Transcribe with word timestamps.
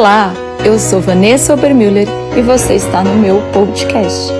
Olá, 0.00 0.32
eu 0.64 0.78
sou 0.78 0.98
Vanessa 0.98 1.52
Obermüller 1.52 2.08
e 2.34 2.40
você 2.40 2.76
está 2.76 3.04
no 3.04 3.16
meu 3.16 3.36
podcast. 3.52 4.32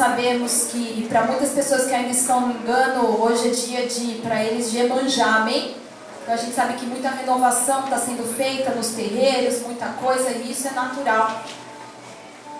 Sabemos 0.00 0.68
que 0.70 1.08
para 1.08 1.24
muitas 1.24 1.50
pessoas 1.50 1.86
que 1.86 1.92
ainda 1.92 2.10
estão 2.10 2.42
no 2.42 2.54
engano, 2.54 3.20
hoje 3.20 3.48
é 3.48 3.50
dia 3.50 3.86
de 3.88 4.14
para 4.22 4.44
eles 4.44 4.70
de 4.70 4.78
Emanjá, 4.78 5.38
amém? 5.38 5.74
Então 6.22 6.34
a 6.34 6.36
gente 6.36 6.54
sabe 6.54 6.74
que 6.74 6.86
muita 6.86 7.10
renovação 7.10 7.80
está 7.80 7.98
sendo 7.98 8.22
feita 8.32 8.70
nos 8.76 8.90
terreiros, 8.90 9.62
muita 9.62 9.86
coisa, 9.86 10.30
e 10.30 10.52
isso 10.52 10.68
é 10.68 10.70
natural. 10.70 11.42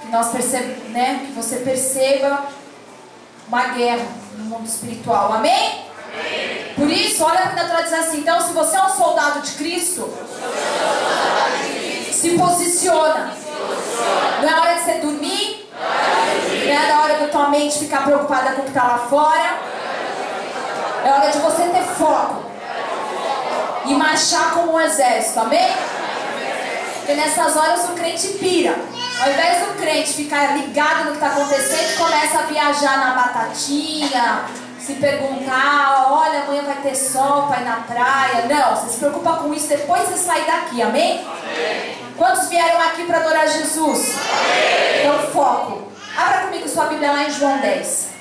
Que 0.03 0.09
nós 0.11 0.33
percebe, 0.33 0.89
né, 0.89 1.27
que 1.27 1.33
você 1.33 1.59
perceba 1.59 2.45
uma 3.47 3.69
guerra 3.69 4.05
no 4.37 4.47
mundo 4.47 4.67
espiritual. 4.67 5.33
Amém? 5.33 5.88
Por 6.77 6.91
isso, 6.91 7.25
olha 7.25 7.41
para 7.41 7.63
natural 7.63 7.83
diz 7.83 7.93
assim: 7.93 8.19
então, 8.19 8.41
se 8.41 8.53
você 8.53 8.77
é 8.77 8.83
um 8.83 8.91
soldado 8.91 9.41
de 9.41 9.53
Cristo, 9.53 10.09
se 12.13 12.31
posiciona. 12.31 13.33
Não 14.41 14.49
é 14.49 14.61
hora 14.61 14.75
de 14.75 14.83
você 14.83 14.95
dormir, 14.95 15.69
não 15.73 16.73
é 16.73 16.87
da 16.89 17.01
hora 17.01 17.19
da 17.19 17.27
tua 17.29 17.49
mente 17.49 17.79
ficar 17.79 18.05
preocupada 18.05 18.53
com 18.53 18.63
o 18.63 18.65
que 18.65 18.71
está 18.71 18.85
lá 18.85 18.99
fora. 18.99 19.59
É 21.05 21.13
hora 21.13 21.31
de 21.31 21.39
você 21.39 21.63
ter 21.63 21.85
foco 21.97 22.45
e 23.87 23.95
marchar 23.95 24.53
como 24.53 24.75
um 24.75 24.81
exército, 24.81 25.41
amém? 25.41 25.73
Porque 26.99 27.15
nessas 27.15 27.57
horas 27.57 27.89
o 27.89 27.93
crente 27.95 28.29
pira. 28.35 28.77
Ao 29.21 29.31
invés 29.31 29.67
do 29.67 29.75
crente 29.81 30.13
ficar 30.13 30.57
ligado 30.57 31.05
no 31.05 31.11
que 31.13 31.17
está 31.17 31.29
acontecendo, 31.29 31.97
começa 31.97 32.39
a 32.39 32.43
viajar 32.43 32.99
na 32.99 33.15
batatinha, 33.15 34.45
se 34.89 34.95
perguntar, 34.95 36.07
olha, 36.11 36.45
amanhã 36.45 36.63
vai 36.63 36.77
ter 36.77 36.95
sol 36.95 37.53
ir 37.53 37.63
na 37.63 37.77
praia. 37.81 38.47
Não, 38.49 38.75
você 38.75 38.93
se 38.93 38.99
preocupa 38.99 39.35
com 39.35 39.53
isso 39.53 39.69
depois 39.69 40.09
de 40.09 40.19
sair 40.19 40.47
daqui, 40.47 40.81
amém? 40.81 41.21
amém. 41.21 41.99
Quantos 42.17 42.49
vieram 42.49 42.81
aqui 42.81 43.05
para 43.05 43.19
adorar 43.19 43.47
Jesus? 43.49 44.17
Amém. 44.17 45.01
Então, 45.01 45.31
foco. 45.31 45.93
Abra 46.17 46.47
comigo 46.47 46.67
sua 46.67 46.87
Bíblia 46.87 47.13
lá 47.13 47.25
em 47.25 47.31
João 47.31 47.59
10. 47.59 48.18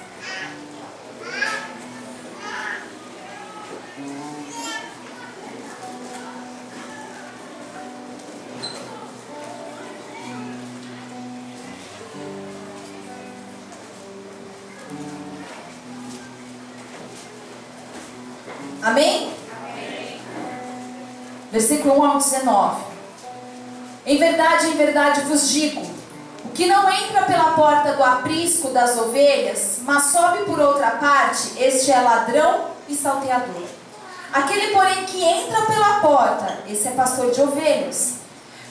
Amém? 18.88 19.33
Versículo 21.52 21.99
1 21.99 22.05
ao 22.05 22.17
19. 22.19 22.81
Em 24.05 24.17
verdade, 24.17 24.67
em 24.67 24.77
verdade 24.77 25.21
vos 25.21 25.49
digo: 25.49 25.81
o 26.45 26.49
que 26.53 26.67
não 26.67 26.89
entra 26.89 27.23
pela 27.23 27.52
porta 27.52 27.91
do 27.93 28.03
aprisco 28.03 28.69
das 28.69 28.97
ovelhas, 28.97 29.80
mas 29.81 30.05
sobe 30.05 30.45
por 30.45 30.58
outra 30.58 30.91
parte, 30.91 31.61
este 31.61 31.91
é 31.91 31.99
ladrão 31.99 32.67
e 32.88 32.95
salteador. 32.95 33.67
Aquele, 34.31 34.67
porém, 34.67 35.03
que 35.05 35.21
entra 35.21 35.65
pela 35.65 35.99
porta, 35.99 36.59
esse 36.69 36.88
é 36.88 36.91
pastor 36.91 37.31
de 37.31 37.41
ovelhas. 37.41 38.19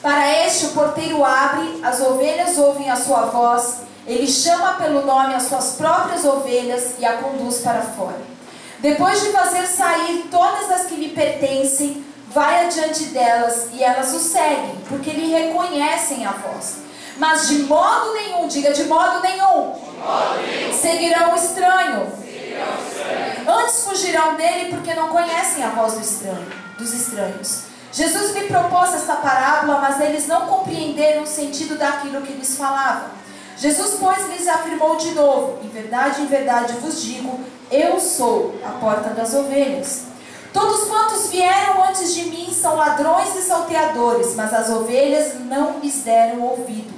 Para 0.01 0.45
este, 0.45 0.65
o 0.65 0.69
porteiro 0.69 1.23
abre, 1.23 1.79
as 1.83 2.01
ovelhas 2.01 2.57
ouvem 2.57 2.89
a 2.89 2.95
sua 2.95 3.25
voz, 3.25 3.81
ele 4.07 4.27
chama 4.27 4.73
pelo 4.81 5.05
nome 5.05 5.35
as 5.35 5.43
suas 5.43 5.73
próprias 5.73 6.25
ovelhas 6.25 6.95
e 6.97 7.05
a 7.05 7.17
conduz 7.17 7.59
para 7.59 7.83
fora. 7.83 8.36
Depois 8.79 9.21
de 9.21 9.31
fazer 9.31 9.65
sair 9.65 10.27
todas 10.29 10.71
as 10.71 10.85
que 10.85 10.95
lhe 10.95 11.09
pertencem, 11.09 12.05
vai 12.29 12.65
adiante 12.65 13.05
delas 13.05 13.69
e 13.73 13.83
elas 13.83 14.13
o 14.13 14.19
seguem, 14.19 14.75
porque 14.87 15.09
lhe 15.11 15.31
reconhecem 15.31 16.25
a 16.25 16.31
voz. 16.31 16.77
Mas 17.17 17.47
de 17.47 17.63
modo 17.63 18.13
nenhum, 18.13 18.47
diga 18.47 18.71
de 18.71 18.83
modo 18.83 19.21
nenhum, 19.21 19.73
de 19.73 19.99
modo 19.99 20.41
nenhum. 20.45 20.73
Seguirão 20.73 21.33
o 21.33 21.35
estranho. 21.35 22.07
Estranho. 22.27 23.59
Antes 23.59 23.83
fugirão 23.83 24.35
dele 24.35 24.69
porque 24.69 24.93
não 24.93 25.07
conhecem 25.09 25.63
a 25.63 25.69
voz 25.69 25.93
do 25.93 26.01
estranho, 26.01 26.51
dos 26.77 26.93
estranhos. 26.93 27.63
Jesus 27.91 28.35
lhe 28.35 28.41
propôs 28.41 28.93
esta 28.93 29.15
parábola, 29.15 29.79
mas 29.79 29.99
eles 29.99 30.27
não 30.27 30.45
compreenderam 30.45 31.23
o 31.23 31.27
sentido 31.27 31.77
daquilo 31.77 32.21
que 32.21 32.33
lhes 32.33 32.55
falava. 32.55 33.09
Jesus, 33.57 33.97
pois, 33.99 34.27
lhes 34.29 34.47
afirmou 34.47 34.97
de 34.97 35.11
novo: 35.11 35.59
Em 35.63 35.69
verdade, 35.69 36.21
em 36.21 36.27
verdade 36.27 36.73
vos 36.73 37.01
digo, 37.01 37.39
eu 37.71 37.99
sou 37.99 38.55
a 38.65 38.71
porta 38.79 39.09
das 39.09 39.33
ovelhas. 39.33 40.03
Todos 40.53 40.87
quantos 40.87 41.29
vieram 41.29 41.83
antes 41.83 42.13
de 42.15 42.23
mim 42.23 42.51
são 42.53 42.75
ladrões 42.75 43.35
e 43.35 43.41
salteadores, 43.41 44.33
mas 44.35 44.53
as 44.53 44.69
ovelhas 44.69 45.39
não 45.41 45.79
lhes 45.79 46.03
deram 46.03 46.41
ouvido. 46.41 46.95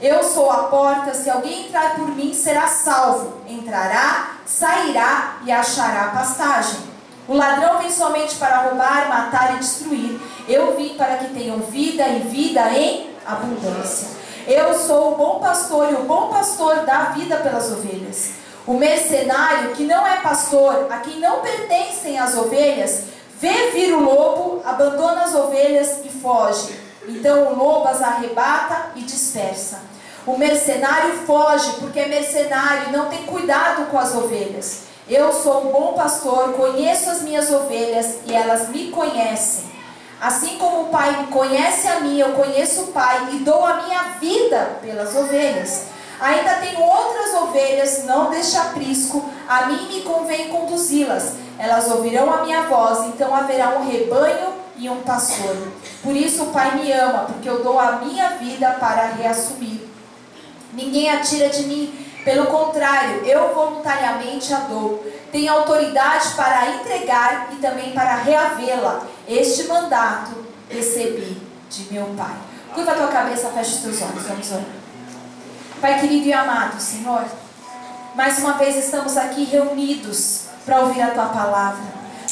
Eu 0.00 0.22
sou 0.24 0.50
a 0.50 0.64
porta, 0.64 1.14
se 1.14 1.28
alguém 1.28 1.66
entrar 1.66 1.94
por 1.94 2.08
mim 2.08 2.32
será 2.34 2.66
salvo. 2.68 3.34
Entrará, 3.46 4.36
sairá 4.46 5.38
e 5.44 5.52
achará 5.52 6.08
pastagem. 6.08 6.80
O 7.28 7.36
ladrão 7.36 7.78
vem 7.78 7.90
somente 7.90 8.34
para 8.36 8.62
roubar, 8.62 9.08
matar 9.08 9.54
e 9.54 9.58
destruir. 9.58 10.20
Eu 10.48 10.76
vim 10.76 10.94
para 10.94 11.18
que 11.18 11.32
tenham 11.32 11.58
vida 11.58 12.06
e 12.08 12.20
vida 12.20 12.72
em 12.72 13.10
abundância. 13.24 14.08
Eu 14.46 14.76
sou 14.76 15.12
o 15.12 15.16
bom 15.16 15.38
pastor 15.38 15.92
e 15.92 15.94
o 15.94 16.04
bom 16.04 16.28
pastor 16.28 16.84
dá 16.84 17.10
vida 17.14 17.36
pelas 17.36 17.70
ovelhas. 17.70 18.41
O 18.66 18.74
mercenário, 18.74 19.72
que 19.72 19.84
não 19.84 20.06
é 20.06 20.20
pastor, 20.20 20.86
a 20.90 20.98
quem 20.98 21.18
não 21.18 21.40
pertencem 21.40 22.18
as 22.18 22.36
ovelhas, 22.36 23.04
vê 23.40 23.70
vir 23.72 23.92
o 23.92 24.00
lobo, 24.00 24.62
abandona 24.64 25.24
as 25.24 25.34
ovelhas 25.34 26.04
e 26.04 26.08
foge. 26.08 26.78
Então 27.08 27.52
o 27.52 27.56
lobo 27.56 27.88
as 27.88 28.00
arrebata 28.00 28.92
e 28.94 29.00
dispersa. 29.00 29.80
O 30.24 30.38
mercenário 30.38 31.26
foge 31.26 31.72
porque 31.80 31.98
é 31.98 32.06
mercenário 32.06 32.88
e 32.88 32.92
não 32.92 33.06
tem 33.08 33.24
cuidado 33.24 33.90
com 33.90 33.98
as 33.98 34.14
ovelhas. 34.14 34.82
Eu 35.08 35.32
sou 35.32 35.66
um 35.66 35.72
bom 35.72 35.94
pastor, 35.94 36.52
conheço 36.52 37.10
as 37.10 37.22
minhas 37.22 37.50
ovelhas 37.50 38.18
e 38.24 38.32
elas 38.32 38.68
me 38.68 38.92
conhecem. 38.92 39.72
Assim 40.20 40.56
como 40.56 40.82
o 40.82 40.88
Pai 40.90 41.20
me 41.20 41.26
conhece 41.26 41.88
a 41.88 41.98
mim, 41.98 42.20
eu 42.20 42.30
conheço 42.34 42.82
o 42.82 42.86
Pai 42.92 43.30
e 43.32 43.38
dou 43.38 43.66
a 43.66 43.82
minha 43.82 44.02
vida 44.20 44.78
pelas 44.80 45.16
ovelhas. 45.16 45.86
Ainda 46.22 46.54
tenho 46.54 46.80
outras 46.80 47.34
ovelhas, 47.34 48.04
não 48.04 48.30
deste 48.30 48.56
aprisco, 48.56 49.28
a 49.48 49.66
mim 49.66 49.88
me 49.88 50.02
convém 50.02 50.50
conduzi-las. 50.50 51.32
Elas 51.58 51.90
ouvirão 51.90 52.32
a 52.32 52.42
minha 52.44 52.62
voz, 52.62 53.06
então 53.06 53.34
haverá 53.34 53.70
um 53.70 53.90
rebanho 53.90 54.54
e 54.76 54.88
um 54.88 55.00
pastor. 55.00 55.56
Por 56.00 56.14
isso 56.14 56.44
o 56.44 56.52
Pai 56.52 56.76
me 56.76 56.92
ama, 56.92 57.24
porque 57.24 57.48
eu 57.48 57.64
dou 57.64 57.76
a 57.76 57.96
minha 57.96 58.30
vida 58.36 58.70
para 58.78 59.08
reassumir. 59.08 59.80
Ninguém 60.72 61.10
atira 61.10 61.48
de 61.48 61.64
mim, 61.64 62.06
pelo 62.24 62.46
contrário, 62.46 63.24
eu 63.24 63.52
voluntariamente 63.52 64.54
a 64.54 64.58
dou. 64.58 65.04
Tenho 65.32 65.52
autoridade 65.52 66.34
para 66.36 66.70
entregar 66.70 67.48
e 67.52 67.56
também 67.56 67.90
para 67.90 68.14
reavê-la. 68.14 69.02
Este 69.26 69.64
mandato 69.64 70.36
recebi 70.70 71.42
de 71.68 71.92
meu 71.92 72.06
Pai. 72.16 72.36
Curva 72.72 72.92
a 72.92 72.94
tua 72.94 73.08
cabeça, 73.08 73.48
fecha 73.48 73.74
os 73.74 73.82
teus 73.82 74.02
olhos, 74.02 74.22
vamos 74.22 74.52
orar. 74.52 74.81
Pai 75.82 75.98
querido 75.98 76.28
e 76.28 76.32
amado, 76.32 76.80
Senhor, 76.80 77.24
mais 78.14 78.38
uma 78.38 78.52
vez 78.52 78.76
estamos 78.76 79.16
aqui 79.16 79.42
reunidos 79.42 80.42
para 80.64 80.78
ouvir 80.78 81.02
a 81.02 81.10
Tua 81.10 81.26
palavra, 81.26 81.82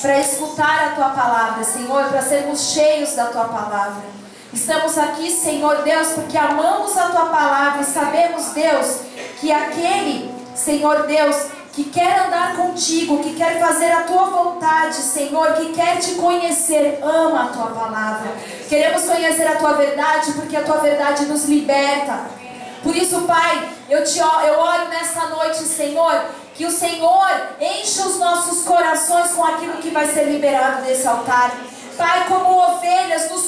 para 0.00 0.21
escutar 0.21 0.84
a 0.84 0.94
Tua 0.94 1.09
palavra, 1.09 1.65
Senhor, 1.65 2.05
para 2.05 2.22
sermos 2.22 2.71
cheios 2.71 3.16
da 3.16 3.25
Tua 3.25 3.47
palavra. 3.47 4.05
Estamos 4.53 4.97
aqui, 4.97 5.33
Senhor 5.33 5.83
Deus, 5.83 6.10
porque 6.10 6.39
amamos 6.39 6.97
a 6.97 7.09
Tua 7.09 7.27
palavra 7.27 7.83
e 7.83 7.84
sabemos, 7.87 8.50
Deus, 8.50 9.00
que 9.41 9.50
aquele, 9.50 10.33
Senhor 10.55 11.09
Deus, 11.09 11.47
que 11.72 11.83
quer 11.91 12.27
andar 12.27 12.55
contigo, 12.55 13.19
que 13.19 13.34
quer 13.34 13.59
fazer 13.59 13.91
a 13.91 14.03
tua 14.03 14.27
vontade, 14.27 14.94
Senhor, 14.94 15.55
que 15.55 15.72
quer 15.72 15.99
te 15.99 16.15
conhecer, 16.15 17.01
ama 17.03 17.47
a 17.47 17.48
tua 17.48 17.66
palavra. 17.66 18.33
Queremos 18.69 19.03
conhecer 19.04 19.47
a 19.48 19.57
tua 19.57 19.72
verdade, 19.72 20.34
porque 20.34 20.57
a 20.57 20.63
tua 20.63 20.77
verdade 20.77 21.25
nos 21.27 21.47
liberta. 21.47 22.39
Por 22.82 22.97
isso, 22.97 23.21
Pai, 23.22 23.68
eu, 23.88 24.04
te, 24.04 24.18
eu 24.18 24.59
oro 24.59 24.88
nessa 24.88 25.27
noite, 25.27 25.59
Senhor, 25.59 26.24
que 26.54 26.65
o 26.65 26.71
Senhor 26.71 27.28
enche 27.60 28.00
os 28.00 28.18
nossos 28.18 28.65
corações 28.65 29.32
com 29.32 29.44
aquilo 29.44 29.74
que 29.74 29.91
vai 29.91 30.06
ser 30.06 30.24
liberado 30.24 30.82
desse 30.82 31.06
altar. 31.06 31.53
Pai, 31.97 32.27
como 32.28 32.56
ovelhas, 32.56 33.30
nos 33.30 33.47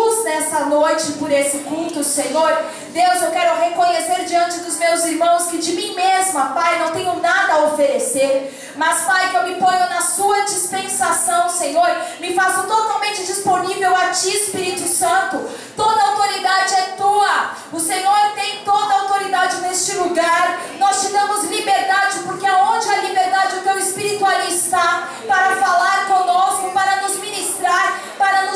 conduz 0.00 0.24
nessa 0.24 0.60
noite 0.60 1.12
por 1.12 1.30
esse 1.30 1.58
culto, 1.58 2.02
Senhor. 2.02 2.50
Deus, 2.92 3.22
eu 3.22 3.30
quero 3.30 3.60
reconhecer 3.60 4.24
diante 4.24 4.60
dos 4.60 4.78
meus 4.78 5.04
irmãos 5.04 5.46
que 5.46 5.58
de 5.58 5.72
mim 5.72 5.94
mesma, 5.94 6.46
Pai, 6.54 6.78
não 6.78 6.90
tenho 6.92 7.20
nada 7.20 7.54
a 7.54 7.64
oferecer. 7.66 8.72
Mas, 8.76 9.02
Pai, 9.02 9.30
que 9.30 9.36
eu 9.36 9.42
me 9.44 9.54
ponho 9.56 9.90
na 9.90 10.00
Sua 10.00 10.40
dispensação, 10.42 11.48
Senhor. 11.50 11.88
Me 12.18 12.34
faço 12.34 12.62
totalmente 12.62 13.24
disponível 13.24 13.94
a 13.94 14.08
Ti, 14.08 14.28
Espírito 14.28 14.88
Santo. 14.88 15.44
Toda 15.76 16.02
autoridade 16.02 16.74
é 16.74 16.82
Tua. 16.96 17.50
O 17.72 17.78
Senhor 17.78 18.32
tem 18.34 18.64
toda 18.64 18.94
autoridade 18.94 19.60
neste 19.60 19.96
lugar. 19.96 20.60
Nós 20.78 21.02
te 21.02 21.12
damos 21.12 21.44
liberdade, 21.44 22.20
porque 22.24 22.46
aonde 22.46 22.88
a 22.88 22.96
liberdade, 23.02 23.56
o 23.56 23.62
Teu 23.62 23.78
Espírito 23.78 24.24
ali 24.24 24.54
está 24.54 25.08
para 25.26 25.56
falar 25.56 26.06
conosco, 26.06 26.70
para 26.72 27.02
nos 27.02 27.18
ministrar 27.18 28.00
para 28.20 28.42
nos 28.42 28.49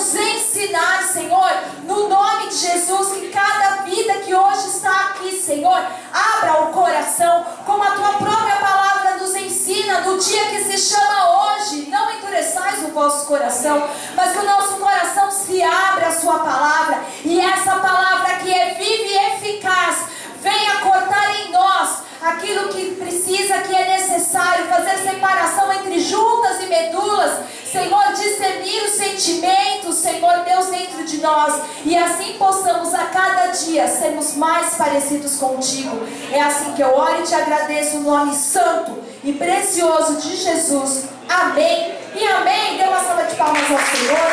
Senhor, 1.14 1.50
no 1.84 2.08
nome 2.08 2.48
de 2.48 2.56
Jesus, 2.56 3.12
que 3.12 3.28
cada 3.28 3.82
vida 3.82 4.14
que 4.14 4.34
hoje 4.34 4.68
está 4.68 5.10
aqui, 5.10 5.30
Senhor, 5.32 5.78
abra 6.12 6.62
o 6.62 6.72
coração, 6.72 7.46
como 7.64 7.82
a 7.82 7.90
tua 7.92 8.14
própria 8.14 8.56
palavra 8.56 9.18
nos 9.18 9.34
ensina, 9.36 10.00
no 10.00 10.18
dia 10.18 10.46
que 10.46 10.64
se 10.64 10.76
chama 10.76 11.54
hoje, 11.54 11.88
não 11.88 12.10
endureçais 12.12 12.82
o 12.82 12.88
vosso 12.88 13.26
coração, 13.26 13.88
mas 14.16 14.32
que 14.32 14.38
o 14.38 14.44
nosso 14.44 14.76
coração 14.78 15.30
se 15.30 15.62
abra 15.62 16.08
a 16.08 16.20
sua 16.20 16.38
palavra, 16.40 17.04
e 17.24 17.40
essa 17.40 17.76
palavra 17.76 18.38
que 18.38 18.52
é 18.52 18.74
viva 18.74 19.04
e 19.04 19.34
eficaz, 19.34 20.06
venha 20.40 20.80
cortar 20.80 21.40
em 21.40 21.52
nós 21.52 22.02
aquilo 22.24 22.68
que 22.70 22.94
precisa, 22.94 23.58
que 23.58 23.74
é 23.74 23.98
necessário, 23.98 24.66
fazer 24.66 24.96
separação 24.98 25.70
entre 25.74 26.00
juntas 26.00 26.62
e 26.62 26.66
medulas, 26.66 27.40
Senhor, 27.70 28.12
discernir 28.14 28.82
os 28.84 28.92
sentimentos, 28.92 29.96
Senhor 29.96 30.38
Deus, 30.44 30.66
dentro 30.66 31.04
de 31.04 31.18
nós, 31.18 31.60
e 31.84 31.96
assim 31.96 32.34
possamos 32.38 32.94
a 32.94 33.04
cada 33.06 33.48
dia 33.48 33.86
sermos 33.86 34.36
mais 34.36 34.74
parecidos 34.74 35.36
contigo. 35.36 36.06
É 36.32 36.40
assim 36.40 36.72
que 36.72 36.82
eu 36.82 36.96
oro 36.96 37.20
e 37.20 37.24
te 37.24 37.34
agradeço 37.34 37.98
no 37.98 38.10
nome 38.10 38.34
santo 38.34 38.96
e 39.22 39.32
precioso 39.32 40.16
de 40.16 40.36
Jesus. 40.36 41.04
Amém. 41.28 41.94
E 42.14 42.26
amém. 42.26 42.78
Dê 42.78 42.84
uma 42.84 43.00
salva 43.00 43.24
de 43.24 43.34
palmas 43.36 43.62
ao 43.62 43.78
Senhor. 43.78 44.30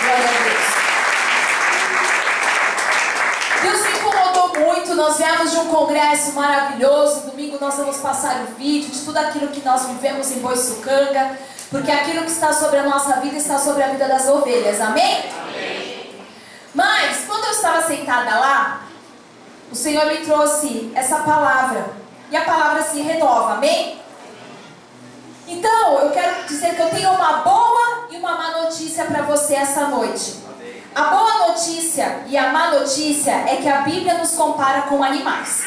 Glória 0.00 0.24
a 0.24 0.42
Deus. 0.44 0.78
Deus 3.62 3.80
me 3.82 3.98
incomodou 3.98 4.38
muito. 4.58 4.94
Nós 4.94 5.16
viemos 5.16 5.50
de 5.50 5.56
um 5.58 5.66
congresso 5.66 6.32
maravilhoso. 6.32 7.30
Domingo 7.30 7.58
nós 7.60 7.76
vamos 7.76 7.96
passar 7.98 8.42
o 8.42 8.54
vídeo 8.56 8.90
de 8.90 9.00
tudo 9.00 9.16
aquilo 9.16 9.48
que 9.48 9.64
nós 9.64 9.86
vivemos 9.86 10.30
em 10.30 10.40
Boiçucanga. 10.40 11.38
Porque 11.70 11.90
aquilo 11.90 12.24
que 12.24 12.30
está 12.30 12.52
sobre 12.52 12.78
a 12.78 12.82
nossa 12.84 13.20
vida 13.20 13.36
está 13.36 13.58
sobre 13.58 13.82
a 13.82 13.88
vida 13.88 14.08
das 14.08 14.26
ovelhas. 14.28 14.80
Amém? 14.80 15.24
Amém. 15.42 16.20
Mas, 16.74 17.24
quando 17.26 17.44
eu 17.44 17.50
estava 17.50 17.82
sentada 17.82 18.38
lá, 18.38 18.82
o 19.70 19.74
Senhor 19.74 20.06
me 20.06 20.18
trouxe 20.18 20.90
essa 20.94 21.18
palavra. 21.18 21.90
E 22.30 22.36
a 22.36 22.42
palavra 22.42 22.82
se 22.82 23.00
renova. 23.00 23.54
Amém? 23.54 23.98
Então, 25.46 25.98
eu 26.00 26.10
quero 26.10 26.46
dizer 26.46 26.74
que 26.74 26.82
eu 26.82 26.90
tenho 26.90 27.10
uma 27.10 27.38
boa 27.38 28.08
e 28.10 28.16
uma 28.16 28.32
má 28.36 28.62
notícia 28.62 29.04
para 29.06 29.22
você 29.22 29.54
essa 29.54 29.88
noite. 29.88 30.47
A 30.98 31.04
boa 31.04 31.46
notícia 31.46 32.24
e 32.26 32.36
a 32.36 32.48
má 32.52 32.72
notícia 32.72 33.30
é 33.30 33.58
que 33.62 33.68
a 33.68 33.82
Bíblia 33.82 34.18
nos 34.18 34.32
compara 34.32 34.82
com 34.82 35.04
animais. 35.04 35.62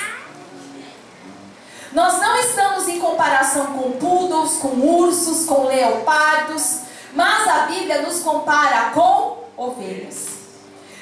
Nós 1.94 2.19
não 2.19 2.36
estamos 2.36 2.89
em 2.89 3.00
comparação 3.00 3.68
com 3.68 3.94
poodles, 3.94 4.57
com 4.57 4.68
ursos, 4.68 5.45
com 5.45 5.68
leopardos, 5.68 6.80
mas 7.13 7.48
a 7.48 7.60
Bíblia 7.60 8.01
nos 8.01 8.19
compara 8.19 8.89
com 8.89 9.45
ovelhas. 9.56 10.28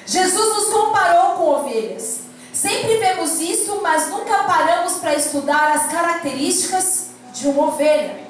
Jesus 0.06 0.58
nos 0.58 0.74
comparou 0.74 1.32
com 1.34 1.50
ovelhas. 1.62 2.20
Sempre 2.54 2.98
vemos 2.98 3.40
isso, 3.40 3.80
mas 3.82 4.10
nunca 4.10 4.44
paramos 4.44 4.98
para 4.98 5.16
estudar 5.16 5.72
as 5.72 5.92
características 5.92 7.08
de 7.34 7.48
uma 7.48 7.70
ovelha. 7.70 8.29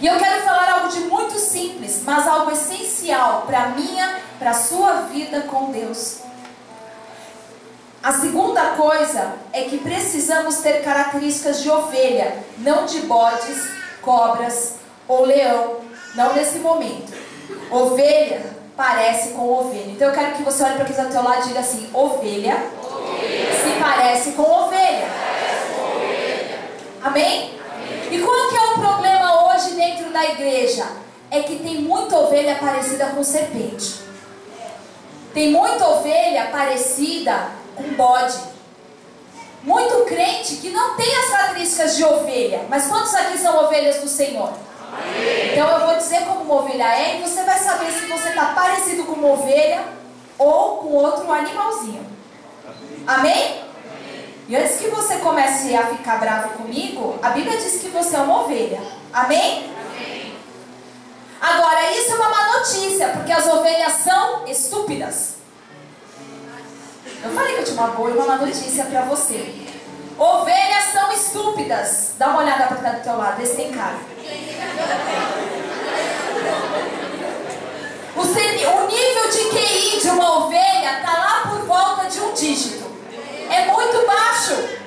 E 0.00 0.06
eu 0.06 0.16
quero 0.16 0.42
falar 0.44 0.74
algo 0.74 0.88
de 0.88 1.00
muito 1.00 1.38
simples, 1.38 2.02
mas 2.04 2.26
algo 2.26 2.52
essencial 2.52 3.42
para 3.46 3.64
a 3.64 3.68
minha, 3.70 4.20
para 4.38 4.50
a 4.50 4.54
sua 4.54 5.02
vida 5.12 5.40
com 5.42 5.72
Deus. 5.72 6.18
A 8.00 8.12
segunda 8.12 8.62
coisa 8.76 9.34
é 9.52 9.62
que 9.62 9.78
precisamos 9.78 10.58
ter 10.58 10.84
características 10.84 11.62
de 11.62 11.68
ovelha, 11.68 12.36
não 12.58 12.86
de 12.86 13.00
bodes, 13.00 13.68
cobras 14.00 14.74
ou 15.08 15.24
leão, 15.24 15.78
não 16.14 16.32
nesse 16.32 16.60
momento. 16.60 17.12
Ovelha 17.68 18.40
parece 18.76 19.30
com 19.30 19.52
ovelha. 19.52 19.90
Então 19.90 20.08
eu 20.08 20.14
quero 20.14 20.36
que 20.36 20.44
você 20.44 20.62
olhe 20.62 20.76
para 20.76 20.84
quem 20.84 20.96
está 20.96 21.06
teu 21.06 21.24
lado 21.24 21.42
e 21.42 21.48
diga 21.48 21.60
assim: 21.60 21.90
ovelha, 21.92 22.56
ovelha. 22.80 23.52
se 23.62 23.80
parece 23.80 24.32
com 24.32 24.42
ovelha. 24.42 25.08
Parece 25.08 25.74
com 25.74 25.96
ovelha. 25.96 26.58
Amém? 27.02 27.57
E 28.10 28.18
qual 28.20 28.48
que 28.48 28.56
é 28.56 28.60
o 28.60 28.78
problema 28.78 29.46
hoje 29.46 29.70
dentro 29.70 30.10
da 30.10 30.24
igreja? 30.24 30.86
É 31.30 31.40
que 31.40 31.56
tem 31.56 31.82
muita 31.82 32.16
ovelha 32.16 32.56
parecida 32.56 33.06
com 33.06 33.22
serpente. 33.22 34.00
Tem 35.34 35.50
muita 35.50 35.86
ovelha 35.86 36.46
parecida 36.46 37.50
com 37.76 37.82
bode. 37.94 38.38
Muito 39.62 40.04
crente 40.06 40.56
que 40.56 40.70
não 40.70 40.96
tem 40.96 41.14
as 41.16 41.28
características 41.28 41.96
de 41.96 42.04
ovelha. 42.04 42.64
Mas 42.68 42.86
quantos 42.86 43.14
aqui 43.14 43.36
são 43.36 43.64
ovelhas 43.64 44.00
do 44.00 44.08
Senhor? 44.08 44.52
Então 45.52 45.68
eu 45.68 45.86
vou 45.86 45.96
dizer 45.96 46.24
como 46.24 46.40
uma 46.40 46.62
ovelha 46.62 46.94
é 46.94 47.18
e 47.18 47.22
você 47.22 47.42
vai 47.42 47.58
saber 47.58 47.90
se 47.92 48.06
você 48.06 48.30
está 48.30 48.46
parecido 48.46 49.04
com 49.04 49.12
uma 49.12 49.32
ovelha 49.32 49.84
ou 50.38 50.78
com 50.78 50.88
outro 50.94 51.30
animalzinho. 51.30 52.06
Amém? 53.06 53.67
E 54.48 54.56
antes 54.56 54.78
que 54.78 54.88
você 54.88 55.18
comece 55.18 55.76
a 55.76 55.88
ficar 55.88 56.18
bravo 56.18 56.54
comigo, 56.54 57.18
a 57.22 57.28
Bíblia 57.30 57.58
diz 57.58 57.82
que 57.82 57.90
você 57.90 58.16
é 58.16 58.20
uma 58.20 58.44
ovelha. 58.44 58.80
Amém? 59.12 59.70
Amém? 59.94 60.34
Agora, 61.38 61.92
isso 61.92 62.12
é 62.12 62.14
uma 62.14 62.30
má 62.30 62.58
notícia, 62.58 63.08
porque 63.08 63.30
as 63.30 63.46
ovelhas 63.46 63.92
são 63.92 64.46
estúpidas. 64.46 65.34
Eu 67.22 67.30
falei 67.30 67.56
que 67.56 67.60
eu 67.60 67.64
tinha 67.64 67.76
uma 67.76 67.88
boa 67.88 68.08
e 68.08 68.14
uma 68.14 68.24
má 68.24 68.36
notícia 68.36 68.86
para 68.86 69.02
você. 69.02 69.66
Ovelhas 70.18 70.84
são 70.94 71.12
estúpidas. 71.12 72.14
Dá 72.18 72.28
uma 72.28 72.40
olhada 72.40 72.68
para 72.68 72.76
cá 72.78 72.90
do 72.92 73.02
teu 73.02 73.18
lado, 73.18 73.36
vê 73.36 73.46
se 73.46 73.54
tem 73.54 73.70
cara. 73.70 73.98
O, 78.16 78.20
o 78.20 78.86
nível 78.86 79.30
de 79.30 79.44
QI 79.50 80.00
de 80.00 80.08
uma 80.08 80.38
ovelha 80.38 81.00
está 81.00 81.12
lá 81.12 81.42
por 81.50 81.66
volta 81.66 82.08
de 82.08 82.18
um 82.18 82.32
dígito. 82.32 82.87
É 83.50 83.66
muito 83.66 84.06
baixo. 84.06 84.78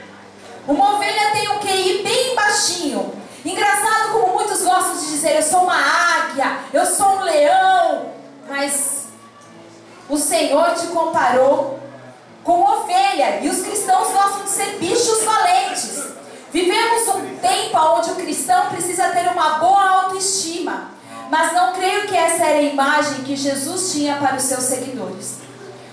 Uma 0.67 0.95
ovelha 0.95 1.31
tem 1.31 1.49
um 1.49 1.59
QI 1.59 2.03
bem 2.03 2.35
baixinho. 2.35 3.13
Engraçado 3.43 4.11
como 4.13 4.33
muitos 4.33 4.61
gostam 4.61 4.97
de 4.97 5.07
dizer, 5.07 5.35
eu 5.35 5.43
sou 5.43 5.63
uma 5.63 5.75
águia, 5.75 6.59
eu 6.71 6.85
sou 6.85 7.17
um 7.17 7.23
leão. 7.23 8.13
Mas 8.47 9.05
o 10.07 10.17
Senhor 10.17 10.75
te 10.75 10.87
comparou 10.87 11.79
com 12.43 12.61
ovelha. 12.61 13.39
E 13.41 13.49
os 13.49 13.61
cristãos 13.63 14.09
gostam 14.09 14.43
de 14.43 14.49
ser 14.49 14.77
bichos 14.77 15.23
valentes. 15.23 16.03
Vivemos 16.51 17.07
um 17.07 17.35
tempo 17.37 17.77
onde 17.77 18.11
o 18.11 18.15
cristão 18.15 18.69
precisa 18.69 19.09
ter 19.09 19.27
uma 19.31 19.57
boa 19.59 20.03
autoestima. 20.03 20.91
Mas 21.29 21.53
não 21.53 21.71
creio 21.73 22.07
que 22.07 22.15
essa 22.15 22.45
era 22.45 22.59
a 22.59 22.61
imagem 22.61 23.23
que 23.23 23.35
Jesus 23.35 23.93
tinha 23.93 24.17
para 24.17 24.35
os 24.35 24.43
seus 24.43 24.63
seguidores. 24.63 25.40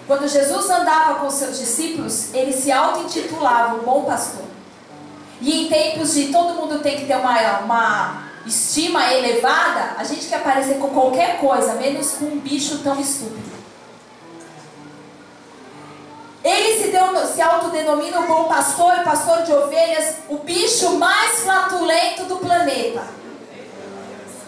Quando 0.09 0.27
Jesus 0.27 0.71
andava 0.71 1.17
com 1.17 1.31
seus 1.31 1.59
discípulos, 1.59 2.33
ele 2.33 2.51
se 2.51 2.73
auto-intitulava 2.73 3.77
o 3.77 3.83
bom 3.83 4.05
pastor. 4.05 4.47
E 5.39 5.67
em 5.67 5.69
tempos 5.69 6.15
de 6.15 6.33
todo 6.33 6.55
mundo 6.55 6.79
tem 6.79 6.97
que 6.97 7.05
ter 7.05 7.17
uma, 7.17 7.59
uma 7.59 8.29
estima 8.47 9.13
elevada, 9.13 9.97
a 9.99 10.05
gente 10.05 10.27
quer 10.27 10.43
parecer 10.43 10.79
com 10.79 10.89
qualquer 10.89 11.39
coisa, 11.39 11.75
menos 11.75 12.13
com 12.13 12.25
um 12.25 12.39
bicho 12.39 12.79
tão 12.79 12.99
estúpido. 12.99 13.59
Ele 16.43 16.83
se, 16.83 16.89
deu, 16.91 17.27
se 17.27 17.43
autodenomina 17.43 18.21
o 18.21 18.27
bom 18.27 18.45
pastor, 18.45 19.01
pastor 19.05 19.43
de 19.43 19.53
ovelhas, 19.53 20.15
o 20.31 20.39
bicho 20.39 20.95
mais 20.95 21.41
flatulento 21.41 22.25
do 22.25 22.37
planeta. 22.37 23.03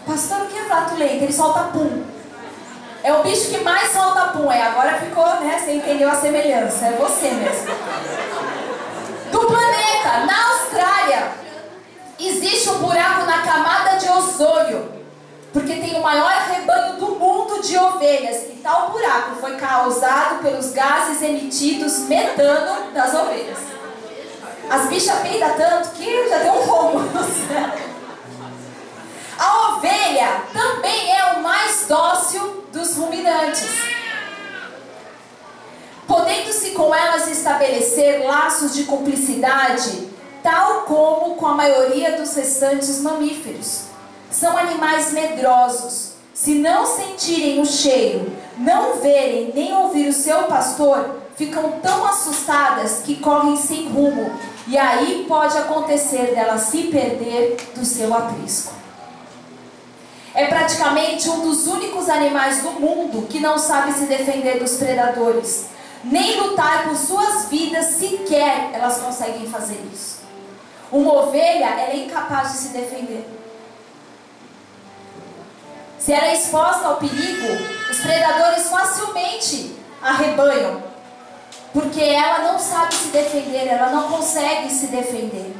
Pastor, 0.06 0.40
o 0.40 0.46
que 0.46 0.56
é 0.56 0.64
flatulento? 0.64 1.24
Ele 1.24 1.32
solta 1.34 1.64
pum. 1.64 2.02
É 3.02 3.12
o 3.12 3.22
bicho 3.22 3.50
que 3.50 3.58
mais 3.58 3.92
solta 3.92 4.28
pum. 4.32 4.50
É, 4.50 4.62
agora 4.62 4.94
ficou, 4.94 5.40
né? 5.40 5.58
Você 5.58 5.72
entendeu 5.72 6.10
a 6.10 6.14
semelhança. 6.14 6.86
É 6.86 6.92
você 6.92 7.30
mesmo. 7.30 7.68
Do 9.32 9.40
planeta, 9.46 10.26
na 10.26 10.48
Austrália, 10.50 11.32
existe 12.18 12.68
um 12.70 12.78
buraco 12.78 13.24
na 13.24 13.42
camada 13.42 13.96
de 13.96 14.08
ozônio 14.08 15.00
porque 15.52 15.74
tem 15.74 15.96
o 15.96 16.02
maior 16.02 16.30
rebanho 16.30 16.94
do 16.94 17.16
mundo 17.16 17.60
de 17.60 17.76
ovelhas. 17.76 18.44
E 18.44 18.60
tal 18.62 18.90
buraco 18.90 19.36
foi 19.40 19.56
causado 19.56 20.42
pelos 20.42 20.70
gases 20.70 21.20
emitidos 21.22 22.00
metano 22.00 22.92
das 22.92 23.12
ovelhas. 23.14 23.58
As 24.68 24.86
bichas 24.86 25.18
peidam 25.20 25.50
tanto 25.56 25.90
que 25.90 26.28
já 26.28 26.38
deu 26.38 26.52
um 26.52 26.64
rombo 26.64 26.98
no 27.00 27.24
céu. 27.24 27.89
A 29.40 29.70
ovelha 29.70 30.44
também 30.52 31.16
é 31.16 31.32
o 31.32 31.42
mais 31.42 31.86
dócil 31.88 32.62
dos 32.70 32.94
ruminantes. 32.94 33.70
Podendo-se 36.06 36.72
com 36.72 36.94
elas 36.94 37.26
estabelecer 37.26 38.26
laços 38.26 38.74
de 38.74 38.84
cumplicidade, 38.84 40.08
tal 40.42 40.82
como 40.82 41.36
com 41.36 41.46
a 41.46 41.54
maioria 41.54 42.18
dos 42.18 42.34
restantes 42.34 43.00
mamíferos. 43.00 43.84
São 44.30 44.58
animais 44.58 45.10
medrosos. 45.12 46.10
Se 46.34 46.56
não 46.56 46.84
sentirem 46.84 47.62
o 47.62 47.64
cheiro, 47.64 48.30
não 48.58 48.98
verem 49.00 49.52
nem 49.54 49.72
ouvir 49.74 50.08
o 50.08 50.12
seu 50.12 50.42
pastor, 50.42 51.16
ficam 51.34 51.80
tão 51.80 52.04
assustadas 52.04 53.00
que 53.04 53.16
correm 53.16 53.56
sem 53.56 53.88
rumo. 53.88 54.38
E 54.68 54.76
aí 54.76 55.24
pode 55.26 55.56
acontecer 55.56 56.34
dela 56.34 56.58
se 56.58 56.82
perder 56.88 57.56
do 57.74 57.86
seu 57.86 58.12
aprisco. 58.12 58.79
É 60.34 60.46
praticamente 60.46 61.28
um 61.28 61.40
dos 61.40 61.66
únicos 61.66 62.08
animais 62.08 62.62
do 62.62 62.72
mundo 62.72 63.26
que 63.28 63.40
não 63.40 63.58
sabe 63.58 63.92
se 63.92 64.06
defender 64.06 64.58
dos 64.58 64.76
predadores. 64.76 65.66
Nem 66.04 66.40
lutar 66.40 66.84
por 66.84 66.96
suas 66.96 67.46
vidas 67.46 67.86
sequer 67.86 68.70
elas 68.72 68.98
conseguem 68.98 69.48
fazer 69.48 69.80
isso. 69.92 70.20
Uma 70.92 71.12
ovelha 71.24 71.66
é 71.80 71.96
incapaz 71.96 72.52
de 72.52 72.58
se 72.58 72.68
defender. 72.68 73.28
Se 75.98 76.12
ela 76.12 76.28
é 76.28 76.34
exposta 76.34 76.86
ao 76.88 76.96
perigo, 76.96 77.46
os 77.90 77.98
predadores 78.00 78.68
facilmente 78.68 79.76
arrebanham, 80.00 80.82
porque 81.74 82.00
ela 82.00 82.50
não 82.50 82.58
sabe 82.58 82.94
se 82.94 83.08
defender, 83.08 83.66
ela 83.66 83.90
não 83.90 84.08
consegue 84.08 84.70
se 84.70 84.86
defender. 84.86 85.54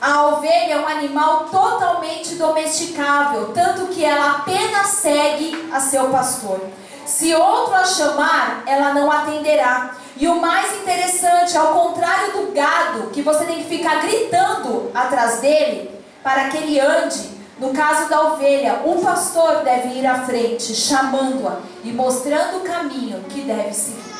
A 0.00 0.28
ovelha 0.28 0.74
é 0.74 0.80
um 0.80 0.86
animal 0.86 1.46
totalmente 1.50 2.36
domesticável, 2.36 3.52
tanto 3.52 3.86
que 3.86 4.04
ela 4.04 4.36
apenas 4.36 4.86
segue 4.90 5.68
a 5.72 5.80
seu 5.80 6.08
pastor. 6.10 6.60
Se 7.04 7.34
outro 7.34 7.74
a 7.74 7.84
chamar, 7.84 8.62
ela 8.64 8.94
não 8.94 9.10
atenderá. 9.10 9.96
E 10.16 10.28
o 10.28 10.40
mais 10.40 10.72
interessante, 10.80 11.58
ao 11.58 11.72
contrário 11.72 12.32
do 12.32 12.52
gado, 12.52 13.10
que 13.10 13.22
você 13.22 13.44
tem 13.44 13.56
que 13.56 13.76
ficar 13.76 14.00
gritando 14.00 14.88
atrás 14.94 15.40
dele 15.40 15.90
para 16.22 16.48
que 16.48 16.58
ele 16.58 16.78
ande, 16.78 17.30
no 17.58 17.72
caso 17.72 18.08
da 18.08 18.34
ovelha, 18.34 18.82
um 18.84 19.02
pastor 19.02 19.64
deve 19.64 19.98
ir 19.98 20.06
à 20.06 20.24
frente, 20.24 20.76
chamando-a 20.76 21.56
e 21.82 21.90
mostrando 21.90 22.58
o 22.58 22.60
caminho 22.60 23.24
que 23.30 23.40
deve 23.40 23.74
seguir. 23.74 24.14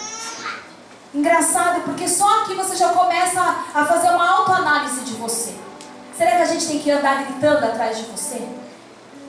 Engraçado, 1.14 1.82
porque 1.82 2.08
só 2.08 2.42
aqui 2.42 2.54
você 2.54 2.75
já 2.75 2.88
começa 2.88 3.40
a 3.75 3.85
fazer 3.85 4.11
uma 4.11 4.28
autoanálise 4.28 5.02
de 5.02 5.14
você. 5.14 5.67
Será 6.18 6.32
que 6.32 6.42
a 6.42 6.46
gente 6.46 6.66
tem 6.66 6.80
que 6.80 6.90
andar 6.90 7.25
gritando 7.25 7.64
atrás 7.64 7.96
de 7.96 8.02
você? 8.06 8.42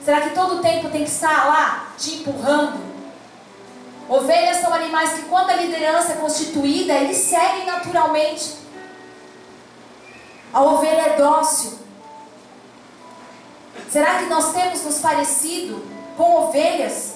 Será 0.04 0.22
que 0.22 0.30
todo 0.30 0.56
o 0.56 0.60
tempo 0.60 0.90
tem 0.90 1.04
que 1.04 1.10
estar 1.10 1.46
lá 1.46 1.92
te 1.96 2.14
empurrando? 2.16 2.80
Ovelhas 4.08 4.56
são 4.56 4.74
animais 4.74 5.12
que, 5.12 5.22
quando 5.26 5.50
a 5.50 5.54
liderança 5.54 6.14
é 6.14 6.16
constituída, 6.16 6.92
eles 6.94 7.16
seguem 7.18 7.64
naturalmente. 7.64 8.56
A 10.52 10.62
ovelha 10.62 11.02
é 11.02 11.16
dócil. 11.16 11.78
Será 13.88 14.18
que 14.18 14.24
nós 14.24 14.52
temos 14.52 14.82
nos 14.82 14.98
parecido 14.98 15.80
com 16.16 16.48
ovelhas? 16.48 17.14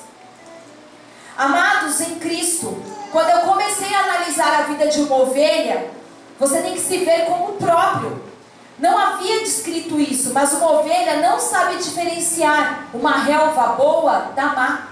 Amados 1.36 2.00
em 2.00 2.20
Cristo, 2.20 2.80
quando 3.10 3.30
eu 3.30 3.40
comecei 3.40 3.92
a 3.92 4.04
analisar 4.04 4.60
a 4.60 4.62
vida 4.62 4.86
de 4.86 5.00
uma 5.00 5.16
ovelha, 5.16 5.90
você 6.38 6.62
tem 6.62 6.74
que 6.74 6.80
se 6.80 6.98
ver 6.98 7.26
como 7.26 7.54
próprio. 7.54 8.33
Não 8.78 8.98
havia 8.98 9.40
descrito 9.40 10.00
isso, 10.00 10.32
mas 10.32 10.52
uma 10.52 10.80
ovelha 10.80 11.20
não 11.20 11.38
sabe 11.38 11.76
diferenciar 11.76 12.88
uma 12.92 13.18
relva 13.18 13.68
boa 13.74 14.32
da 14.34 14.46
má. 14.46 14.88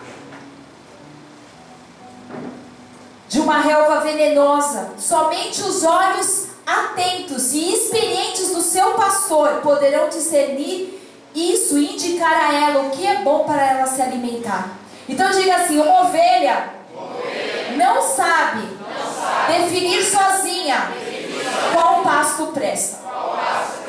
De 3.28 3.40
uma 3.40 3.60
relva 3.60 4.00
venenosa. 4.00 4.90
Somente 4.98 5.62
os 5.62 5.82
olhos 5.82 6.48
atentos 6.64 7.52
e 7.52 7.74
experientes 7.74 8.50
do 8.50 8.62
seu 8.62 8.92
pastor 8.92 9.60
poderão 9.62 10.08
discernir 10.08 11.00
isso 11.34 11.78
e 11.78 11.94
indicar 11.94 12.32
a 12.32 12.54
ela 12.54 12.82
o 12.84 12.90
que 12.90 13.06
é 13.06 13.16
bom 13.22 13.44
para 13.44 13.62
ela 13.62 13.86
se 13.86 14.00
alimentar. 14.00 14.70
Então 15.08 15.30
diga 15.30 15.56
assim: 15.56 15.80
uma 15.80 16.02
ovelha, 16.02 16.72
ovelha. 16.94 17.76
Não, 17.76 18.02
sabe 18.02 18.60
não, 18.60 19.12
sabe 19.12 19.62
definir 19.62 20.04
sozinha, 20.04 20.90
definir 20.92 21.32
sozinha 21.34 21.72
qual 21.72 22.02
pasto 22.02 22.46
presta. 22.48 23.01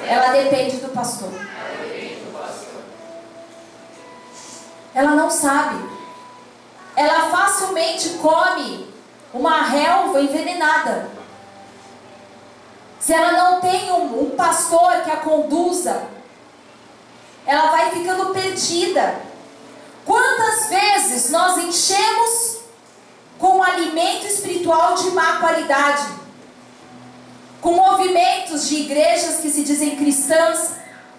Ela 0.07 0.31
depende 0.31 0.77
do 0.77 0.89
pastor. 0.89 1.31
Ela 4.93 5.11
não 5.11 5.29
sabe. 5.29 5.83
Ela 6.95 7.29
facilmente 7.29 8.09
come 8.21 8.93
uma 9.33 9.63
relva 9.63 10.21
envenenada. 10.21 11.09
Se 12.99 13.13
ela 13.13 13.31
não 13.31 13.61
tem 13.61 13.91
um, 13.91 14.23
um 14.23 14.29
pastor 14.31 15.01
que 15.03 15.11
a 15.11 15.17
conduza, 15.17 16.03
ela 17.45 17.71
vai 17.71 17.91
ficando 17.91 18.33
perdida. 18.33 19.21
Quantas 20.05 20.69
vezes 20.69 21.29
nós 21.31 21.57
enchemos 21.57 22.59
com 23.39 23.57
um 23.57 23.63
alimento 23.63 24.25
espiritual 24.25 24.93
de 24.95 25.11
má 25.11 25.39
qualidade? 25.39 26.22
Com 27.63 27.71
movimentos 27.71 28.67
de 28.67 28.81
igrejas 28.81 29.37
que 29.37 29.49
se 29.49 29.63
dizem 29.63 29.95
cristãs, 29.95 30.73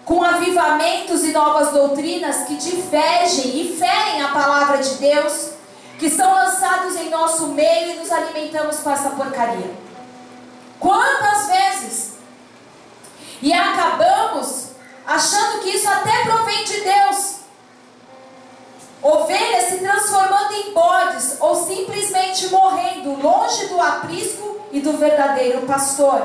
com 0.05 0.23
avivamentos 0.23 1.23
e 1.23 1.31
novas 1.31 1.71
doutrinas 1.71 2.45
que 2.45 2.55
divergem 2.55 3.61
e 3.61 3.75
ferem 3.75 4.21
a 4.21 4.27
palavra 4.27 4.77
de 4.77 4.93
Deus, 4.97 5.53
que 5.97 6.07
são 6.07 6.31
lançados 6.31 6.95
em 6.97 7.09
nosso 7.09 7.47
meio 7.47 7.93
e 7.93 7.95
nos 7.95 8.11
alimentamos 8.11 8.77
com 8.77 8.91
essa 8.91 9.09
porcaria. 9.09 9.73
Quantas 10.79 11.47
vezes? 11.47 12.13
E 13.41 13.51
acabamos 13.51 14.67
achando 15.03 15.63
que 15.63 15.69
isso 15.69 15.89
até 15.89 16.25
provém 16.25 16.63
de 16.63 16.81
Deus. 16.81 17.35
Ovelhas 19.01 19.69
se 19.69 19.77
transformando 19.79 20.53
em 20.53 20.73
bodes 20.75 21.37
ou 21.39 21.55
simplesmente 21.55 22.49
morrendo 22.49 23.19
longe 23.19 23.65
do 23.65 23.81
aprisco 23.81 24.54
e 24.75 24.81
do 24.81 24.97
verdadeiro 24.97 25.61
pastor. 25.61 26.21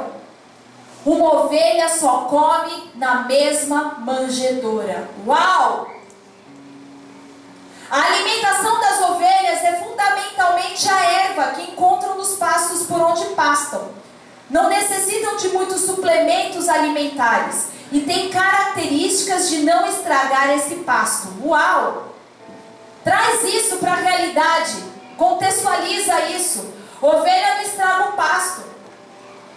Uma 1.07 1.45
ovelha 1.45 1.89
só 1.89 2.23
come 2.23 2.91
na 2.97 3.23
mesma 3.23 3.99
manjedoura. 4.01 5.09
Uau! 5.25 5.89
A 7.89 8.03
alimentação 8.03 8.81
das 8.81 9.11
ovelhas 9.11 9.63
é 9.63 9.77
fundamentalmente 9.77 10.89
a 10.89 11.01
erva 11.29 11.53
que 11.53 11.71
encontram 11.71 12.17
nos 12.17 12.31
pastos 12.31 12.89
por 12.89 13.01
onde 13.01 13.25
pastam. 13.37 13.89
Não 14.51 14.69
necessitam 14.69 15.37
de 15.37 15.51
muitos 15.51 15.83
suplementos 15.83 16.69
alimentares 16.69 17.69
e 17.93 18.01
têm 18.01 18.31
características 18.31 19.49
de 19.49 19.61
não 19.61 19.87
estragar 19.87 20.51
esse 20.57 20.75
pasto. 20.77 21.29
Uau! 21.45 22.15
Traz 23.05 23.45
isso 23.45 23.77
para 23.77 23.93
a 23.93 23.97
realidade, 23.97 24.75
contextualiza 25.17 26.21
isso. 26.31 26.80
Ovelha 27.01 27.55
não 27.55 27.63
estraga 27.63 28.11
o 28.11 28.13
pasto. 28.13 28.63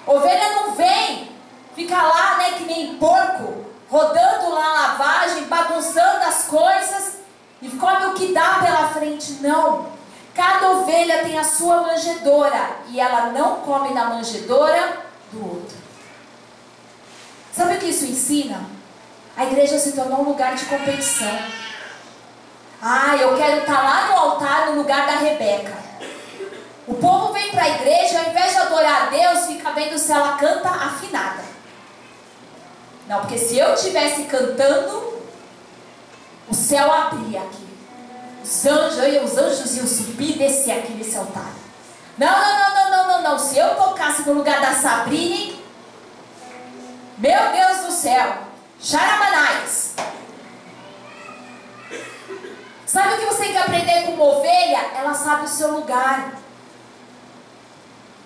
Ovelha 0.05 0.49
não 0.51 0.75
vem, 0.75 1.31
fica 1.75 2.01
lá, 2.01 2.37
né, 2.37 2.51
que 2.57 2.63
nem 2.63 2.97
porco, 2.97 3.65
rodando 3.89 4.49
lá 4.49 4.65
a 4.65 4.87
lavagem, 4.87 5.43
bagunçando 5.45 6.25
as 6.25 6.43
coisas 6.45 7.17
e 7.61 7.69
come 7.69 8.05
o 8.07 8.13
que 8.13 8.33
dá 8.33 8.59
pela 8.59 8.89
frente. 8.89 9.33
Não. 9.41 9.91
Cada 10.33 10.71
ovelha 10.71 11.23
tem 11.23 11.37
a 11.37 11.43
sua 11.43 11.81
manjedoura 11.81 12.77
e 12.89 12.99
ela 12.99 13.27
não 13.27 13.57
come 13.57 13.93
na 13.93 14.05
manjedoura 14.05 14.97
do 15.31 15.45
outro. 15.45 15.77
Sabe 17.55 17.75
o 17.75 17.79
que 17.79 17.85
isso 17.85 18.05
ensina? 18.05 18.61
A 19.37 19.45
igreja 19.45 19.77
se 19.77 19.91
tornou 19.91 20.21
um 20.21 20.29
lugar 20.29 20.55
de 20.55 20.65
competição. 20.65 21.37
Ah, 22.81 23.15
eu 23.15 23.37
quero 23.37 23.61
estar 23.61 23.83
lá 23.83 24.07
no 24.07 24.17
altar 24.17 24.67
no 24.67 24.77
lugar 24.77 25.05
da 25.05 25.13
Rebeca. 25.13 25.82
O 26.87 26.95
povo 26.95 27.31
vem 27.31 27.49
para 27.51 27.63
a 27.63 27.69
igreja, 27.69 28.19
ao 28.19 28.29
invés 28.29 28.51
de 28.51 28.57
adorar 28.59 29.03
a 29.03 29.09
Deus, 29.09 29.45
fica 29.45 29.71
vendo 29.71 29.97
se 29.97 30.11
ela 30.11 30.37
canta 30.37 30.69
afinada. 30.69 31.43
Não, 33.07 33.21
porque 33.21 33.37
se 33.37 33.57
eu 33.57 33.73
estivesse 33.73 34.23
cantando, 34.23 35.21
o 36.49 36.53
céu 36.53 36.91
abria 36.91 37.41
aqui. 37.41 37.67
Os 38.43 38.65
anjos, 38.65 39.31
os 39.31 39.37
anjos 39.37 39.77
iam 39.77 39.87
subir 39.87 40.31
e 40.31 40.37
descer 40.37 40.79
aqui 40.79 40.93
nesse 40.93 41.17
altar. 41.17 41.51
Não, 42.17 42.27
não, 42.27 42.59
não, 42.59 42.73
não, 42.73 42.89
não, 42.89 43.07
não, 43.07 43.21
não. 43.31 43.39
Se 43.39 43.57
eu 43.57 43.75
tocasse 43.75 44.23
no 44.23 44.33
lugar 44.33 44.59
da 44.59 44.73
Sabrine, 44.73 45.63
meu 47.17 47.51
Deus 47.51 47.85
do 47.85 47.91
céu, 47.91 48.37
Charamanais. 48.79 49.95
Sabe 52.85 53.13
o 53.13 53.17
que 53.17 53.25
você 53.25 53.43
tem 53.43 53.51
que 53.53 53.57
aprender 53.57 54.05
com 54.05 54.11
uma 54.11 54.25
ovelha? 54.25 54.91
Ela 54.95 55.13
sabe 55.13 55.45
o 55.45 55.47
seu 55.47 55.71
lugar. 55.71 56.42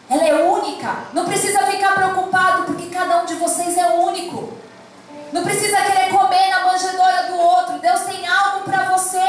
Ela 0.10 0.28
é 0.28 0.34
única. 0.44 0.96
Não 1.14 1.26
precisa 1.26 1.66
ficar 1.66 1.96
preocupado 1.96 2.64
porque 2.64 2.88
cada 2.88 3.22
um 3.22 3.26
de 3.26 3.36
vocês 3.36 3.78
é 3.78 3.88
único. 3.88 4.54
Não 5.34 5.44
precisa 5.44 5.82
querer 5.82 6.10
comer 6.10 6.50
na 6.50 6.66
manjedoura 6.66 7.24
do 7.24 7.38
outro. 7.38 7.80
Deus 7.80 8.02
tem 8.02 8.26
algo 8.28 8.62
para 8.62 8.84
você. 8.96 9.24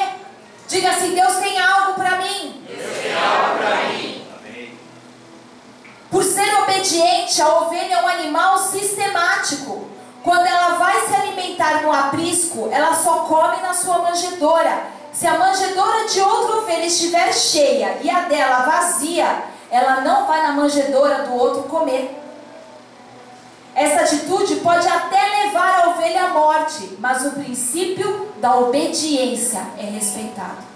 Diga 0.68 0.90
assim: 0.90 1.14
Deus 1.14 1.34
tem 1.36 1.58
algo 1.58 1.94
para 1.94 2.16
mim. 2.16 2.64
Deus 2.68 2.98
tem 3.02 3.14
algo 3.14 3.58
para 3.58 3.76
mim. 3.88 4.24
Por 6.10 6.24
ser 6.24 6.54
obediente, 6.62 7.42
a 7.42 7.48
ovelha 7.58 7.94
é 7.94 8.02
um 8.02 8.08
animal 8.08 8.58
sistemático. 8.58 9.88
Quando 10.22 10.46
ela 10.46 10.76
vai 10.76 11.06
se 11.06 11.14
alimentar 11.14 11.82
no 11.82 11.92
aprisco, 11.92 12.68
ela 12.72 12.94
só 12.94 13.20
come 13.20 13.60
na 13.62 13.74
sua 13.74 13.98
manjedoura. 13.98 14.86
Se 15.12 15.26
a 15.26 15.38
manjedoura 15.38 16.06
de 16.06 16.20
outra 16.20 16.58
ovelha 16.58 16.86
estiver 16.86 17.32
cheia 17.32 17.98
e 18.02 18.08
a 18.08 18.20
dela 18.20 18.60
vazia, 18.60 19.44
ela 19.70 20.00
não 20.00 20.26
vai 20.26 20.42
na 20.42 20.52
manjedoura 20.52 21.24
do 21.24 21.34
outro 21.34 21.64
comer. 21.64 22.18
Essa 23.74 24.02
atitude 24.02 24.56
pode 24.56 24.88
até 24.88 25.44
levar 25.44 25.84
a 25.84 25.88
ovelha 25.90 26.24
à 26.24 26.28
morte, 26.30 26.96
mas 26.98 27.24
o 27.26 27.32
princípio 27.32 28.28
da 28.40 28.56
obediência 28.56 29.64
é 29.78 29.84
respeitado. 29.84 30.66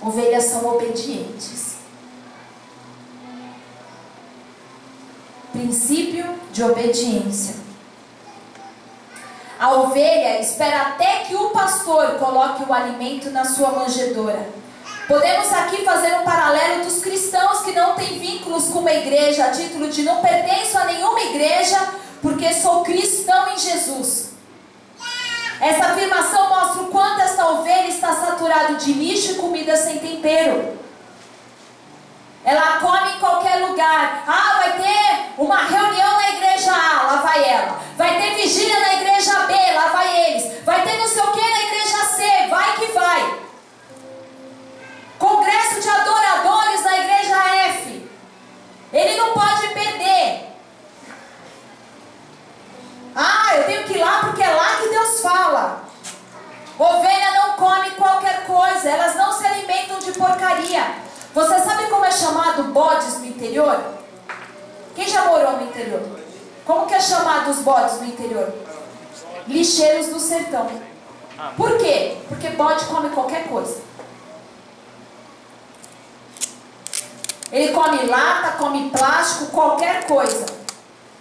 Ovelhas 0.00 0.44
são 0.44 0.64
obedientes. 0.66 1.76
Princípio 5.50 6.38
de 6.52 6.62
obediência. 6.62 7.56
A 9.58 9.72
ovelha 9.72 10.38
espera 10.38 10.82
até 10.82 11.20
que 11.24 11.34
o 11.34 11.50
pastor 11.50 12.18
coloque 12.18 12.62
o 12.68 12.72
alimento 12.72 13.30
na 13.30 13.44
sua 13.44 13.70
manjedoura. 13.70 14.48
Podemos 15.06 15.52
aqui 15.52 15.84
fazer 15.84 16.14
um 16.14 16.24
paralelo 16.24 16.84
dos 16.84 17.00
cristãos 17.00 17.60
que 17.60 17.72
não 17.72 17.94
têm 17.94 18.18
vínculos 18.18 18.68
com 18.68 18.80
uma 18.80 18.92
igreja, 18.92 19.44
a 19.44 19.50
título 19.50 19.88
de 19.88 20.02
não 20.02 20.20
pertenço 20.20 20.76
a 20.76 20.84
nenhuma 20.84 21.20
igreja, 21.20 21.78
porque 22.20 22.52
sou 22.52 22.82
cristão 22.82 23.48
em 23.52 23.58
Jesus. 23.58 24.30
Essa 25.60 25.86
afirmação 25.86 26.48
mostra 26.48 26.82
o 26.82 26.86
quanto 26.88 27.20
essa 27.20 27.46
ovelha 27.46 27.86
está 27.86 28.12
saturada 28.14 28.74
de 28.74 28.92
lixo 28.92 29.32
e 29.32 29.34
comida 29.36 29.76
sem 29.76 29.98
tempero. 29.98 30.76
Ela 32.44 32.78
come 32.78 33.12
em 33.12 33.18
qualquer 33.18 33.56
lugar. 33.66 34.24
Ah, 34.26 34.56
vai 34.58 34.72
ter 34.80 35.32
uma 35.38 35.64
reunião 35.64 36.16
na 36.16 36.30
igreja 36.30 36.72
A, 36.72 37.02
lá 37.02 37.16
vai 37.22 37.42
ela. 37.42 37.80
Vai 37.96 38.20
ter 38.20 38.36
vigília 38.36 38.78
na 38.80 38.94
igreja 38.94 39.32
B, 39.46 39.52
lá 39.72 39.88
vai 39.88 40.26
eles. 40.26 40.64
Vai 40.64 40.82
ter 40.82 40.96
não 40.98 41.08
sei 41.08 41.22
o 41.22 41.32
que 41.32 41.40
na 41.40 41.62
igreja 41.62 42.04
C, 42.04 42.48
vai 42.48 42.76
que 42.76 42.86
vai. 42.92 43.46
Congresso 45.18 45.80
de 45.80 45.88
adoradores 45.88 46.84
na 46.84 46.98
igreja 46.98 47.36
F. 47.68 48.10
Ele 48.92 49.16
não 49.16 49.32
pode 49.32 49.68
perder. 49.68 50.46
Ah, 53.14 53.56
eu 53.56 53.64
tenho 53.64 53.84
que 53.84 53.94
ir 53.94 53.98
lá 53.98 54.20
porque 54.20 54.42
é 54.42 54.54
lá 54.54 54.76
que 54.76 54.88
Deus 54.88 55.20
fala. 55.20 55.84
Ovelha 56.78 57.32
não 57.32 57.52
come 57.54 57.90
qualquer 57.92 58.44
coisa, 58.46 58.90
elas 58.90 59.16
não 59.16 59.32
se 59.32 59.46
alimentam 59.46 59.98
de 59.98 60.12
porcaria. 60.12 61.06
Você 61.32 61.60
sabe 61.60 61.86
como 61.88 62.04
é 62.04 62.10
chamado 62.10 62.64
bodes 62.64 63.18
no 63.18 63.26
interior? 63.26 63.78
Quem 64.94 65.08
já 65.08 65.24
morou 65.24 65.52
no 65.52 65.64
interior? 65.64 66.02
Como 66.64 66.86
que 66.86 66.94
é 66.94 67.00
chamado 67.00 67.50
os 67.50 67.58
bodes 67.58 68.00
no 68.00 68.06
interior? 68.06 68.52
Lixeiros 69.46 70.08
do 70.08 70.20
sertão. 70.20 70.68
Por 71.56 71.78
quê? 71.78 72.18
Porque 72.28 72.48
bode 72.48 72.84
come 72.86 73.10
qualquer 73.10 73.48
coisa. 73.48 73.82
Ele 77.52 77.72
come 77.72 78.06
lata, 78.06 78.52
come 78.58 78.90
plástico, 78.90 79.46
qualquer 79.46 80.06
coisa. 80.06 80.46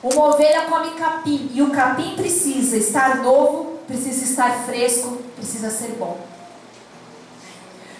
Uma 0.05 0.27
ovelha 0.27 0.67
come 0.69 0.91
capim 0.91 1.49
e 1.51 1.63
o 1.63 1.71
capim 1.71 2.15
precisa 2.15 2.77
estar 2.77 3.23
novo, 3.23 3.79
precisa 3.87 4.23
estar 4.23 4.51
fresco, 4.63 5.17
precisa 5.35 5.71
ser 5.71 5.95
bom. 5.97 6.19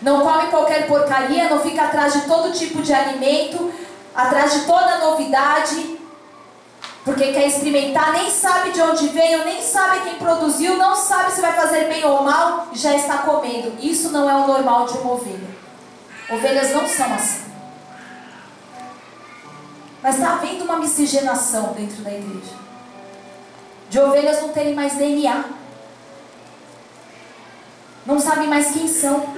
Não 0.04 0.22
come 0.22 0.52
qualquer 0.52 0.86
porcaria, 0.86 1.50
não 1.50 1.60
fica 1.62 1.82
atrás 1.82 2.14
de 2.14 2.22
todo 2.28 2.54
tipo 2.54 2.84
de 2.84 2.94
alimento, 2.94 3.74
atrás 4.14 4.54
de 4.54 4.66
toda 4.68 5.00
novidade, 5.00 5.98
porque 7.04 7.34
quer 7.34 7.48
experimentar, 7.48 8.14
nem 8.14 8.30
sabe 8.30 8.70
de 8.70 8.82
onde 8.82 9.08
veio, 9.08 9.44
nem 9.44 9.60
sabe 9.64 10.02
quem 10.02 10.14
produziu, 10.20 10.78
não 10.78 10.96
sabe 10.96 11.32
se 11.32 11.42
vai 11.42 11.54
fazer 11.54 11.86
bem 11.88 12.06
ou 12.06 12.22
mal 12.22 12.68
já 12.74 12.96
está 12.96 13.18
comendo. 13.20 13.74
Isso 13.80 14.12
não 14.12 14.30
é 14.30 14.36
o 14.36 14.46
normal 14.46 14.86
de 14.86 14.96
uma 15.00 15.14
ovelha. 15.14 15.56
Ovelhas 16.30 16.72
não 16.72 16.88
são 16.88 17.12
assim. 17.16 17.45
Mas 20.06 20.18
está 20.18 20.34
havendo 20.34 20.66
uma 20.66 20.78
miscigenação 20.78 21.74
dentro 21.74 22.04
da 22.04 22.12
igreja. 22.12 22.54
De 23.90 24.00
ovelhas 24.00 24.40
não 24.40 24.50
terem 24.50 24.76
mais 24.76 24.94
DNA. 24.94 25.46
Não 28.06 28.20
sabem 28.20 28.48
mais 28.48 28.70
quem 28.70 28.88
são. 28.88 29.34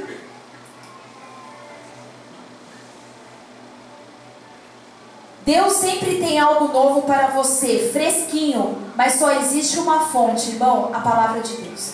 Deus 5.45 5.71
sempre 5.71 6.17
tem 6.17 6.37
algo 6.37 6.67
novo 6.73 7.03
para 7.03 7.27
você, 7.27 7.89
fresquinho, 7.93 8.91
mas 8.97 9.13
só 9.13 9.31
existe 9.39 9.79
uma 9.79 10.07
fonte, 10.07 10.49
irmão, 10.49 10.93
a 10.93 10.99
palavra 10.99 11.39
de 11.39 11.55
Deus. 11.61 11.93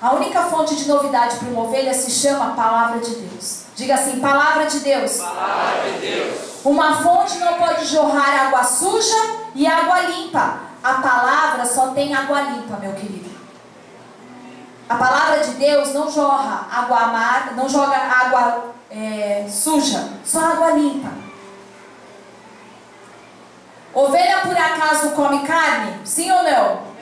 A 0.00 0.14
única 0.14 0.44
fonte 0.44 0.76
de 0.76 0.86
novidade 0.86 1.38
para 1.38 1.48
uma 1.48 1.62
ovelha 1.62 1.92
se 1.92 2.12
chama 2.12 2.54
palavra 2.54 3.00
de 3.00 3.12
Deus. 3.12 3.63
Diga 3.76 3.94
assim: 3.94 4.20
palavra 4.20 4.66
de 4.66 4.80
Deus. 4.80 5.18
Palavra 5.18 5.90
de 5.92 5.98
Deus. 5.98 6.54
Uma 6.64 7.02
fonte 7.02 7.38
não 7.38 7.54
pode 7.54 7.84
jorrar 7.86 8.46
água 8.46 8.64
suja 8.64 9.16
e 9.54 9.66
água 9.66 10.00
limpa. 10.00 10.60
A 10.82 10.94
palavra 10.94 11.66
só 11.66 11.88
tem 11.88 12.14
água 12.14 12.40
limpa, 12.42 12.76
meu 12.76 12.92
querido. 12.92 13.34
A 14.88 14.96
palavra 14.96 15.38
de 15.38 15.52
Deus 15.52 15.94
não 15.94 16.10
jorra 16.10 16.66
água 16.70 16.98
amarga, 16.98 17.52
não 17.52 17.68
joga 17.68 17.96
água 17.96 18.74
é, 18.90 19.46
suja, 19.48 20.08
só 20.24 20.40
água 20.40 20.70
limpa. 20.72 21.08
Ovelha 23.94 24.40
por 24.42 24.56
acaso 24.56 25.10
come 25.10 25.46
carne? 25.46 26.00
Sim 26.04 26.30
ou 26.30 26.42
não? 26.42 26.93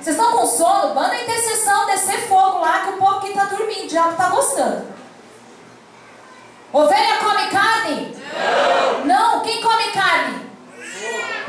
Vocês 0.00 0.16
estão 0.16 0.32
com 0.32 0.46
sono? 0.46 0.94
Manda 0.94 1.12
a 1.12 1.22
intercessão 1.22 1.86
descer 1.86 2.28
fogo 2.28 2.58
lá 2.58 2.80
que 2.80 2.90
o 2.90 2.96
povo 2.98 3.20
que 3.20 3.28
está 3.28 3.44
dormindo, 3.44 3.84
o 3.84 3.88
diabo 3.88 4.12
está 4.12 4.28
gostando. 4.28 4.86
Ovelha 6.72 7.18
come 7.18 7.48
carne? 7.48 8.16
Não. 9.04 9.06
Não? 9.06 9.40
Quem 9.40 9.60
come 9.62 9.90
carne? 9.92 10.46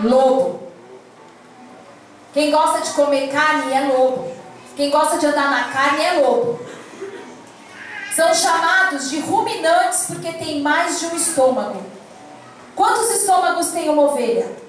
Lobo. 0.03 0.71
Quem 2.33 2.51
gosta 2.51 2.81
de 2.81 2.91
comer 2.91 3.31
carne 3.31 3.73
é 3.73 3.81
lobo. 3.87 4.31
Quem 4.75 4.89
gosta 4.89 5.17
de 5.17 5.25
andar 5.25 5.49
na 5.49 5.63
carne 5.69 6.03
é 6.03 6.13
lobo. 6.13 6.59
São 8.15 8.33
chamados 8.33 9.09
de 9.09 9.19
ruminantes 9.19 10.05
porque 10.07 10.31
tem 10.33 10.61
mais 10.61 10.99
de 10.99 11.07
um 11.07 11.15
estômago. 11.15 11.83
Quantos 12.75 13.09
estômagos 13.11 13.67
tem 13.67 13.89
uma 13.89 14.03
ovelha? 14.03 14.66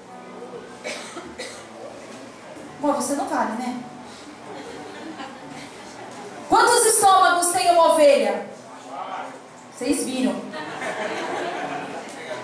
Bom, 2.79 2.93
você 2.93 3.13
não 3.13 3.25
vale, 3.27 3.51
né? 3.53 3.83
Quantos 6.47 6.85
estômagos 6.85 7.49
tem 7.49 7.71
uma 7.71 7.93
ovelha? 7.93 8.47
Vocês 9.75 10.05
viram? 10.05 10.35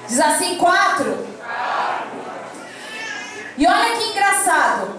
Diz 0.07 0.19
assim, 0.19 0.57
quatro. 0.57 1.25
E 3.57 3.65
olha 3.65 3.97
que 3.97 4.11
engraçado. 4.11 4.95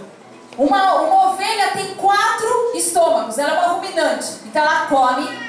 Uma, 0.59 0.95
uma 0.95 1.33
ovelha 1.33 1.73
tem 1.73 1.95
quatro 1.95 2.73
estômagos. 2.75 3.39
Ela 3.39 3.53
é 3.53 3.59
uma 3.59 3.75
ruminante. 3.75 4.41
Então 4.47 4.63
ela 4.63 4.87
come. 4.87 5.47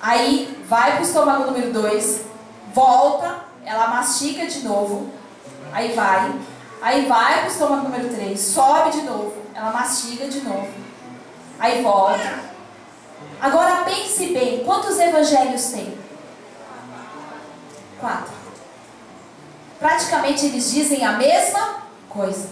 Aí 0.00 0.64
vai 0.68 0.92
para 0.92 1.00
o 1.00 1.04
estômago 1.04 1.44
número 1.44 1.72
dois. 1.72 2.26
Volta 2.72 3.48
ela 3.68 3.88
mastiga 3.88 4.46
de 4.46 4.60
novo, 4.60 5.10
aí 5.70 5.92
vai, 5.92 6.32
aí 6.80 7.06
vai 7.06 7.40
para 7.40 7.48
o 7.48 7.50
estômago 7.50 7.88
número 7.88 8.14
3, 8.14 8.40
sobe 8.40 8.90
de 8.90 9.02
novo, 9.02 9.34
ela 9.54 9.70
mastiga 9.70 10.28
de 10.28 10.40
novo, 10.40 10.68
aí 11.58 11.82
volta. 11.82 12.48
Agora 13.40 13.84
pense 13.84 14.26
bem, 14.32 14.64
quantos 14.64 14.98
evangelhos 14.98 15.66
tem? 15.66 15.96
Quatro. 18.00 18.32
Praticamente 19.78 20.46
eles 20.46 20.70
dizem 20.72 21.04
a 21.04 21.12
mesma 21.12 21.82
coisa. 22.08 22.48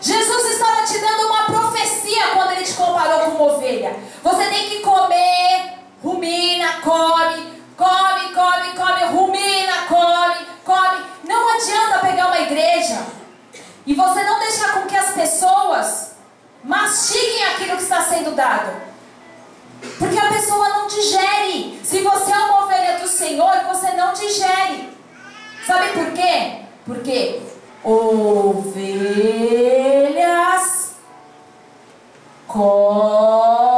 Jesus 0.00 0.44
estava 0.52 0.82
te 0.84 0.98
dando 0.98 1.26
uma 1.26 1.44
profecia 1.44 2.28
quando 2.34 2.52
ele 2.52 2.64
te 2.64 2.74
comparou 2.74 3.20
com 3.20 3.30
uma 3.32 3.54
ovelha. 3.54 3.96
Você 4.22 4.46
tem 4.46 4.68
que 4.68 4.80
comer, 4.80 5.78
rumina, 6.02 6.80
come, 6.82 7.55
Come, 7.76 8.32
come, 8.32 8.72
come, 8.74 9.04
rumina, 9.12 9.86
come, 9.88 10.46
come. 10.64 11.04
Não 11.24 11.48
adianta 11.54 11.98
pegar 11.98 12.28
uma 12.28 12.40
igreja 12.40 13.04
e 13.86 13.94
você 13.94 14.22
não 14.24 14.38
deixar 14.38 14.74
com 14.74 14.86
que 14.86 14.96
as 14.96 15.10
pessoas 15.12 16.12
mastiguem 16.64 17.44
aquilo 17.44 17.76
que 17.76 17.82
está 17.82 18.02
sendo 18.02 18.34
dado. 18.34 18.86
Porque 19.98 20.18
a 20.18 20.28
pessoa 20.28 20.68
não 20.70 20.86
digere. 20.86 21.78
Se 21.84 22.00
você 22.00 22.32
é 22.32 22.38
uma 22.38 22.64
ovelha 22.64 22.98
do 22.98 23.06
Senhor, 23.06 23.64
você 23.68 23.92
não 23.92 24.12
digere. 24.12 24.96
Sabe 25.66 25.92
por 25.92 26.12
quê? 26.12 26.62
Porque 26.84 27.42
ovelhas 27.84 28.86
Você. 32.56 33.75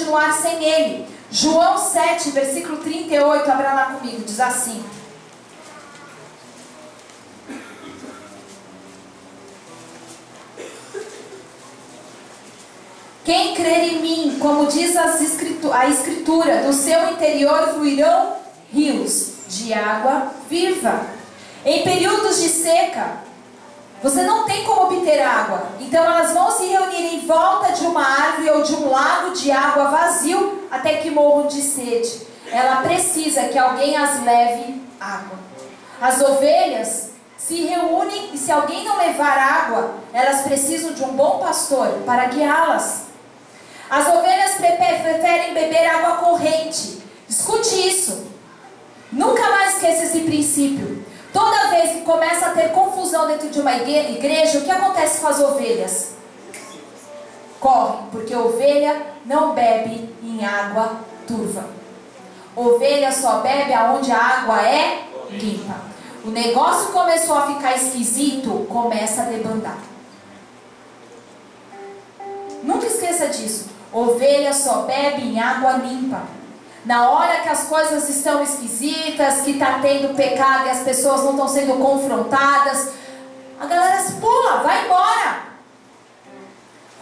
Continuar 0.00 0.32
sem 0.32 0.64
ele. 0.64 1.06
João 1.30 1.78
7, 1.78 2.30
versículo 2.30 2.78
38, 2.78 3.50
abra 3.50 3.74
lá 3.74 3.84
comigo, 3.94 4.22
diz 4.24 4.40
assim. 4.40 4.82
Quem 13.24 13.54
crer 13.54 13.92
em 13.92 14.00
mim, 14.00 14.38
como 14.40 14.66
diz 14.66 14.96
a 14.96 15.16
Escritura, 15.88 16.62
do 16.62 16.72
seu 16.72 17.12
interior 17.12 17.74
fluirão 17.74 18.36
rios 18.72 19.32
de 19.48 19.72
água 19.74 20.32
viva. 20.48 21.06
Em 21.64 21.84
períodos 21.84 22.42
de 22.42 22.48
seca, 22.48 23.18
você 24.02 24.22
não 24.22 24.44
tem 24.46 24.64
como 24.64 24.82
obter 24.82 25.20
água. 25.20 25.68
Então 25.80 26.02
elas 26.04 26.32
vão 26.32 26.50
se 26.50 26.66
reunir 26.66 27.14
em 27.14 27.26
volta 27.26 27.72
de 27.72 27.86
uma 27.86 28.02
árvore 28.02 28.50
ou 28.50 28.62
de 28.62 28.74
um 28.74 28.88
lago 28.88 29.32
de 29.32 29.50
água 29.50 29.90
vazio 29.90 30.66
até 30.70 30.94
que 30.94 31.10
morram 31.10 31.46
de 31.46 31.60
sede. 31.60 32.26
Ela 32.50 32.76
precisa 32.76 33.44
que 33.44 33.58
alguém 33.58 33.96
as 33.96 34.22
leve 34.24 34.82
água. 35.00 35.38
As 36.00 36.20
ovelhas 36.20 37.10
se 37.36 37.66
reúnem 37.66 38.30
e 38.32 38.38
se 38.38 38.50
alguém 38.50 38.84
não 38.84 38.96
levar 38.98 39.36
água, 39.38 39.94
elas 40.12 40.42
precisam 40.42 40.92
de 40.92 41.02
um 41.02 41.12
bom 41.12 41.38
pastor 41.38 41.88
para 42.06 42.26
guiá-las. 42.26 43.10
As 43.90 44.06
ovelhas 44.06 44.54
preferem 44.54 45.52
beber 45.52 45.86
água 45.86 46.18
corrente. 46.18 47.02
Escute 47.28 47.88
isso. 47.88 48.26
Nunca 49.12 49.42
mais 49.50 49.74
esqueça 49.74 50.04
esse 50.04 50.20
princípio. 50.20 51.04
Toda 51.32 51.68
vez 51.70 51.92
que 51.92 52.02
começa 52.02 52.46
a 52.46 52.50
ter 52.50 52.70
confusão 52.70 53.26
dentro 53.26 53.48
de 53.48 53.60
uma 53.60 53.76
igreja, 53.76 54.58
o 54.58 54.62
que 54.62 54.70
acontece 54.70 55.20
com 55.20 55.28
as 55.28 55.40
ovelhas? 55.40 56.14
Correm, 57.60 58.06
porque 58.10 58.34
ovelha 58.34 59.06
não 59.24 59.52
bebe 59.52 60.12
em 60.22 60.44
água 60.44 60.96
turva. 61.26 61.64
Ovelha 62.56 63.12
só 63.12 63.40
bebe 63.40 63.72
aonde 63.72 64.10
a 64.10 64.18
água 64.18 64.60
é 64.62 65.04
limpa. 65.30 65.76
O 66.24 66.30
negócio 66.30 66.92
começou 66.92 67.36
a 67.36 67.46
ficar 67.46 67.76
esquisito, 67.76 68.66
começa 68.68 69.22
a 69.22 69.24
debandar. 69.26 69.78
Nunca 72.62 72.86
esqueça 72.86 73.28
disso. 73.28 73.70
Ovelha 73.92 74.52
só 74.52 74.82
bebe 74.82 75.22
em 75.22 75.40
água 75.40 75.72
limpa. 75.72 76.39
Na 76.84 77.10
hora 77.10 77.40
que 77.42 77.48
as 77.48 77.64
coisas 77.64 78.08
estão 78.08 78.42
esquisitas, 78.42 79.42
que 79.42 79.52
está 79.52 79.80
tendo 79.80 80.14
pecado 80.16 80.66
e 80.66 80.70
as 80.70 80.80
pessoas 80.80 81.22
não 81.22 81.32
estão 81.32 81.48
sendo 81.48 81.74
confrontadas, 81.74 82.92
a 83.60 83.66
galera 83.66 84.00
se 84.02 84.14
pula, 84.14 84.62
vai 84.62 84.86
embora. 84.86 85.50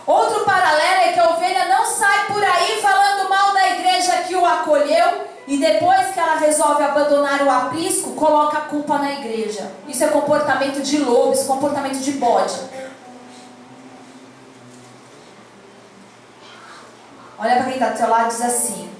Outro 0.04 0.44
paralelo 0.44 1.02
é 1.02 1.12
que 1.12 1.20
a 1.20 1.30
ovelha 1.30 1.66
não 1.66 1.84
sai 1.84 2.26
por 2.26 2.42
aí 2.42 2.80
falando 2.80 3.28
mal 3.28 3.52
da 3.52 3.68
igreja 3.68 4.22
que 4.26 4.34
o 4.34 4.44
acolheu 4.44 5.28
e 5.46 5.58
depois 5.58 6.08
que 6.08 6.18
ela 6.18 6.36
resolve 6.36 6.82
abandonar 6.82 7.42
o 7.42 7.50
aprisco, 7.50 8.14
coloca 8.14 8.58
a 8.58 8.62
culpa 8.62 8.98
na 8.98 9.12
igreja. 9.12 9.70
Isso 9.86 10.02
é 10.02 10.08
comportamento 10.08 10.82
de 10.82 10.98
lobo, 10.98 11.32
isso 11.32 11.44
é 11.44 11.46
comportamento 11.46 11.98
de 11.98 12.12
bode. 12.12 12.58
Olha 17.38 17.56
para 17.56 17.64
quem 17.64 17.74
está 17.74 17.90
do 17.90 17.98
seu 17.98 18.10
lado 18.10 18.26
e 18.26 18.28
diz 18.28 18.40
assim: 18.40 18.97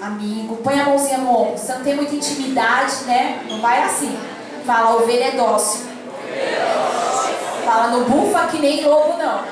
amigo, 0.00 0.56
põe 0.56 0.80
a 0.80 0.84
mãozinha 0.84 1.18
no 1.18 1.30
ombro. 1.30 1.58
Você 1.58 1.72
não 1.72 1.82
tem 1.82 1.94
muita 1.94 2.14
intimidade, 2.14 3.04
né? 3.04 3.44
Não 3.48 3.60
vai 3.60 3.82
assim. 3.82 4.18
Fala, 4.64 4.96
ovelha 4.96 5.28
é 5.28 5.30
dócil. 5.32 5.86
Fala, 7.64 7.88
no 7.88 8.04
bufa 8.04 8.46
que 8.46 8.58
nem 8.58 8.84
lobo, 8.84 9.16
não. 9.18 9.44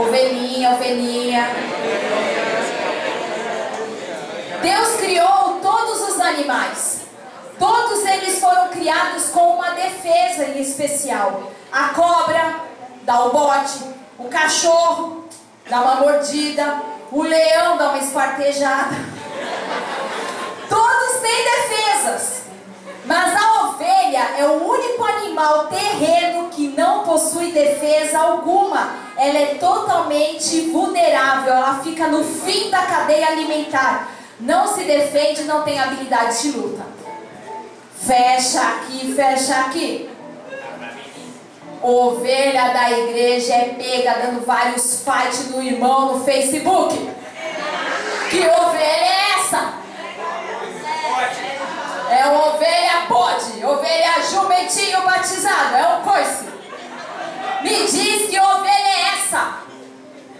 Ovelhinha, 0.00 0.70
ovelhinha. 0.70 1.48
Deus 4.62 4.96
criou 4.96 5.60
todos 5.62 6.08
os 6.08 6.20
animais. 6.20 7.00
Todos 7.58 8.04
eles 8.04 8.40
foram 8.40 8.68
criados 8.68 9.28
com 9.28 9.56
uma 9.56 9.70
defesa 9.70 10.44
em 10.44 10.60
especial. 10.60 11.52
A 11.70 11.88
cobra 11.88 12.56
dá 13.02 13.24
o 13.26 13.30
bote, 13.30 13.84
o 14.18 14.24
cachorro 14.24 15.24
dá 15.68 15.80
uma 15.80 15.96
mordida, 15.96 16.93
o 17.14 17.22
leão 17.22 17.76
dá 17.76 17.90
uma 17.90 17.98
esquartejada. 17.98 18.96
Todos 20.68 21.20
têm 21.20 21.44
defesas. 21.44 22.42
Mas 23.06 23.40
a 23.40 23.60
ovelha 23.62 24.30
é 24.36 24.46
o 24.46 24.68
único 24.68 25.04
animal 25.04 25.68
terreno 25.68 26.48
que 26.48 26.68
não 26.68 27.04
possui 27.04 27.52
defesa 27.52 28.18
alguma. 28.18 28.94
Ela 29.16 29.38
é 29.38 29.54
totalmente 29.60 30.62
vulnerável, 30.72 31.52
ela 31.52 31.80
fica 31.84 32.08
no 32.08 32.24
fim 32.24 32.70
da 32.70 32.82
cadeia 32.82 33.28
alimentar. 33.28 34.08
Não 34.40 34.66
se 34.66 34.82
defende, 34.82 35.44
não 35.44 35.62
tem 35.62 35.78
habilidade 35.78 36.42
de 36.42 36.50
luta. 36.50 36.84
Fecha 37.96 38.60
aqui, 38.60 39.14
fecha 39.14 39.60
aqui. 39.60 40.10
Ovelha 41.86 42.70
da 42.72 42.90
igreja 42.90 43.52
é 43.52 43.74
pega 43.74 44.14
dando 44.14 44.46
vários 44.46 45.04
fights 45.04 45.50
no 45.50 45.62
irmão 45.62 46.14
no 46.14 46.24
Facebook. 46.24 46.96
Que 48.30 48.38
ovelha 48.38 49.04
é 49.04 49.32
essa? 49.38 49.74
É 52.10 52.24
uma 52.24 52.54
ovelha 52.54 53.04
bode, 53.06 53.62
ovelha 53.62 54.22
jumentinho 54.30 55.02
batizado, 55.02 55.76
é 55.76 55.96
um 55.96 56.02
coice. 56.02 56.44
Me 57.60 57.86
diz 57.86 58.30
que 58.30 58.40
ovelha 58.40 58.88
é 58.88 59.18
essa? 59.18 59.58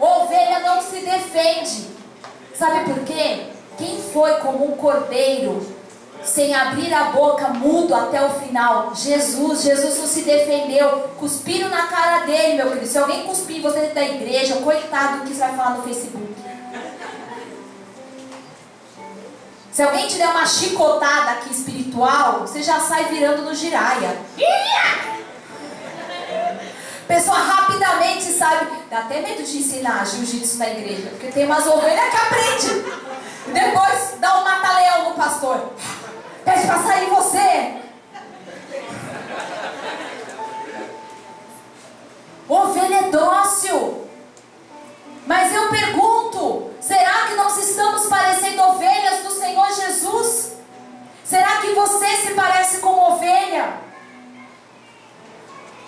Ovelha 0.01 0.61
não 0.61 0.81
se 0.81 1.01
defende. 1.01 1.89
Sabe 2.55 2.85
por 2.85 3.05
quê? 3.05 3.49
Quem 3.77 4.03
foi 4.15 4.33
como 4.37 4.73
um 4.73 4.77
cordeiro 4.79 5.74
sem 6.25 6.55
abrir 6.55 6.93
a 6.93 7.05
boca, 7.05 7.49
mudo 7.49 7.95
até 7.95 8.25
o 8.25 8.31
final. 8.31 8.93
Jesus, 8.95 9.63
Jesus 9.63 9.99
não 9.99 10.07
se 10.07 10.23
defendeu. 10.23 11.11
Cuspiram 11.19 11.69
na 11.69 11.87
cara 11.87 12.27
dele, 12.27 12.55
meu 12.55 12.69
querido. 12.69 12.87
Se 12.87 12.99
alguém 12.99 13.25
cuspir 13.25 13.61
você 13.61 13.81
dentro 13.81 13.95
da 13.95 14.05
igreja, 14.05 14.57
coitado 14.57 15.19
do 15.19 15.27
que 15.27 15.35
você 15.35 15.41
vai 15.41 15.57
falar 15.57 15.71
no 15.77 15.83
Facebook. 15.83 16.35
Se 19.71 19.83
alguém 19.83 20.07
te 20.07 20.17
der 20.17 20.29
uma 20.29 20.47
chicotada 20.47 21.33
aqui 21.33 21.53
espiritual, 21.53 22.41
você 22.41 22.63
já 22.63 22.79
sai 22.79 23.07
virando 23.07 23.43
no 23.43 23.55
giraia. 23.55 24.17
Pessoa 27.09 27.37
rapidamente 27.37 28.23
sabe. 28.25 28.69
Dá 28.89 29.01
até 29.01 29.21
medo 29.21 29.43
de 29.43 29.59
ensinar 29.59 30.07
jiu-jitsu 30.07 30.59
na 30.59 30.71
igreja, 30.71 31.09
porque 31.11 31.27
tem 31.33 31.45
umas 31.45 31.67
ovelhas 31.67 32.09
que 32.09 32.17
aprende. 32.17 32.85
Depois 33.53 34.15
dá 34.21 34.41
um 34.41 34.45
mata-leão 34.45 35.11
no 35.11 35.15
pastor. 35.17 35.73
Pede 36.45 36.67
para 36.67 36.79
sair 36.83 37.07
você. 37.07 37.81
Ovelha 42.49 42.97
é 42.97 43.11
dócil. 43.11 44.09
Mas 45.27 45.55
eu 45.55 45.71
pergunto: 45.71 46.71
será 46.81 47.27
que 47.29 47.35
nós 47.35 47.57
estamos 47.57 48.07
parecendo 48.07 48.63
ovelhas 48.63 49.23
do 49.23 49.31
Senhor 49.31 49.67
Jesus? 49.75 50.53
Será 51.25 51.61
que 51.63 51.73
você 51.73 52.17
se 52.17 52.35
parece 52.35 52.79
com 52.79 53.13
ovelha? 53.13 53.85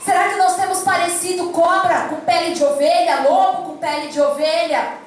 Será 0.03 0.29
que 0.29 0.37
nós 0.37 0.57
temos 0.57 0.81
parecido 0.81 1.51
cobra 1.51 2.09
com 2.09 2.21
pele 2.21 2.55
de 2.55 2.65
ovelha, 2.65 3.23
lobo 3.29 3.71
com 3.71 3.77
pele 3.77 4.09
de 4.09 4.21
ovelha? 4.21 5.06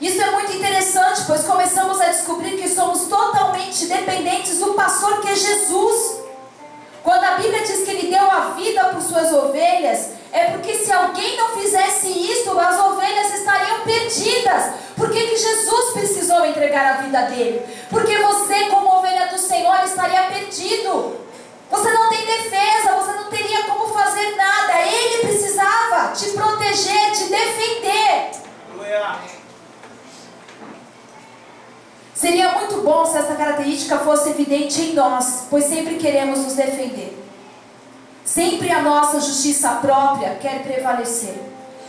Isso 0.00 0.22
é 0.22 0.30
muito 0.30 0.52
interessante, 0.52 1.22
pois 1.26 1.42
começamos 1.42 2.00
a 2.00 2.06
descobrir 2.06 2.56
que 2.56 2.68
somos 2.68 3.08
totalmente 3.08 3.86
dependentes 3.86 4.58
do 4.58 4.74
pastor 4.74 5.20
que 5.20 5.28
é 5.28 5.34
Jesus. 5.34 6.20
Quando 7.02 7.24
a 7.24 7.32
Bíblia 7.32 7.62
diz 7.62 7.84
que 7.84 7.90
ele 7.90 8.10
deu 8.10 8.30
a 8.30 8.50
vida 8.50 8.84
por 8.84 9.02
suas 9.02 9.32
ovelhas, 9.32 10.10
é 10.30 10.50
porque 10.50 10.74
se 10.74 10.92
alguém 10.92 11.36
não 11.36 11.48
fizesse 11.48 12.08
isso, 12.08 12.56
as 12.58 12.78
ovelhas 12.78 13.34
estariam 13.34 13.80
perdidas. 13.80 14.72
Por 14.96 15.10
que, 15.10 15.26
que 15.26 15.36
Jesus 15.36 15.92
precisou 15.92 16.44
entregar 16.46 16.86
a 16.86 17.02
vida 17.02 17.22
dele? 17.22 17.62
Porque 17.90 18.16
você, 18.18 18.66
como 18.66 18.98
ovelha 18.98 19.26
do 19.28 19.38
Senhor, 19.38 19.82
estaria 19.84 20.22
perdido. 20.24 21.16
Você 21.70 21.90
não 21.92 22.08
tem 22.08 22.24
defesa, 22.24 22.94
você 22.94 23.12
não 23.12 23.30
teria 23.30 23.64
como 23.64 23.92
fazer 23.92 24.36
nada. 24.36 24.80
Ele 24.80 25.26
precisava 25.26 26.12
te 26.12 26.30
proteger, 26.30 27.12
te 27.12 27.24
defender. 27.24 28.30
Seria 32.18 32.50
muito 32.50 32.80
bom 32.80 33.06
se 33.06 33.16
essa 33.16 33.36
característica 33.36 33.96
fosse 33.98 34.30
evidente 34.30 34.80
em 34.80 34.92
nós, 34.92 35.44
pois 35.48 35.66
sempre 35.66 35.98
queremos 35.98 36.40
nos 36.40 36.54
defender. 36.54 37.16
Sempre 38.24 38.72
a 38.72 38.82
nossa 38.82 39.20
justiça 39.20 39.68
própria 39.76 40.34
quer 40.34 40.64
prevalecer. 40.64 41.40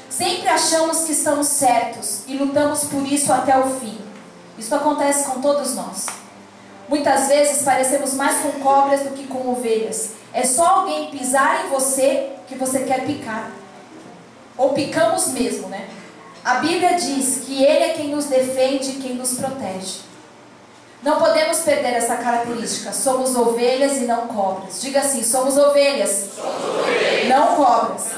Sempre 0.08 0.48
achamos 0.48 1.06
que 1.06 1.14
estamos 1.14 1.48
certos 1.48 2.22
e 2.28 2.38
lutamos 2.38 2.84
por 2.84 3.04
isso 3.12 3.34
até 3.34 3.58
o 3.58 3.72
fim. 3.80 3.98
Isso 4.56 4.76
acontece 4.76 5.32
com 5.32 5.42
todos 5.42 5.74
nós. 5.74 6.06
Muitas 6.88 7.28
vezes 7.28 7.64
parecemos 7.64 8.14
mais 8.14 8.38
com 8.38 8.52
cobras 8.60 9.02
do 9.02 9.16
que 9.16 9.26
com 9.26 9.50
ovelhas. 9.50 10.12
É 10.32 10.44
só 10.44 10.64
alguém 10.82 11.10
pisar 11.10 11.66
em 11.66 11.70
você 11.70 12.34
que 12.48 12.54
você 12.54 12.82
quer 12.82 13.04
picar. 13.04 13.50
Ou 14.56 14.74
picamos 14.74 15.30
mesmo, 15.30 15.70
né? 15.70 15.90
A 16.46 16.56
Bíblia 16.56 16.94
diz 16.94 17.42
que 17.46 17.64
Ele 17.64 17.84
é 17.84 17.94
quem 17.94 18.10
nos 18.10 18.26
defende 18.26 18.92
e 18.92 18.96
quem 19.02 19.16
nos 19.16 19.32
protege. 19.32 20.09
Não 21.02 21.18
podemos 21.18 21.60
perder 21.60 21.94
essa 21.94 22.16
característica. 22.18 22.92
Somos 22.92 23.36
ovelhas 23.36 23.98
e 23.98 24.02
não 24.02 24.28
cobras. 24.28 24.82
Diga 24.82 25.00
assim: 25.00 25.24
somos 25.24 25.58
ovelhas, 25.58 26.32
não, 27.28 27.56
cobras. 27.56 28.12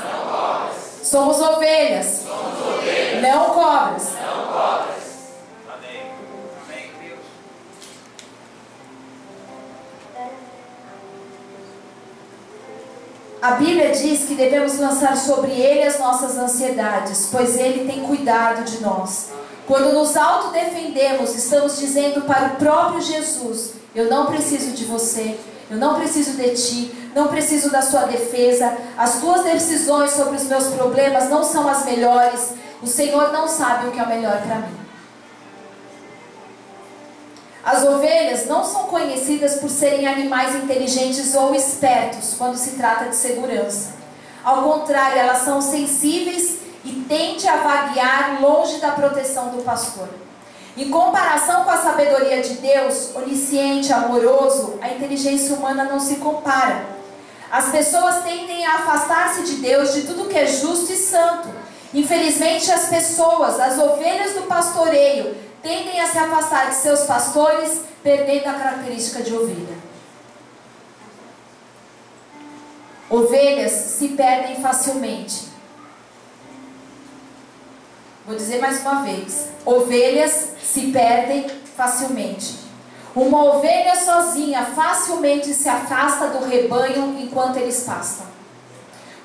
somos 1.04 1.40
ovelhas 1.40 2.22
não 3.22 3.46
cobras. 3.52 4.14
Não 4.14 4.48
cobras. 4.48 4.98
Amém. 5.70 6.12
Amém, 6.66 6.92
Deus. 7.00 7.20
A 13.42 13.52
Bíblia 13.52 13.92
diz 13.92 14.26
que 14.26 14.36
devemos 14.36 14.80
lançar 14.80 15.16
sobre 15.16 15.52
Ele 15.52 15.84
as 15.84 16.00
nossas 16.00 16.38
ansiedades, 16.38 17.30
pois 17.32 17.58
Ele 17.58 17.92
tem 17.92 18.04
cuidado 18.04 18.64
de 18.64 18.82
nós. 18.82 19.30
Quando 19.72 19.94
nos 19.94 20.18
autodefendemos, 20.18 21.34
estamos 21.34 21.80
dizendo 21.80 22.24
para 22.24 22.48
o 22.48 22.56
próprio 22.58 23.00
Jesus: 23.00 23.76
Eu 23.96 24.10
não 24.10 24.26
preciso 24.26 24.72
de 24.72 24.84
você, 24.84 25.40
eu 25.70 25.78
não 25.78 25.96
preciso 25.96 26.34
de 26.34 26.50
ti, 26.56 27.10
não 27.16 27.30
preciso 27.30 27.72
da 27.72 27.82
sua 27.82 28.02
defesa, 28.02 28.78
as 28.98 29.22
tuas 29.22 29.46
decisões 29.46 30.12
sobre 30.12 30.36
os 30.36 30.44
meus 30.44 30.68
problemas 30.74 31.30
não 31.30 31.42
são 31.42 31.70
as 31.70 31.86
melhores, 31.86 32.50
o 32.84 32.86
Senhor 32.86 33.32
não 33.32 33.48
sabe 33.48 33.88
o 33.88 33.92
que 33.92 34.00
é 34.02 34.04
o 34.04 34.10
melhor 34.10 34.42
para 34.42 34.56
mim. 34.56 34.76
As 37.64 37.86
ovelhas 37.86 38.48
não 38.48 38.66
são 38.66 38.88
conhecidas 38.88 39.54
por 39.62 39.70
serem 39.70 40.06
animais 40.06 40.54
inteligentes 40.54 41.34
ou 41.34 41.56
espertos 41.56 42.34
quando 42.38 42.58
se 42.58 42.72
trata 42.72 43.06
de 43.06 43.16
segurança. 43.16 43.94
Ao 44.44 44.64
contrário, 44.64 45.18
elas 45.18 45.44
são 45.44 45.62
sensíveis 45.62 46.60
e 46.84 46.92
tende 47.08 47.48
a 47.48 47.58
vaguear 47.58 48.42
longe 48.42 48.78
da 48.80 48.92
proteção 48.92 49.50
do 49.50 49.64
pastor. 49.64 50.10
Em 50.76 50.90
comparação 50.90 51.64
com 51.64 51.70
a 51.70 51.78
sabedoria 51.78 52.42
de 52.42 52.56
Deus, 52.56 53.14
onisciente, 53.16 53.92
amoroso, 53.92 54.80
a 54.82 54.90
inteligência 54.90 55.56
humana 55.56 55.84
não 55.84 56.00
se 56.00 56.16
compara. 56.16 56.86
As 57.52 57.70
pessoas 57.70 58.24
tendem 58.24 58.66
a 58.66 58.76
afastar-se 58.76 59.44
de 59.44 59.56
Deus, 59.56 59.94
de 59.94 60.04
tudo 60.04 60.30
que 60.30 60.38
é 60.38 60.48
justo 60.48 60.92
e 60.94 60.96
santo. 60.96 61.50
Infelizmente, 61.94 62.72
as 62.72 62.88
pessoas, 62.88 63.60
as 63.60 63.78
ovelhas 63.78 64.34
do 64.34 64.44
pastoreio, 64.44 65.36
tendem 65.62 66.00
a 66.00 66.08
se 66.08 66.18
afastar 66.18 66.70
de 66.70 66.76
seus 66.76 67.02
pastores, 67.02 67.82
perdendo 68.02 68.48
a 68.48 68.54
característica 68.54 69.22
de 69.22 69.36
ovelha. 69.36 69.78
Ovelhas 73.10 73.74
se 73.74 74.08
perdem 74.10 74.62
facilmente. 74.62 75.51
Vou 78.26 78.36
dizer 78.36 78.60
mais 78.60 78.82
uma 78.82 79.04
vez: 79.04 79.48
ovelhas 79.66 80.50
se 80.64 80.92
perdem 80.92 81.50
facilmente. 81.76 82.60
Uma 83.16 83.44
ovelha 83.44 83.96
sozinha 83.96 84.64
facilmente 84.76 85.54
se 85.54 85.68
afasta 85.68 86.28
do 86.28 86.46
rebanho 86.46 87.18
enquanto 87.20 87.58
eles 87.58 87.84
pastam. 87.84 88.28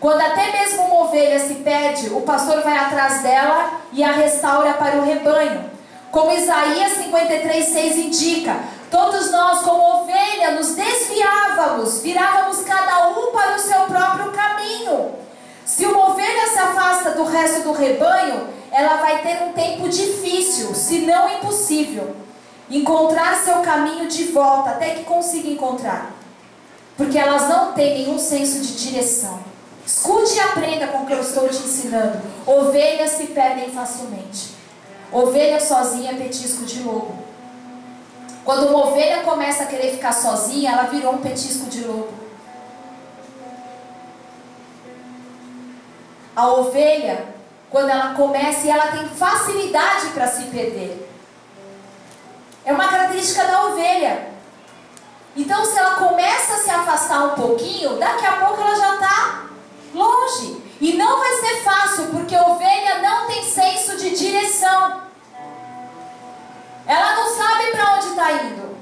Quando 0.01 0.21
até 0.21 0.51
mesmo 0.53 0.85
uma 0.85 1.05
ovelha 1.05 1.39
se 1.39 1.57
perde, 1.57 2.09
o 2.09 2.23
pastor 2.23 2.63
vai 2.63 2.77
atrás 2.77 3.23
dela 3.23 3.81
e 3.93 4.03
a 4.03 4.13
restaura 4.13 4.75
para 4.75 4.97
o 4.97 5.05
rebanho. 5.05 5.71
Como 6.11 6.33
Isaías 6.33 6.93
53,6 6.95 7.97
indica, 7.97 8.57
todos 8.91 9.31
nós, 9.31 9.61
como 9.61 10.03
ovelha, 10.03 10.53
nos 10.53 10.75
desviávamos, 10.75 12.01
virávamos 12.01 12.63
cada 12.63 13.09
um 13.11 13.33
para 13.33 13.57
o 13.57 13.59
seu 13.59 13.81
próprio 13.83 14.33
caminho. 14.33 15.26
Se 15.77 15.85
uma 15.85 16.09
ovelha 16.09 16.47
se 16.47 16.59
afasta 16.59 17.11
do 17.11 17.25
resto 17.25 17.65
do 17.65 17.73
rebanho, 17.73 18.49
ela 18.73 18.97
vai 18.97 19.21
ter 19.21 19.43
um 19.43 19.53
tempo 19.53 19.87
difícil, 19.91 20.75
se 20.75 21.01
não 21.01 21.29
impossível, 21.29 22.17
encontrar 22.71 23.37
seu 23.45 23.57
caminho 23.57 24.09
de 24.09 24.25
volta 24.29 24.71
até 24.71 24.95
que 24.95 25.05
consiga 25.05 25.51
encontrar. 25.51 26.13
Porque 26.97 27.19
elas 27.19 27.47
não 27.51 27.75
têm 27.75 28.07
nenhum 28.07 28.19
senso 28.19 28.61
de 28.61 28.75
direção. 28.75 29.39
Escute 29.87 30.37
e 30.37 30.41
aprenda 30.41 30.87
com 30.87 31.03
o 31.03 31.07
que 31.07 31.13
eu 31.13 31.21
estou 31.21 31.47
te 31.47 31.59
ensinando. 31.59 32.23
Ovelhas 32.47 33.11
se 33.11 33.27
perdem 33.27 33.71
facilmente. 33.71 34.53
Ovelha 35.13 35.61
sozinha 35.61 36.13
é 36.13 36.15
petisco 36.15 36.65
de 36.65 36.81
lobo. 36.85 37.19
Quando 38.47 38.69
uma 38.69 38.87
ovelha 38.87 39.25
começa 39.25 39.65
a 39.65 39.67
querer 39.67 39.91
ficar 39.91 40.13
sozinha, 40.13 40.73
ela 40.73 40.85
virou 40.85 41.13
um 41.13 41.19
petisco 41.19 41.67
de 41.67 41.85
lobo. 41.85 42.26
A 46.37 46.49
ovelha, 46.49 47.25
quando 47.71 47.89
ela 47.89 48.15
começa 48.15 48.69
ela 48.69 48.89
tem 48.89 49.09
facilidade 49.09 50.09
para 50.09 50.29
se 50.29 50.45
perder. 50.45 51.11
É 52.63 52.73
uma 52.73 52.89
característica 52.89 53.45
da 53.47 53.65
ovelha. 53.67 54.29
Então, 55.35 55.65
se 55.65 55.79
ela 55.79 55.97
começa 55.97 56.55
a 56.55 56.59
se 56.59 56.71
afastar 56.71 57.25
um 57.25 57.31
pouquinho, 57.31 57.97
daqui 57.99 58.27
a 58.27 58.33
pouco 58.33 58.61
ela 58.61 58.77
já 58.77 58.95
está 58.95 59.45
longe. 59.95 60.63
E 60.81 60.93
não 60.93 61.19
vai 61.19 61.33
ser 61.37 61.63
fácil, 61.63 62.07
porque 62.09 62.37
ovelha 62.37 62.99
não 62.99 63.27
tem 63.27 63.43
senso 63.43 63.97
de 63.97 64.11
direção. 64.15 65.03
Ela 66.87 67.17
não 67.17 67.35
sabe 67.35 67.71
para 67.71 67.95
onde 67.95 68.09
está 68.09 68.33
indo. 68.33 68.77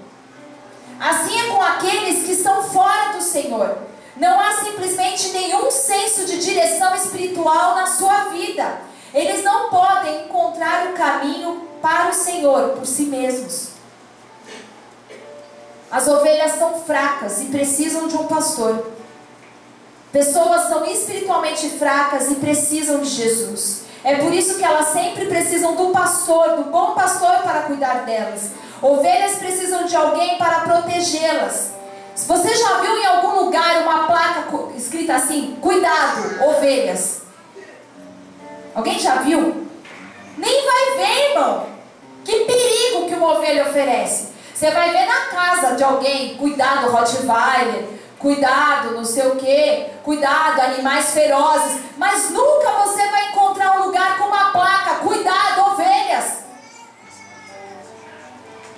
Assim 0.98 1.38
é 1.38 1.50
com 1.52 1.62
aqueles 1.62 2.24
que 2.24 2.32
estão 2.32 2.62
fora 2.62 3.12
do 3.12 3.22
Senhor. 3.22 3.78
Não 4.16 4.38
há 4.38 4.53
simplesmente 4.64 5.31
nenhum 5.31 5.70
senso 5.70 6.24
de 6.24 6.38
direção 6.38 6.94
espiritual 6.94 7.74
na 7.74 7.87
sua 7.87 8.24
vida. 8.27 8.79
Eles 9.12 9.42
não 9.42 9.70
podem 9.70 10.24
encontrar 10.24 10.87
o 10.87 10.92
caminho 10.92 11.68
para 11.83 12.11
o 12.11 12.14
Senhor 12.14 12.70
por 12.70 12.87
si 12.87 13.05
mesmos. 13.05 13.74
As 15.90 16.09
ovelhas 16.09 16.53
são 16.53 16.81
fracas 16.81 17.40
e 17.40 17.46
precisam 17.46 18.09
de 18.09 18.16
um 18.16 18.27
pastor. 18.27 18.92
Pessoas 20.11 20.68
são 20.68 20.85
espiritualmente 20.87 21.70
fracas 21.70 22.31
e 22.31 22.37
precisam 22.37 23.00
de 23.00 23.09
Jesus. 23.09 23.83
É 24.05 24.16
por 24.16 24.33
isso 24.33 24.57
que 24.57 24.64
elas 24.64 24.88
sempre 24.88 25.27
precisam 25.27 25.74
do 25.74 25.90
pastor, 25.90 26.57
do 26.57 26.64
bom 26.64 26.94
pastor 26.94 27.38
para 27.42 27.62
cuidar 27.62 28.05
delas. 28.05 28.50
Ovelhas 28.83 29.38
precisam 29.38 29.85
de 29.85 29.96
alguém 29.96 30.37
para 30.37 30.61
protegê-las. 30.61 31.72
Você 32.16 32.55
já 32.55 32.81
viu 32.81 32.96
em 32.96 33.07
algum 33.07 33.44
lugar 33.44 33.83
uma 33.83 34.07
placa 34.07 34.44
escrita 34.77 35.16
assim: 35.16 35.59
Cuidado, 35.61 36.44
ovelhas? 36.44 37.22
Alguém 38.74 38.98
já 38.98 39.16
viu? 39.16 39.66
Nem 40.38 40.64
vai 40.64 40.96
ver, 40.96 41.31
irmão. 41.31 41.66
Que 42.24 42.44
perigo 42.44 43.09
que 43.09 43.14
uma 43.14 43.33
ovelha 43.33 43.68
oferece. 43.68 44.33
Você 44.55 44.70
vai 44.70 44.90
ver 44.90 45.07
na 45.07 45.20
casa 45.27 45.74
de 45.74 45.83
alguém: 45.83 46.37
Cuidado, 46.37 46.90
Rottweiler. 46.90 47.94
Cuidado, 48.18 48.92
não 48.92 49.05
sei 49.05 49.27
o 49.27 49.37
que, 49.37 49.87
cuidado, 50.03 50.59
animais 50.59 51.11
ferozes, 51.11 51.79
mas 51.98 52.31
nunca 52.31 52.70
você 52.70 53.07
vai 53.09 53.29
encontrar 53.29 53.72
um 53.72 53.85
lugar 53.85 54.16
com 54.16 54.24
uma 54.24 54.50
placa, 54.50 54.94
cuidado, 55.07 55.72
ovelhas, 55.72 56.38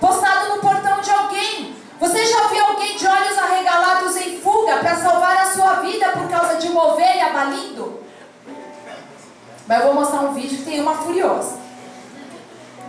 postado 0.00 0.48
no 0.48 0.60
portão 0.60 1.00
de 1.00 1.10
alguém. 1.12 1.76
Você 1.98 2.26
já 2.26 2.48
viu 2.48 2.64
alguém 2.64 2.96
de 2.96 3.06
olhos 3.06 3.38
arregalados 3.38 4.16
em 4.16 4.40
fuga 4.40 4.76
para 4.78 4.96
salvar 4.96 5.36
a 5.38 5.50
sua 5.52 5.74
vida 5.80 6.10
por 6.10 6.28
causa 6.28 6.56
de 6.56 6.68
uma 6.68 6.92
ovelha 6.92 7.30
balindo? 7.30 8.00
Mas 9.66 9.80
eu 9.80 9.86
vou 9.86 9.94
mostrar 9.94 10.20
um 10.20 10.34
vídeo 10.34 10.58
que 10.58 10.64
tem 10.64 10.80
uma 10.80 10.94
furiosa. 10.94 11.56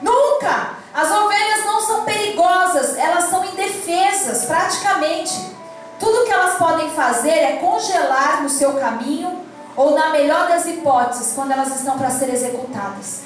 Nunca! 0.02 0.78
As 0.94 1.12
ovelhas 1.12 1.66
não 1.66 1.82
são 1.82 2.04
perigosas, 2.04 2.98
elas 2.98 3.26
são 3.26 3.46
indefesas, 3.46 4.46
praticamente. 4.46 5.56
Tudo 6.00 6.26
que 6.26 6.32
elas 6.32 6.58
podem 6.58 6.90
fazer 6.92 7.30
é 7.30 7.54
congelar 7.58 8.44
no 8.44 8.50
seu 8.50 8.74
caminho 8.74 9.44
ou, 9.76 9.96
na 9.96 10.10
melhor 10.10 10.48
das 10.48 10.66
hipóteses, 10.66 11.34
quando 11.34 11.52
elas 11.52 11.76
estão 11.76 11.98
para 11.98 12.10
ser 12.10 12.30
executadas. 12.30 13.22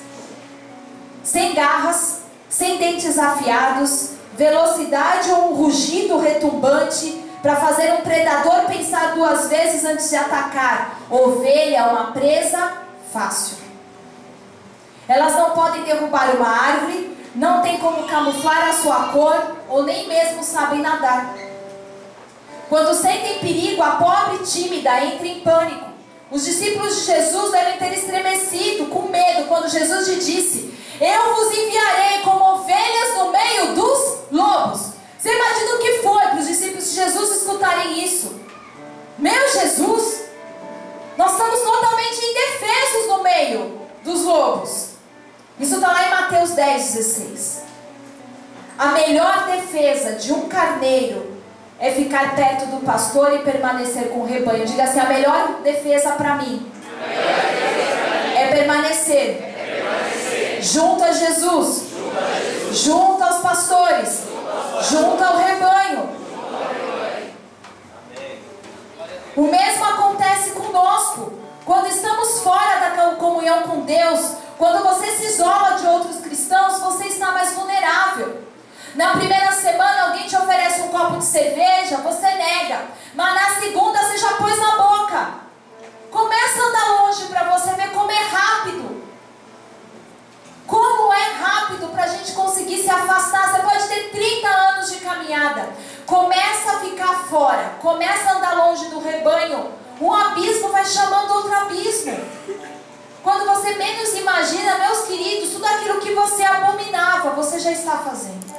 Sem 1.24 1.54
garras, 1.54 2.22
sem 2.50 2.78
dentes 2.78 3.18
afiados, 3.18 4.12
velocidade 4.34 5.30
ou 5.32 5.52
um 5.52 5.56
rugido 5.56 6.18
retumbante 6.18 7.24
para 7.42 7.56
fazer 7.56 7.94
um 7.94 8.02
predador 8.02 8.66
pensar 8.68 9.14
duas 9.14 9.50
vezes 9.50 9.84
antes 9.84 10.10
de 10.10 10.16
atacar. 10.16 11.00
Ovelha 11.10 11.78
é 11.78 11.84
uma 11.84 12.12
presa 12.12 12.74
fácil. 13.12 13.58
Elas 15.08 15.36
não 15.36 15.52
podem 15.52 15.84
derrubar 15.84 16.36
uma 16.36 16.48
árvore, 16.48 17.18
não 17.36 17.62
tem 17.62 17.78
como 17.80 18.08
camuflar 18.08 18.70
a 18.70 18.74
sua 18.74 19.10
cor 19.10 19.58
ou 19.68 19.84
nem 19.84 20.08
mesmo 20.08 20.44
sabem 20.44 20.82
nadar. 20.82 21.36
Quando 22.70 22.96
sentem 22.96 23.40
perigo, 23.40 23.82
a 23.82 23.92
pobre 23.92 24.46
tímida 24.46 25.04
entra 25.04 25.28
em 25.28 25.42
pânico. 25.42 25.92
Os 26.32 26.46
discípulos 26.46 26.96
de 26.96 27.06
Jesus 27.08 27.52
devem 27.52 27.78
ter 27.78 27.94
estremecido 27.94 28.86
com 28.86 29.10
medo 29.10 29.50
quando 29.50 29.68
Jesus 29.68 30.08
lhe 30.08 30.16
disse: 30.16 30.74
Eu 31.02 31.36
vos 31.36 31.54
enviarei 31.54 32.22
como 32.24 32.54
ovelhas 32.54 33.18
no 33.18 33.32
meio 33.32 33.74
dos 33.74 34.11
lobos. 34.42 34.94
Você 35.18 35.34
imagina 35.34 35.76
o 35.76 35.80
que 35.80 35.94
foi 36.00 36.24
para 36.24 36.40
os 36.40 36.48
discípulos 36.48 36.90
de 36.90 36.96
Jesus 36.96 37.38
escutarem 37.38 38.04
isso? 38.04 38.42
Meu 39.18 39.52
Jesus, 39.52 40.24
nós 41.16 41.34
estamos 41.34 41.60
totalmente 41.60 42.26
indefesos 42.26 43.08
no 43.08 43.24
meio 43.24 43.82
dos 44.04 44.24
lobos. 44.24 44.92
Isso 45.60 45.76
está 45.76 45.88
lá 45.90 46.08
em 46.08 46.10
Mateus 46.10 46.52
10, 46.52 46.94
16. 46.94 47.62
A 48.80 48.88
melhor 48.88 49.46
defesa 49.46 50.14
de 50.14 50.34
um 50.34 50.48
carneiro 50.48 51.38
é 51.80 51.92
ficar 51.92 52.36
perto 52.36 52.66
do 52.68 52.84
pastor 52.84 53.36
e 53.36 53.40
permanecer 53.40 54.10
com 54.10 54.22
o 54.22 54.26
rebanho. 54.26 54.66
Diga 54.66 54.86
assim: 54.86 55.00
a 55.00 55.06
melhor 55.06 55.60
defesa 55.62 56.14
para 56.14 56.36
mim 56.36 56.72
é 58.36 58.48
permanecer, 58.48 60.60
junto 60.62 61.04
a 61.04 61.12
Jesus, 61.12 61.84
junto 62.72 63.24
aos 63.24 63.38
pastores, 63.38 64.31
junto 64.90 65.24
ao 65.24 65.38
rebanho. 65.38 66.10
O 69.36 69.44
mesmo 69.44 69.86
acontece 69.86 70.52
conosco. 70.52 71.34
Quando 71.66 71.88
estamos 71.88 72.42
fora 72.42 72.80
da 72.80 73.16
comunhão 73.16 73.64
com 73.64 73.82
Deus, 73.82 74.34
quando 74.58 74.84
você 74.84 75.08
se 75.12 75.26
isola 75.26 75.72
de 75.72 75.88
outros 75.88 76.18
cristãos, 76.18 76.80
você 76.80 77.06
está 77.06 77.32
mais 77.32 77.54
vulnerável. 77.54 78.42
Na 78.96 79.12
primeira 79.12 79.52
semana 79.54 80.08
alguém 80.08 80.28
te 80.28 80.36
oferece 80.36 80.82
um 80.82 80.90
copo 80.90 81.18
de 81.18 81.26
cerveja, 81.26 81.98
você 81.98 82.28
nega. 82.28 82.82
Mas 83.14 83.36
na 83.36 83.62
segunda 83.62 84.00
você 84.00 84.18
já 84.18 84.34
pôs 84.34 84.58
na 84.58 84.76
boca. 84.76 85.28
Começa 86.10 86.62
a 86.62 86.66
andar 86.66 87.02
longe 87.02 87.26
para 87.28 87.58
você 87.58 87.74
ver 87.76 87.92
como 87.92 88.12
é 88.12 88.24
rápido. 88.28 89.02
Como 90.72 91.14
é 91.14 91.34
rápido 91.34 91.90
para 91.92 92.06
a 92.06 92.08
gente 92.08 92.32
conseguir 92.32 92.82
se 92.82 92.90
afastar. 92.90 93.52
Você 93.52 93.62
pode 93.62 93.88
ter 93.90 94.10
30 94.10 94.48
anos 94.48 94.90
de 94.90 95.00
caminhada. 95.00 95.68
Começa 96.06 96.72
a 96.72 96.80
ficar 96.80 97.26
fora. 97.26 97.76
Começa 97.82 98.30
a 98.30 98.38
andar 98.38 98.56
longe 98.56 98.86
do 98.86 99.02
rebanho. 99.02 99.74
Um 100.00 100.14
abismo 100.14 100.70
vai 100.70 100.86
chamando 100.86 101.30
outro 101.34 101.54
abismo. 101.54 102.18
Quando 103.22 103.46
você 103.48 103.76
menos 103.76 104.14
imagina, 104.16 104.78
meus 104.78 105.02
queridos, 105.08 105.52
tudo 105.52 105.66
aquilo 105.66 106.00
que 106.00 106.16
você 106.16 106.42
abominava, 106.42 107.32
você 107.32 107.60
já 107.60 107.74
está 107.74 107.98
fazendo. 107.98 108.56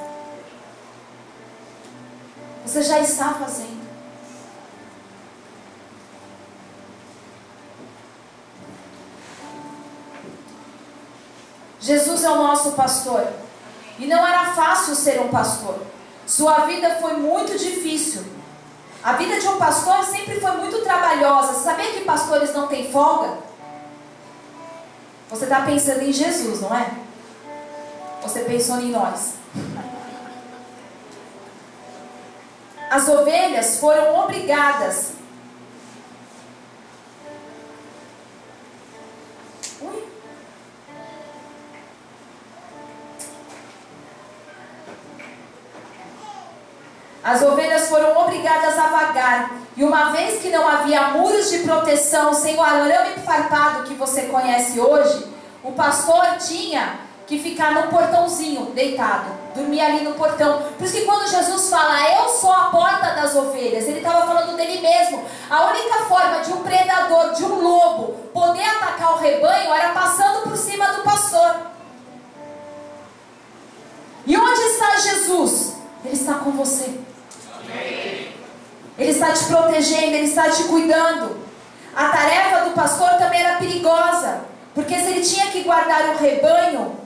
Você 2.63 2.83
já 2.83 2.99
está 2.99 3.33
fazendo. 3.33 3.82
Jesus 11.83 12.23
é 12.23 12.31
o 12.31 12.37
nosso 12.37 12.71
pastor. 12.71 13.27
E 13.99 14.07
não 14.07 14.25
era 14.25 14.53
fácil 14.53 14.95
ser 14.95 15.19
um 15.19 15.27
pastor. 15.27 15.77
Sua 16.25 16.59
vida 16.65 16.97
foi 17.01 17.17
muito 17.17 17.57
difícil. 17.57 18.23
A 19.03 19.13
vida 19.13 19.37
de 19.37 19.45
um 19.49 19.57
pastor 19.57 20.01
sempre 20.05 20.39
foi 20.39 20.51
muito 20.51 20.81
trabalhosa. 20.81 21.59
Sabia 21.59 21.91
que 21.91 22.05
pastores 22.05 22.53
não 22.53 22.67
têm 22.67 22.89
folga? 22.89 23.37
Você 25.29 25.43
está 25.43 25.63
pensando 25.63 26.03
em 26.03 26.13
Jesus, 26.13 26.61
não 26.61 26.73
é? 26.73 26.89
Você 28.21 28.39
pensou 28.43 28.79
em 28.79 28.89
nós. 28.89 29.33
As 32.89 33.09
ovelhas 33.09 33.79
foram 33.79 34.21
obrigadas. 34.21 35.11
Ui. 39.81 40.12
As 47.23 47.41
ovelhas 47.41 47.87
foram 47.87 48.17
obrigadas 48.17 48.77
a 48.77 48.87
vagar. 48.87 49.51
E 49.77 49.83
uma 49.83 50.11
vez 50.11 50.41
que 50.41 50.49
não 50.49 50.67
havia 50.67 51.09
muros 51.09 51.49
de 51.49 51.59
proteção, 51.59 52.33
sem 52.33 52.55
o 52.55 52.61
arame 52.61 53.15
farpado 53.25 53.83
que 53.83 53.93
você 53.93 54.23
conhece 54.23 54.79
hoje, 54.79 55.25
o 55.63 55.71
pastor 55.71 56.37
tinha 56.37 56.99
que 57.25 57.39
ficar 57.39 57.71
no 57.71 57.87
portãozinho, 57.87 58.65
deitado, 58.71 59.31
dormir 59.55 59.79
ali 59.79 60.03
no 60.03 60.13
portão. 60.15 60.61
Por 60.77 60.85
isso 60.85 60.93
que 60.93 61.05
quando 61.05 61.29
Jesus 61.29 61.69
fala, 61.69 61.97
eu 62.11 62.27
sou 62.29 62.51
a 62.51 62.65
porta 62.65 63.13
das 63.15 63.33
ovelhas, 63.35 63.85
ele 63.85 63.99
estava 63.99 64.27
falando 64.27 64.57
dele 64.57 64.81
mesmo. 64.81 65.23
A 65.49 65.67
única 65.67 65.99
forma 66.09 66.41
de 66.41 66.51
um 66.51 66.61
predador, 66.61 67.33
de 67.33 67.45
um 67.45 67.61
lobo, 67.61 68.13
poder 68.33 68.65
atacar 68.65 69.13
o 69.13 69.19
rebanho 69.19 69.73
era 69.73 69.93
passando 69.93 70.43
por 70.43 70.57
cima 70.57 70.85
do 70.87 71.03
pastor. 71.03 71.55
E 74.25 74.37
onde 74.37 74.61
está 74.61 74.97
Jesus? 74.97 75.73
Ele 76.03 76.13
está 76.13 76.35
com 76.35 76.51
você. 76.51 77.12
Ele 78.97 79.11
está 79.11 79.31
te 79.31 79.45
protegendo, 79.45 80.15
ele 80.15 80.25
está 80.25 80.49
te 80.49 80.63
cuidando. 80.65 81.37
A 81.95 82.09
tarefa 82.09 82.65
do 82.65 82.71
pastor 82.71 83.09
também 83.17 83.41
era 83.41 83.57
perigosa, 83.57 84.41
porque 84.73 84.97
se 84.97 85.05
ele 85.05 85.21
tinha 85.21 85.47
que 85.47 85.63
guardar 85.63 86.09
o 86.09 86.17
rebanho 86.17 86.97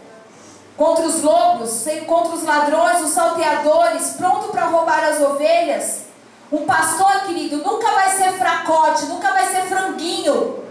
contra 0.77 1.05
os 1.05 1.21
lobos, 1.21 1.85
contra 2.05 2.35
os 2.35 2.43
ladrões, 2.43 3.01
os 3.01 3.11
salteadores, 3.11 4.11
pronto 4.17 4.49
para 4.49 4.65
roubar 4.65 5.03
as 5.03 5.19
ovelhas, 5.21 6.07
um 6.51 6.65
pastor, 6.65 7.23
querido, 7.25 7.57
nunca 7.57 7.91
vai 7.91 8.09
ser 8.11 8.31
fracote, 8.33 9.05
nunca 9.07 9.33
vai 9.33 9.47
ser 9.47 9.63
franguinho. 9.63 10.63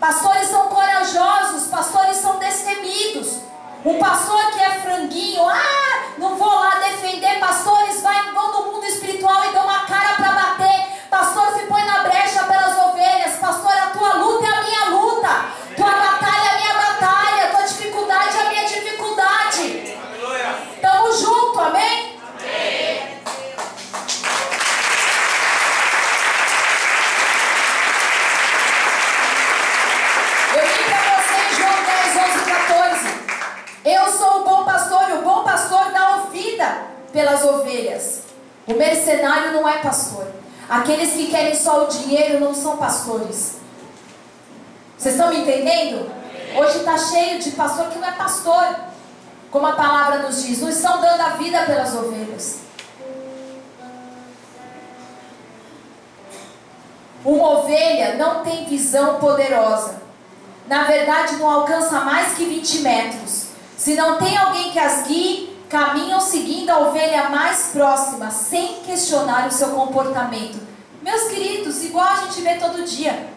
Pastores 0.00 0.48
são 0.48 0.68
corajosos, 0.68 1.68
pastores 1.68 2.16
são 2.16 2.38
destemidos. 2.38 3.38
Um 3.86 4.00
pastor 4.00 4.50
que 4.50 4.60
é 4.60 4.70
franguinho, 4.80 5.48
ah, 5.48 6.02
não 6.18 6.34
vou 6.34 6.52
lá 6.52 6.74
defender. 6.80 7.38
Pastores 7.38 8.02
vai, 8.02 8.32
vão 8.32 8.50
no 8.50 8.72
mundo 8.72 8.84
espiritual 8.84 9.44
e 9.44 9.52
dão 9.52 9.62
uma 9.62 9.86
cara 9.86 10.16
para 10.16 10.32
bater. 10.32 10.86
Pastor 11.08 11.52
se 11.52 11.66
põe 11.66 11.84
na 11.84 12.00
brecha 12.00 12.42
pelas 12.46 12.76
ovelhas. 12.84 13.36
Pastor, 13.36 13.70
a 13.70 13.90
tua 13.90 14.14
luta 14.14 14.44
é 14.44 14.48
a 14.48 14.62
minha 14.64 14.84
luta. 14.86 15.28
Tua 15.76 15.88
batalha 15.88 16.46
é 16.46 16.54
a 16.54 16.56
minha 16.56 16.74
batalha. 16.74 17.50
Tua 17.52 17.62
dificuldade 17.62 18.36
é 18.36 18.40
a 18.40 18.48
minha 18.48 18.64
dificuldade. 18.66 19.96
Tamo 20.82 21.12
junto? 21.12 21.60
Amém. 21.60 22.15
Eu 33.86 34.10
sou 34.10 34.40
o 34.40 34.44
bom 34.44 34.64
pastor 34.64 35.10
e 35.10 35.12
o 35.12 35.22
bom 35.22 35.44
pastor 35.44 35.92
dá 35.92 36.16
vida 36.32 36.86
pelas 37.12 37.44
ovelhas. 37.44 38.22
O 38.66 38.74
mercenário 38.74 39.52
não 39.52 39.68
é 39.68 39.78
pastor. 39.78 40.26
Aqueles 40.68 41.12
que 41.12 41.28
querem 41.28 41.54
só 41.54 41.84
o 41.84 41.86
dinheiro 41.86 42.40
não 42.40 42.52
são 42.52 42.76
pastores. 42.76 43.58
Vocês 44.98 45.14
estão 45.14 45.30
me 45.30 45.38
entendendo? 45.38 46.10
Hoje 46.56 46.78
está 46.78 46.98
cheio 46.98 47.38
de 47.38 47.52
pastor 47.52 47.86
que 47.90 47.98
não 48.00 48.08
é 48.08 48.12
pastor. 48.12 48.76
Como 49.52 49.64
a 49.64 49.76
palavra 49.76 50.18
nos 50.18 50.42
diz, 50.42 50.60
não 50.60 50.68
estão 50.68 51.00
dando 51.00 51.20
a 51.20 51.28
vida 51.36 51.62
pelas 51.62 51.94
ovelhas. 51.94 52.58
Uma 57.24 57.50
ovelha 57.60 58.16
não 58.16 58.42
tem 58.42 58.64
visão 58.64 59.20
poderosa. 59.20 60.02
Na 60.66 60.82
verdade, 60.82 61.36
não 61.36 61.48
alcança 61.48 62.00
mais 62.00 62.34
que 62.34 62.44
20 62.44 62.78
metros. 62.80 63.45
Se 63.76 63.94
não 63.94 64.18
tem 64.18 64.36
alguém 64.36 64.70
que 64.70 64.78
as 64.78 65.06
guie, 65.06 65.54
caminham 65.68 66.20
seguindo 66.20 66.70
a 66.70 66.78
ovelha 66.78 67.28
mais 67.28 67.70
próxima, 67.72 68.30
sem 68.30 68.80
questionar 68.80 69.46
o 69.46 69.52
seu 69.52 69.68
comportamento. 69.70 70.58
Meus 71.02 71.24
queridos, 71.24 71.84
igual 71.84 72.06
a 72.06 72.16
gente 72.16 72.40
vê 72.40 72.54
todo 72.54 72.84
dia. 72.84 73.28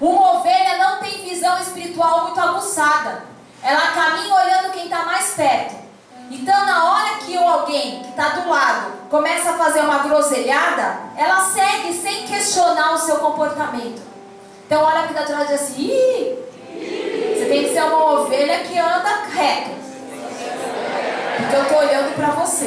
Uma 0.00 0.38
ovelha 0.38 0.78
não 0.78 0.98
tem 0.98 1.28
visão 1.28 1.60
espiritual 1.60 2.24
muito 2.24 2.40
aguçada. 2.40 3.24
Ela 3.62 3.92
caminha 3.92 4.34
olhando 4.34 4.72
quem 4.72 4.84
está 4.84 5.04
mais 5.04 5.34
perto. 5.34 5.74
Então, 6.30 6.64
na 6.64 6.92
hora 6.92 7.18
que 7.18 7.36
alguém 7.36 8.02
que 8.02 8.10
está 8.10 8.28
do 8.30 8.48
lado 8.48 8.92
começa 9.10 9.50
a 9.50 9.58
fazer 9.58 9.80
uma 9.80 9.98
groselhada, 9.98 11.00
ela 11.16 11.44
segue 11.50 11.92
sem 11.92 12.26
questionar 12.26 12.94
o 12.94 12.98
seu 12.98 13.16
comportamento. 13.16 14.00
Então, 14.64 14.82
olha 14.82 15.06
está 15.06 15.22
do 15.22 15.32
lado 15.32 15.44
e 15.44 15.48
diz 15.48 15.60
assim: 15.60 15.82
Ih, 15.82 16.38
tem 17.50 17.64
que 17.64 17.72
ser 17.72 17.82
uma 17.82 18.20
ovelha 18.20 18.60
que 18.60 18.78
anda 18.78 19.24
reto. 19.24 19.70
Porque 21.36 21.56
eu 21.56 21.62
estou 21.62 21.78
olhando 21.78 22.14
para 22.14 22.30
você. 22.30 22.66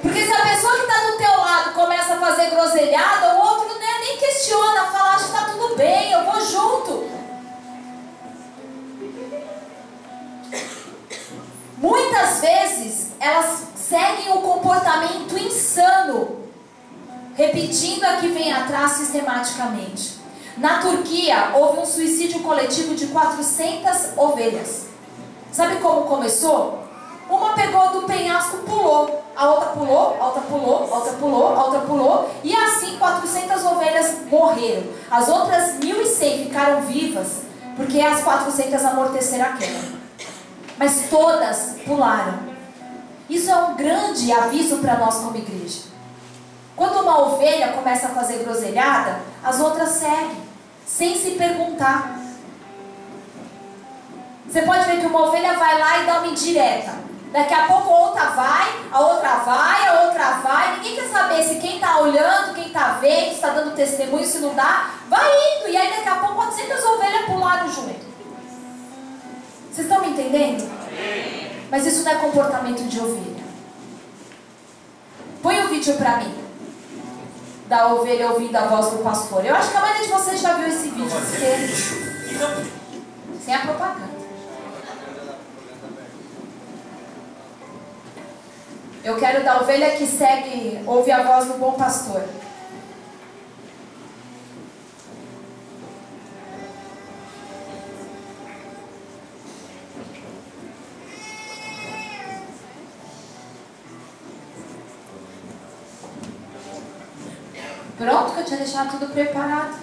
Porque 0.00 0.24
se 0.24 0.32
a 0.32 0.42
pessoa 0.42 0.72
que 0.72 0.80
está 0.80 1.10
do 1.10 1.18
teu 1.18 1.36
lado 1.36 1.74
começa 1.74 2.14
a 2.14 2.18
fazer 2.18 2.48
groselhada, 2.48 3.34
o 3.34 3.38
outro 3.40 3.78
né, 3.78 3.86
nem 4.00 4.16
questiona, 4.16 4.84
fala, 4.84 5.10
acho 5.16 5.24
que 5.26 5.36
está 5.36 5.50
tudo 5.50 5.76
bem, 5.76 6.12
eu 6.12 6.24
vou 6.24 6.40
junto. 6.40 7.10
Muitas 11.76 12.40
vezes 12.40 13.12
elas 13.20 13.64
seguem 13.76 14.32
o 14.32 14.40
comportamento 14.40 15.36
insano, 15.36 16.48
repetindo 17.34 18.02
a 18.04 18.16
que 18.16 18.28
vem 18.28 18.50
atrás 18.50 18.92
sistematicamente. 18.92 20.23
Na 20.56 20.78
Turquia, 20.78 21.50
houve 21.54 21.80
um 21.80 21.86
suicídio 21.86 22.40
coletivo 22.40 22.94
de 22.94 23.06
400 23.08 24.16
ovelhas. 24.16 24.86
Sabe 25.50 25.76
como 25.76 26.02
começou? 26.02 26.84
Uma 27.28 27.54
pegou 27.54 27.88
do 27.88 28.02
penhasco, 28.02 28.58
pulou. 28.58 29.22
A 29.34 29.50
outra 29.50 29.70
pulou, 29.70 30.16
a 30.20 30.26
outra 30.26 30.42
pulou, 30.42 30.88
a 30.92 30.96
outra 30.96 31.12
pulou, 31.14 31.48
a 31.48 31.64
outra 31.64 31.80
pulou. 31.80 32.30
E 32.44 32.54
assim 32.54 32.96
400 32.98 33.64
ovelhas 33.64 34.16
morreram. 34.30 34.84
As 35.10 35.28
outras 35.28 35.74
1.100 35.80 36.44
ficaram 36.44 36.82
vivas, 36.82 37.42
porque 37.76 38.00
as 38.00 38.22
400 38.22 38.84
amorteceram 38.84 39.46
a 39.46 39.52
queda 39.56 39.94
mas 40.76 41.08
todas 41.08 41.76
pularam. 41.84 42.54
Isso 43.28 43.50
é 43.50 43.56
um 43.56 43.74
grande 43.74 44.30
aviso 44.32 44.78
para 44.78 44.98
nós 44.98 45.16
como 45.16 45.36
igreja. 45.36 45.82
Quando 46.76 47.00
uma 47.00 47.20
ovelha 47.20 47.72
começa 47.72 48.08
a 48.08 48.10
fazer 48.10 48.42
groselhada, 48.42 49.20
as 49.42 49.60
outras 49.60 49.90
seguem, 49.90 50.43
sem 50.96 51.16
se 51.16 51.32
perguntar. 51.32 52.20
Você 54.46 54.62
pode 54.62 54.84
ver 54.86 55.00
que 55.00 55.06
uma 55.06 55.26
ovelha 55.26 55.54
vai 55.54 55.78
lá 55.78 55.98
e 55.98 56.06
dá 56.06 56.18
uma 56.18 56.28
indireta. 56.28 56.94
Daqui 57.32 57.52
a 57.52 57.66
pouco 57.66 57.92
a 57.92 57.98
outra 57.98 58.30
vai, 58.30 58.72
a 58.92 59.00
outra 59.00 59.36
vai, 59.38 59.88
a 59.88 60.02
outra 60.04 60.30
vai. 60.34 60.76
Ninguém 60.76 60.94
quer 60.94 61.08
saber 61.08 61.42
se 61.42 61.56
quem 61.56 61.76
está 61.76 61.98
olhando, 61.98 62.54
quem 62.54 62.68
está 62.68 62.92
vendo, 63.00 63.30
se 63.30 63.34
está 63.34 63.48
dando 63.48 63.74
testemunho, 63.74 64.24
se 64.24 64.38
não 64.38 64.54
dá. 64.54 64.90
Vai 65.08 65.26
indo. 65.26 65.68
E 65.68 65.76
aí 65.76 65.96
daqui 65.96 66.08
a 66.08 66.14
pouco 66.16 66.36
400 66.36 66.84
ovelhas 66.84 67.26
pularam 67.26 67.68
junto. 67.68 68.14
Vocês 69.72 69.88
estão 69.88 70.00
me 70.00 70.10
entendendo? 70.10 70.62
Mas 71.72 71.84
isso 71.86 72.04
não 72.04 72.12
é 72.12 72.14
comportamento 72.16 72.84
de 72.84 73.00
ovelha. 73.00 73.44
Põe 75.42 75.58
o 75.58 75.64
um 75.64 75.68
vídeo 75.70 75.96
para 75.96 76.18
mim. 76.18 76.43
Da 77.66 77.88
ovelha 77.94 78.30
ouvindo 78.30 78.56
a 78.56 78.66
voz 78.66 78.90
do 78.90 78.98
pastor. 79.02 79.44
Eu 79.44 79.54
acho 79.54 79.70
que 79.70 79.76
a 79.76 79.80
maioria 79.80 80.02
de 80.02 80.12
vocês 80.12 80.40
já 80.40 80.54
viu 80.54 80.68
esse 80.68 80.88
vídeo. 80.90 81.10
Sem, 81.10 81.68
sem 83.40 83.54
a 83.54 83.60
propaganda. 83.60 84.14
Eu 89.02 89.16
quero 89.18 89.44
da 89.44 89.60
ovelha 89.60 89.96
que 89.96 90.06
segue, 90.06 90.82
ouve 90.86 91.10
a 91.10 91.22
voz 91.22 91.46
do 91.46 91.58
bom 91.58 91.72
pastor. 91.72 92.22
Pronto, 108.04 108.34
que 108.34 108.40
eu 108.40 108.44
tinha 108.44 108.58
deixado 108.58 108.90
tudo 108.90 109.10
preparado. 109.14 109.78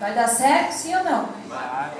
Vai 0.00 0.14
dar 0.16 0.26
certo, 0.26 0.72
sim 0.72 0.96
ou 0.96 1.04
não? 1.04 1.28
Vai. 1.48 1.92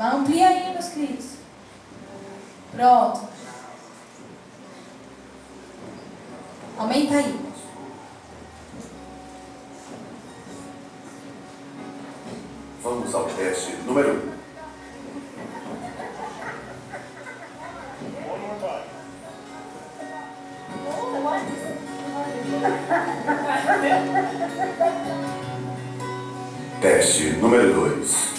Amplia 0.00 0.48
aí, 0.48 0.72
meus 0.72 0.88
queridos. 0.88 1.26
Pronto. 2.72 3.33
Aumenta 6.76 7.16
aí. 7.18 7.40
Vamos 12.82 13.14
ao 13.14 13.24
teste 13.26 13.76
número 13.86 14.12
1. 14.12 14.16
Um. 14.16 14.34
Teste 26.80 27.30
número 27.36 27.72
2. 27.72 28.33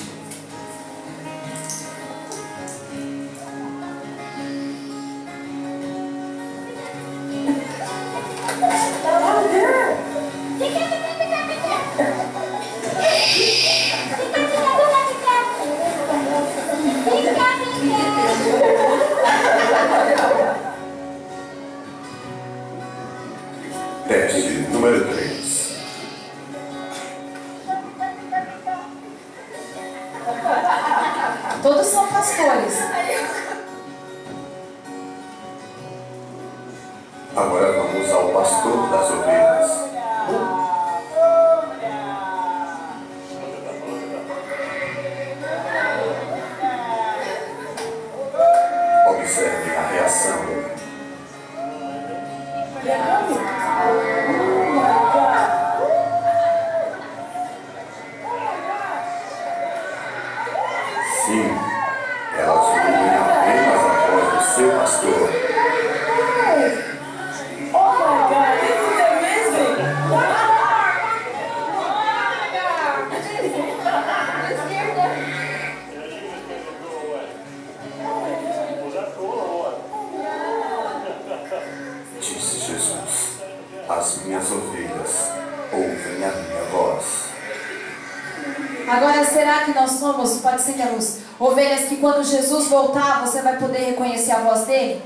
Voltar, 92.75 93.25
você 93.25 93.41
vai 93.41 93.57
poder 93.57 93.79
reconhecer 93.79 94.33
a 94.33 94.39
voz 94.39 94.65
dele? 94.65 95.01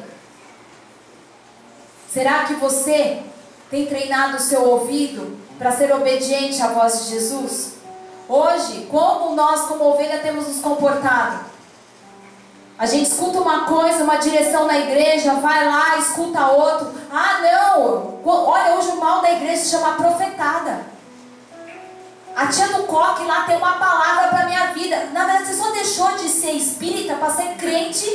Será 2.12 2.46
que 2.46 2.56
você 2.56 3.22
tem 3.70 3.86
treinado 3.86 4.38
o 4.38 4.40
seu 4.40 4.68
ouvido 4.68 5.38
para 5.60 5.72
ser 5.72 5.94
obediente 5.94 6.60
à 6.62 6.70
voz 6.70 7.04
de 7.04 7.10
Jesus? 7.12 7.74
Hoje, 8.28 8.88
como 8.90 9.36
nós, 9.36 9.62
como 9.68 9.86
ovelha, 9.86 10.20
temos 10.20 10.48
nos 10.48 10.60
comportado? 10.60 11.46
A 12.78 12.86
gente 12.86 13.12
escuta 13.12 13.40
uma 13.40 13.66
coisa, 13.66 14.04
uma 14.04 14.16
direção 14.16 14.66
na 14.66 14.80
igreja, 14.80 15.34
vai 15.36 15.68
lá, 15.68 15.98
escuta 15.98 16.48
outro. 16.48 16.92
Ah, 17.12 17.40
não! 17.42 18.20
Olha, 18.26 18.76
hoje 18.76 18.90
o 18.90 19.00
mal 19.00 19.22
da 19.22 19.32
igreja 19.32 19.64
se 19.64 19.72
chama 19.72 19.94
profetada. 19.94 20.86
A 22.40 22.48
tia 22.48 22.70
do 22.70 22.84
coque 22.84 23.26
lá 23.26 23.44
tem 23.44 23.58
uma 23.58 23.74
palavra 23.74 24.30
para 24.30 24.46
minha 24.46 24.68
vida. 24.68 25.10
Na 25.12 25.26
verdade, 25.26 25.48
você 25.48 25.56
só 25.56 25.72
deixou 25.72 26.12
de 26.14 26.30
ser 26.30 26.52
espírita 26.52 27.16
para 27.16 27.34
ser 27.34 27.56
crente. 27.58 28.10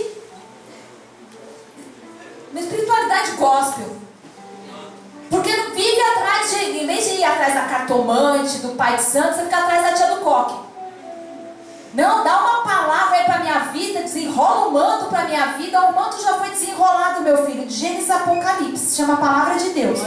Uma 2.50 2.58
espiritualidade 2.58 3.32
gospel. 3.32 3.98
Porque 5.28 5.54
não 5.54 5.74
vive 5.74 6.00
atrás 6.00 6.50
de, 6.50 6.64
em 6.64 6.86
vez 6.86 7.04
de 7.04 7.16
ir 7.16 7.24
atrás 7.24 7.52
da 7.52 7.64
cartomante, 7.64 8.58
do 8.60 8.70
pai 8.70 8.96
de 8.96 9.02
santo, 9.02 9.34
você 9.34 9.42
fica 9.42 9.58
atrás 9.58 9.82
da 9.82 9.92
tia 9.92 10.14
do 10.14 10.22
coque. 10.22 10.54
Não, 11.92 12.24
dá 12.24 12.38
uma 12.40 12.62
palavra 12.62 13.18
aí 13.18 13.24
para 13.24 13.40
minha 13.40 13.58
vida, 13.58 14.00
desenrola 14.00 14.68
o 14.68 14.72
manto 14.72 15.04
para 15.10 15.24
minha 15.24 15.46
vida. 15.48 15.78
O 15.82 15.94
manto 15.94 16.22
já 16.22 16.32
foi 16.38 16.48
desenrolado, 16.48 17.20
meu 17.20 17.44
filho, 17.44 17.66
de 17.66 17.74
Gênesis 17.74 18.10
Apocalipse, 18.10 18.96
chama 18.96 19.14
a 19.14 19.18
palavra 19.18 19.56
de 19.56 19.68
Deus. 19.68 20.00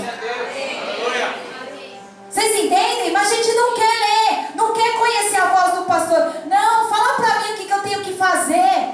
Vocês 2.37 2.65
entendem? 2.65 3.11
Mas 3.11 3.31
a 3.31 3.35
gente 3.35 3.51
não 3.55 3.73
quer 3.73 3.81
ler, 3.81 4.49
não 4.53 4.71
quer 4.71 4.93
conhecer 4.99 5.37
a 5.37 5.45
voz 5.45 5.73
do 5.73 5.85
pastor. 5.85 6.45
Não, 6.45 6.87
fala 6.87 7.15
para 7.15 7.39
mim 7.39 7.53
o 7.53 7.57
que, 7.57 7.65
que 7.65 7.73
eu 7.73 7.81
tenho 7.81 8.03
que 8.03 8.13
fazer. 8.13 8.93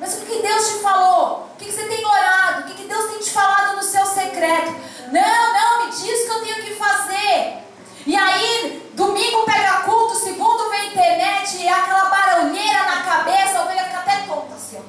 Mas 0.00 0.14
o 0.14 0.26
que 0.26 0.42
Deus 0.42 0.68
te 0.68 0.78
falou? 0.80 1.48
O 1.54 1.56
que, 1.56 1.66
que 1.66 1.70
você 1.70 1.84
tem 1.84 2.04
orado? 2.04 2.62
O 2.62 2.64
que, 2.64 2.74
que 2.74 2.88
Deus 2.88 3.12
tem 3.12 3.20
te 3.20 3.30
falado 3.30 3.76
no 3.76 3.84
seu 3.84 4.04
secreto? 4.04 4.74
Não, 5.12 5.52
não, 5.52 5.84
me 5.84 5.92
diz 5.92 6.22
o 6.22 6.26
que 6.26 6.32
eu 6.32 6.42
tenho 6.42 6.64
que 6.64 6.74
fazer. 6.74 7.58
E 8.04 8.16
aí, 8.16 8.90
domingo 8.94 9.44
pega 9.44 9.82
culto, 9.82 10.16
segundo 10.16 10.70
vem 10.70 10.88
internet, 10.88 11.56
e 11.56 11.68
aquela 11.68 12.06
barulheira 12.06 12.82
na 12.82 13.04
cabeça, 13.04 13.60
a 13.60 13.62
ovelha 13.62 13.84
fica 13.84 13.98
até 13.98 14.16
tonta 14.26 14.56
assim. 14.56 14.82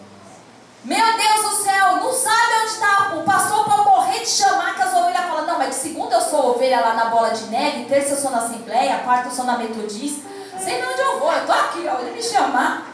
Meu 0.84 0.97
Deus 0.97 1.41
do 1.43 1.63
céu, 1.63 1.97
não 1.97 2.11
sabe 2.11 2.53
onde 2.61 2.71
está. 2.71 3.13
O 3.15 3.23
pastor 3.23 3.65
pode 3.65 3.86
morrer 3.86 4.19
de 4.19 4.29
chamar 4.29 4.75
que 4.75 4.82
as 4.82 4.93
ovelhas 4.95 5.25
falam, 5.25 5.45
não, 5.45 5.57
mas 5.59 5.69
de 5.69 5.75
segunda 5.75 6.15
eu 6.15 6.21
sou 6.21 6.51
ovelha 6.51 6.79
lá 6.79 6.93
na 6.95 7.05
bola 7.05 7.29
de 7.29 7.45
neve, 7.45 7.86
terça 7.86 8.15
eu 8.15 8.17
sou 8.17 8.32
na 8.32 8.39
Assembleia, 8.39 9.01
quarta 9.03 9.27
eu 9.27 9.32
sou 9.32 9.45
na 9.45 9.57
Metodista. 9.57 10.27
Sei 10.59 10.84
onde 10.84 10.99
eu 10.99 11.19
vou, 11.19 11.32
eu 11.32 11.45
tô 11.45 11.51
aqui, 11.51 11.88
ó, 11.88 11.99
ele 11.99 12.11
me 12.11 12.23
chamar. 12.23 12.88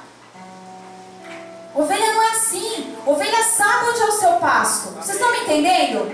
Ovelha 1.74 2.14
não 2.14 2.24
é 2.24 2.32
assim. 2.32 2.98
Ovelha 3.06 3.44
sabe 3.44 3.90
onde 3.90 4.02
é 4.02 4.06
o 4.06 4.12
seu 4.12 4.32
pasto. 4.34 4.90
Vocês 4.90 5.18
estão 5.18 5.32
me 5.32 5.42
entendendo? 5.42 6.12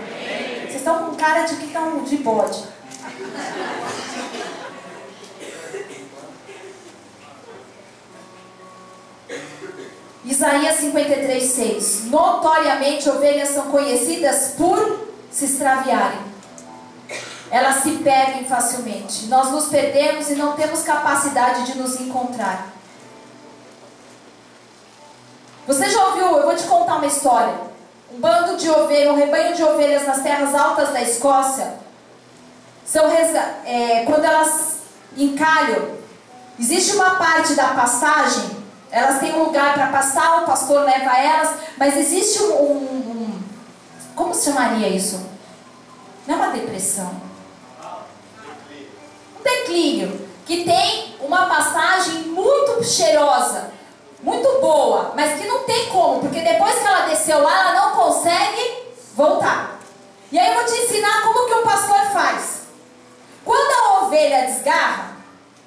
Vocês 0.61 0.75
estão 0.75 1.05
com 1.05 1.15
cara 1.15 1.43
de 1.43 1.55
que 1.55 1.65
estão 1.65 2.03
de 2.03 2.17
bode. 2.17 2.67
Isaías 10.25 10.77
53, 10.77 11.43
6. 11.43 12.05
Notoriamente 12.05 13.09
ovelhas 13.09 13.49
são 13.49 13.67
conhecidas 13.67 14.53
por 14.57 15.07
se 15.29 15.45
extraviarem. 15.45 16.19
Elas 17.51 17.83
se 17.83 17.91
perdem 17.97 18.45
facilmente. 18.45 19.25
Nós 19.25 19.51
nos 19.51 19.65
perdemos 19.65 20.29
e 20.29 20.35
não 20.35 20.53
temos 20.53 20.81
capacidade 20.81 21.71
de 21.71 21.77
nos 21.77 21.99
encontrar. 21.99 22.69
Você 25.67 25.89
já 25.89 26.07
ouviu? 26.07 26.37
Eu 26.37 26.45
vou 26.45 26.55
te 26.55 26.63
contar 26.63 26.95
uma 26.95 27.05
história. 27.05 27.55
Um 28.13 28.19
bando 28.19 28.57
de 28.57 28.69
ovelhas, 28.69 29.13
um 29.13 29.17
rebanho 29.17 29.55
de 29.55 29.63
ovelhas 29.63 30.05
nas 30.05 30.21
terras 30.21 30.55
altas 30.55 30.89
da 30.89 31.01
Escócia. 31.01 31.73
São 32.85 33.09
é, 33.65 34.03
quando 34.05 34.23
elas 34.23 34.77
encalham, 35.17 35.89
existe 36.59 36.95
uma 36.95 37.15
parte 37.15 37.53
da 37.53 37.69
pastagem 37.69 38.62
elas 38.93 39.19
têm 39.19 39.33
um 39.33 39.45
lugar 39.45 39.73
para 39.73 39.87
passar, 39.87 40.43
o 40.43 40.45
pastor 40.45 40.85
leva 40.85 41.17
elas, 41.17 41.55
mas 41.77 41.97
existe 41.97 42.43
um, 42.43 42.53
um, 42.53 42.75
um, 42.77 43.43
Como 44.15 44.35
se 44.35 44.45
chamaria 44.45 44.87
isso? 44.87 45.19
Não 46.27 46.35
é 46.35 46.37
uma 46.37 46.53
depressão. 46.53 47.11
Um 49.39 49.43
declínio. 49.43 50.29
Que 50.45 50.63
tem 50.63 51.15
uma 51.21 51.47
passagem 51.47 52.25
muito 52.25 52.83
cheirosa, 52.83 53.71
muito 54.21 54.61
boa, 54.61 55.13
mas 55.15 55.39
que 55.39 55.47
não 55.47 55.63
tem 55.63 55.89
como, 55.89 56.19
porque 56.19 56.41
depois 56.41 56.75
que 56.75 56.85
ela 56.85 57.07
desceu 57.07 57.41
lá, 57.41 57.61
ela 57.61 57.73
não 57.73 57.95
consegue 57.95 58.93
voltar. 59.15 59.79
E 60.31 60.37
aí 60.37 60.49
eu 60.49 60.55
vou 60.55 60.65
te 60.65 60.79
ensinar 60.81 61.23
como 61.23 61.47
que 61.47 61.53
o 61.53 61.63
pastor 61.63 62.11
faz. 62.11 62.63
Quando 63.43 63.71
a 63.71 64.05
ovelha 64.05 64.45
desgarra, 64.47 65.12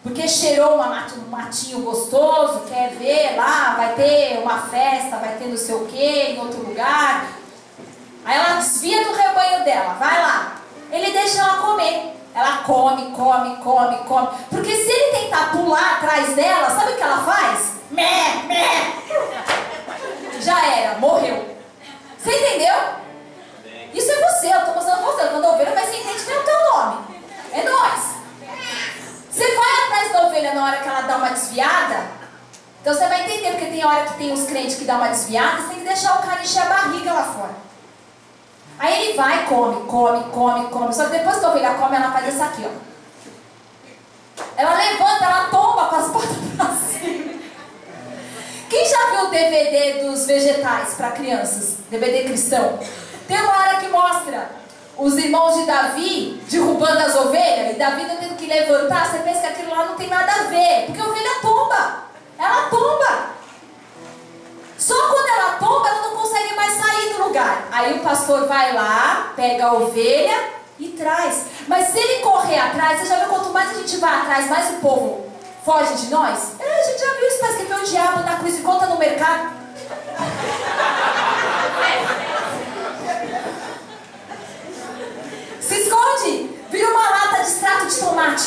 porque 0.06 0.28
cheirou 0.28 0.80
um 0.80 1.28
matinho 1.28 1.80
gostoso, 1.80 2.60
quer 2.68 2.90
ver 2.90 3.34
lá, 3.36 3.74
vai 3.76 3.94
ter 3.94 4.38
uma 4.38 4.58
festa, 4.58 5.16
vai 5.16 5.34
ter 5.36 5.48
não 5.48 5.56
sei 5.56 5.74
o 5.74 5.84
que 5.86 6.00
em 6.00 6.38
outro 6.38 6.60
lugar. 6.60 7.26
Aí 8.24 8.38
ela 8.38 8.54
desvia 8.54 9.04
do 9.04 9.12
rebanho 9.12 9.64
dela, 9.64 9.94
vai 9.94 10.22
lá. 10.22 10.60
Ele 10.92 11.10
deixa 11.10 11.40
ela 11.40 11.54
comer. 11.54 12.14
Ela 12.32 12.58
come, 12.58 13.10
come, 13.16 13.56
come, 13.56 13.96
come. 14.06 14.28
Porque 14.48 14.76
se 14.76 14.88
ele 14.88 15.18
tentar 15.18 15.50
pular 15.50 15.96
atrás 15.96 16.36
dela, 16.36 16.70
sabe 16.70 16.92
o 16.92 16.96
que 16.96 17.02
ela 17.02 17.24
faz? 17.24 17.72
Mé, 17.90 18.44
mé. 18.46 18.92
Já 20.40 20.66
era, 20.66 20.98
morreu. 20.98 21.56
Você 22.16 22.30
entendeu? 22.30 22.74
Isso 23.92 24.12
é 24.12 24.14
você, 24.14 24.54
eu 24.54 24.58
estou 24.60 24.74
mostrando 24.74 25.02
você. 25.02 25.26
Quando 25.26 25.48
ovelha 25.48 25.72
vai 25.72 25.84
se 25.84 25.96
entender 25.96 26.24
que 26.24 26.30
é 26.30 26.38
o 26.38 26.44
teu 26.44 26.72
nome. 26.72 27.20
É 27.52 27.62
nós. 27.64 28.16
Você 29.36 29.54
vai 29.54 29.84
atrás 29.84 30.12
da 30.12 30.26
ovelha 30.28 30.54
na 30.54 30.64
hora 30.64 30.78
que 30.78 30.88
ela 30.88 31.02
dá 31.02 31.18
uma 31.18 31.28
desviada? 31.28 32.06
Então 32.80 32.94
você 32.94 33.06
vai 33.06 33.20
entender, 33.20 33.50
porque 33.50 33.66
tem 33.66 33.84
hora 33.84 34.06
que 34.06 34.14
tem 34.14 34.32
os 34.32 34.46
crentes 34.46 34.76
que 34.76 34.86
dão 34.86 34.96
uma 34.96 35.08
desviada, 35.08 35.60
você 35.60 35.68
tem 35.68 35.78
que 35.80 35.88
deixar 35.88 36.18
o 36.18 36.22
cara 36.22 36.40
encher 36.40 36.62
a 36.62 36.64
barriga 36.64 37.12
lá 37.12 37.22
fora. 37.22 37.54
Aí 38.78 39.08
ele 39.08 39.16
vai, 39.16 39.44
come, 39.44 39.86
come, 39.86 40.24
come, 40.30 40.68
come. 40.70 40.94
Só 40.94 41.04
que 41.04 41.18
depois 41.18 41.38
que 41.38 41.44
a 41.44 41.50
ovelha 41.50 41.74
come, 41.74 41.96
ela 41.96 42.12
faz 42.12 42.32
isso 42.32 42.42
aqui, 42.42 42.64
ó. 42.64 44.42
Ela 44.56 44.74
levanta, 44.74 45.24
ela 45.24 45.48
tomba 45.50 45.84
com 45.84 45.96
as 45.96 46.08
patas 46.12 46.36
pra 46.56 46.76
cima. 46.76 47.34
Quem 48.70 48.88
já 48.88 49.10
viu 49.10 49.26
o 49.26 49.30
DVD 49.30 50.04
dos 50.04 50.24
vegetais 50.24 50.94
para 50.94 51.10
crianças? 51.10 51.76
DVD 51.90 52.24
cristão? 52.24 52.78
Tem 53.28 53.38
uma 53.42 53.52
hora 53.52 53.76
que 53.76 53.88
mostra 53.88 54.50
os 54.98 55.16
irmãos 55.16 55.54
de 55.56 55.66
Davi 55.66 56.42
derrubando 56.48 56.98
as 56.98 57.14
ovelhas, 57.14 57.74
e 57.74 57.78
Davi 57.78 58.04
tendo 58.04 58.36
que 58.36 58.46
levantar, 58.46 59.10
você 59.10 59.18
pensa 59.18 59.40
que 59.40 59.46
aquilo 59.46 59.70
lá 59.70 59.84
não 59.84 59.96
tem 59.96 60.08
nada 60.08 60.32
a 60.32 60.44
ver, 60.44 60.86
porque 60.86 61.00
a 61.00 61.04
ovelha 61.04 61.40
tomba, 61.42 62.04
ela 62.38 62.62
tomba. 62.68 63.36
Só 64.78 64.94
quando 65.08 65.28
ela 65.28 65.50
tomba, 65.58 65.88
ela 65.88 66.02
não 66.02 66.16
consegue 66.16 66.54
mais 66.54 66.72
sair 66.74 67.14
do 67.14 67.24
lugar. 67.24 67.68
Aí 67.72 67.98
o 67.98 68.02
pastor 68.02 68.46
vai 68.46 68.72
lá, 68.74 69.32
pega 69.34 69.66
a 69.66 69.72
ovelha 69.74 70.50
e 70.78 70.88
traz. 70.88 71.46
Mas 71.66 71.88
se 71.88 71.98
ele 71.98 72.22
correr 72.22 72.58
atrás, 72.58 73.00
você 73.00 73.06
já 73.06 73.16
viu 73.20 73.28
quanto 73.28 73.50
mais 73.50 73.70
a 73.70 73.74
gente 73.74 73.96
vai 73.96 74.20
atrás, 74.20 74.48
mais 74.48 74.70
o 74.70 74.74
povo 74.74 75.26
foge 75.64 75.94
de 75.94 76.10
nós? 76.10 76.52
É, 76.60 76.80
a 76.80 76.82
gente 76.84 77.00
já 77.00 77.12
viu 77.14 77.26
isso, 77.26 77.40
parece 77.40 77.58
que 77.58 77.64
vê 77.64 77.74
o 77.74 77.84
diabo 77.84 78.20
na 78.20 78.36
cruz 78.36 78.58
e 78.58 78.62
conta 78.62 78.86
no 78.86 78.98
mercado. 78.98 79.56
Se 85.66 85.80
esconde, 85.80 86.48
vira 86.70 86.88
uma 86.90 87.10
lata 87.10 87.42
de 87.42 87.48
extrato 87.48 87.86
de 87.86 87.98
tomate. 87.98 88.44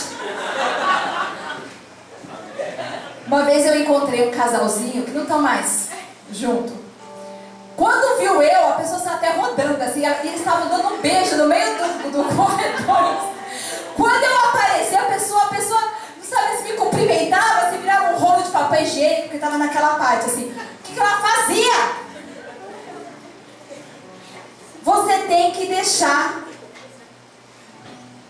Uma 3.27 3.43
vez 3.43 3.65
eu 3.65 3.81
encontrei 3.81 4.29
um 4.29 4.31
casalzinho 4.31 5.03
que 5.03 5.11
não 5.11 5.23
estão 5.23 5.41
mais 5.41 5.89
junto. 6.31 6.71
Quando 7.75 8.19
viu 8.19 8.41
eu, 8.41 8.69
a 8.69 8.73
pessoa 8.73 8.99
saiu 8.99 9.15
até 9.15 9.31
rodando 9.31 9.83
assim, 9.83 10.01
e 10.01 10.27
eles 10.27 10.39
estavam 10.39 10.69
dando 10.69 10.95
um 10.95 11.01
beijo 11.01 11.35
no 11.35 11.47
meio 11.47 11.77
do, 11.77 12.11
do 12.11 12.35
corredor. 12.35 13.33
Quando 13.97 14.23
eu 14.23 14.37
apareci, 14.47 14.95
a 14.95 15.03
pessoa, 15.03 15.43
a 15.43 15.47
pessoa, 15.47 15.81
não 16.17 16.23
sabe 16.23 16.57
se 16.57 16.63
me 16.63 16.73
cumprimentava, 16.77 17.69
se 17.69 17.77
virava 17.77 18.13
um 18.13 18.17
rolo 18.17 18.43
de 18.43 18.49
papel 18.49 18.81
higiênico, 18.81 19.21
porque 19.23 19.35
estava 19.35 19.57
naquela 19.57 19.95
parte 19.95 20.25
assim. 20.25 20.45
O 20.45 20.83
que, 20.83 20.93
que 20.93 20.99
ela 20.99 21.19
fazia? 21.19 21.99
Você 24.83 25.17
tem 25.27 25.51
que 25.51 25.67
deixar 25.67 26.48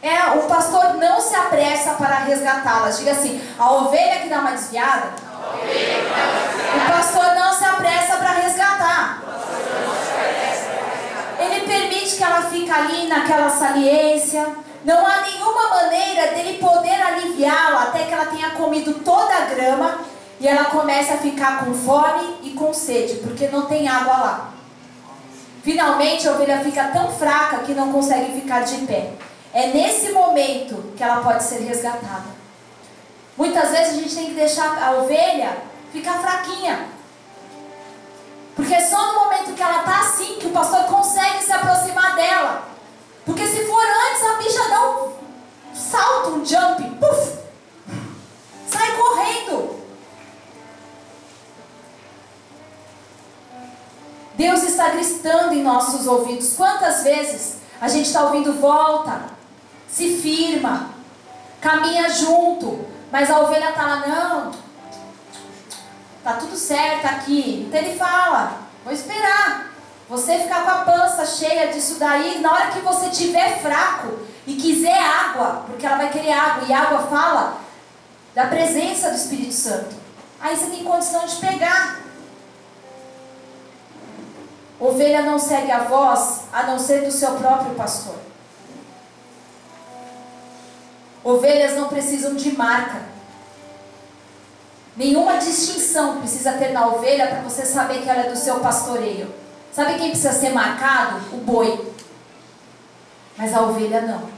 é, 0.02 0.38
o 0.38 0.44
pastor 0.44 0.96
não 0.96 1.20
se 1.20 1.36
apressa 1.36 1.94
para 1.94 2.20
resgatá-las. 2.20 3.00
Diga 3.00 3.12
assim: 3.12 3.42
a 3.58 3.72
ovelha 3.72 4.20
que 4.20 4.30
dá 4.30 4.40
uma 4.40 4.52
desviada, 4.52 5.10
o 6.76 6.92
pastor 6.92 7.36
não 7.36 7.54
se 7.54 7.66
apressa 7.66 8.18
para 8.18 8.32
resgatar. 8.32 9.22
Ele 11.40 11.62
permite 11.66 12.16
que 12.16 12.24
ela 12.24 12.42
fique 12.44 12.72
ali 12.72 13.08
naquela 13.08 13.50
saliência. 13.50 14.46
Não 14.86 15.06
há 15.06 15.22
nenhuma 15.22 15.70
maneira 15.70 16.28
dele 16.28 16.58
poder 16.58 17.02
aliviá-la 17.02 17.84
até 17.84 18.06
que 18.06 18.14
ela 18.14 18.26
tenha 18.26 18.52
comido 18.52 18.94
toda 19.04 19.36
a 19.36 19.46
grama 19.46 20.00
e 20.40 20.48
ela 20.48 20.66
comece 20.66 21.12
a 21.12 21.18
ficar 21.18 21.66
com 21.66 21.74
fome 21.74 22.38
e 22.44 22.52
com 22.52 22.74
sede, 22.74 23.16
porque 23.16 23.50
não 23.50 23.66
tem 23.66 23.90
água 23.90 24.14
lá. 24.14 24.50
Finalmente 25.62 26.28
a 26.28 26.32
ovelha 26.32 26.62
fica 26.64 26.86
tão 26.86 27.12
fraca 27.12 27.60
que 27.60 27.74
não 27.74 27.92
consegue 27.92 28.40
ficar 28.40 28.62
de 28.62 28.78
pé. 28.86 29.12
É 29.54 29.68
nesse 29.68 30.12
momento 30.12 30.94
que 30.96 31.04
ela 31.04 31.22
pode 31.24 31.44
ser 31.44 31.60
resgatada. 31.60 32.40
Muitas 33.36 33.72
vezes 33.72 33.94
a 33.94 34.02
gente 34.02 34.16
tem 34.16 34.26
que 34.28 34.34
deixar 34.34 34.82
a 34.82 34.92
ovelha 34.92 35.58
ficar 35.92 36.20
fraquinha. 36.20 36.88
Porque 38.56 38.74
é 38.74 38.82
só 38.82 39.14
no 39.14 39.20
momento 39.24 39.54
que 39.54 39.64
ela 39.64 39.80
está 39.80 40.02
assim 40.02 40.36
que 40.40 40.48
o 40.48 40.52
pastor 40.52 40.84
consegue 40.84 41.44
se 41.44 41.52
aproximar 41.52 42.16
dela. 42.16 42.68
Porque 43.26 43.48
se 43.48 43.66
for 43.66 43.84
antes, 43.84 44.24
a 44.24 44.34
bicha 44.38 44.70
dá 44.70 44.90
um 44.90 45.14
salto 45.74 46.32
um 46.32 46.46
jump, 46.46 46.84
puf, 47.00 47.40
sai 48.68 48.98
correndo. 48.98 49.80
Deus 54.36 54.64
está 54.64 54.90
gritando 54.90 55.54
em 55.54 55.64
nossos 55.64 56.08
ouvidos. 56.08 56.54
Quantas 56.56 57.04
vezes 57.04 57.58
a 57.80 57.88
gente 57.88 58.08
está 58.08 58.24
ouvindo 58.24 58.60
volta, 58.60 59.39
se 59.92 60.18
firma, 60.18 60.90
caminha 61.60 62.10
junto, 62.10 62.86
mas 63.12 63.30
a 63.30 63.40
ovelha 63.40 63.70
está 63.70 63.86
lá, 63.86 64.08
não, 64.08 64.52
tá 66.24 66.34
tudo 66.34 66.56
certo 66.56 67.06
aqui. 67.06 67.66
Então 67.68 67.82
ele 67.82 67.98
fala, 67.98 68.58
vou 68.84 68.94
esperar. 68.94 69.70
Você 70.08 70.40
ficar 70.40 70.64
com 70.64 70.70
a 70.70 70.86
pança 70.86 71.26
cheia 71.26 71.68
disso 71.72 72.00
daí, 72.00 72.40
na 72.40 72.52
hora 72.52 72.72
que 72.72 72.80
você 72.80 73.10
tiver 73.10 73.60
fraco 73.60 74.20
e 74.48 74.56
quiser 74.56 74.98
água, 75.00 75.64
porque 75.68 75.86
ela 75.86 75.98
vai 75.98 76.10
querer 76.10 76.32
água, 76.32 76.68
e 76.68 76.74
água 76.74 77.08
fala 77.08 77.58
da 78.34 78.48
presença 78.48 79.10
do 79.10 79.16
Espírito 79.16 79.54
Santo. 79.54 79.96
Aí 80.40 80.56
você 80.56 80.68
tem 80.68 80.84
condição 80.84 81.26
de 81.26 81.36
pegar. 81.36 82.00
Ovelha 84.80 85.22
não 85.24 85.38
segue 85.38 85.72
a 85.72 85.84
voz 85.84 86.42
a 86.54 86.64
não 86.64 86.80
ser 86.80 87.04
do 87.04 87.12
seu 87.12 87.34
próprio 87.34 87.76
pastor. 87.76 88.29
Ovelhas 91.24 91.76
não 91.76 91.88
precisam 91.88 92.36
de 92.36 92.56
marca. 92.56 93.02
Nenhuma 94.96 95.38
distinção 95.38 96.20
precisa 96.20 96.54
ter 96.54 96.70
na 96.70 96.88
ovelha 96.88 97.28
para 97.28 97.42
você 97.42 97.66
saber 97.66 98.02
que 98.02 98.10
ela 98.10 98.24
é 98.24 98.30
do 98.30 98.38
seu 98.38 98.60
pastoreio. 98.60 99.34
Sabe 99.72 99.98
quem 99.98 100.10
precisa 100.10 100.34
ser 100.34 100.50
marcado? 100.50 101.22
O 101.34 101.38
boi. 101.38 101.94
Mas 103.38 103.54
a 103.54 103.62
ovelha 103.62 104.02
não. 104.02 104.30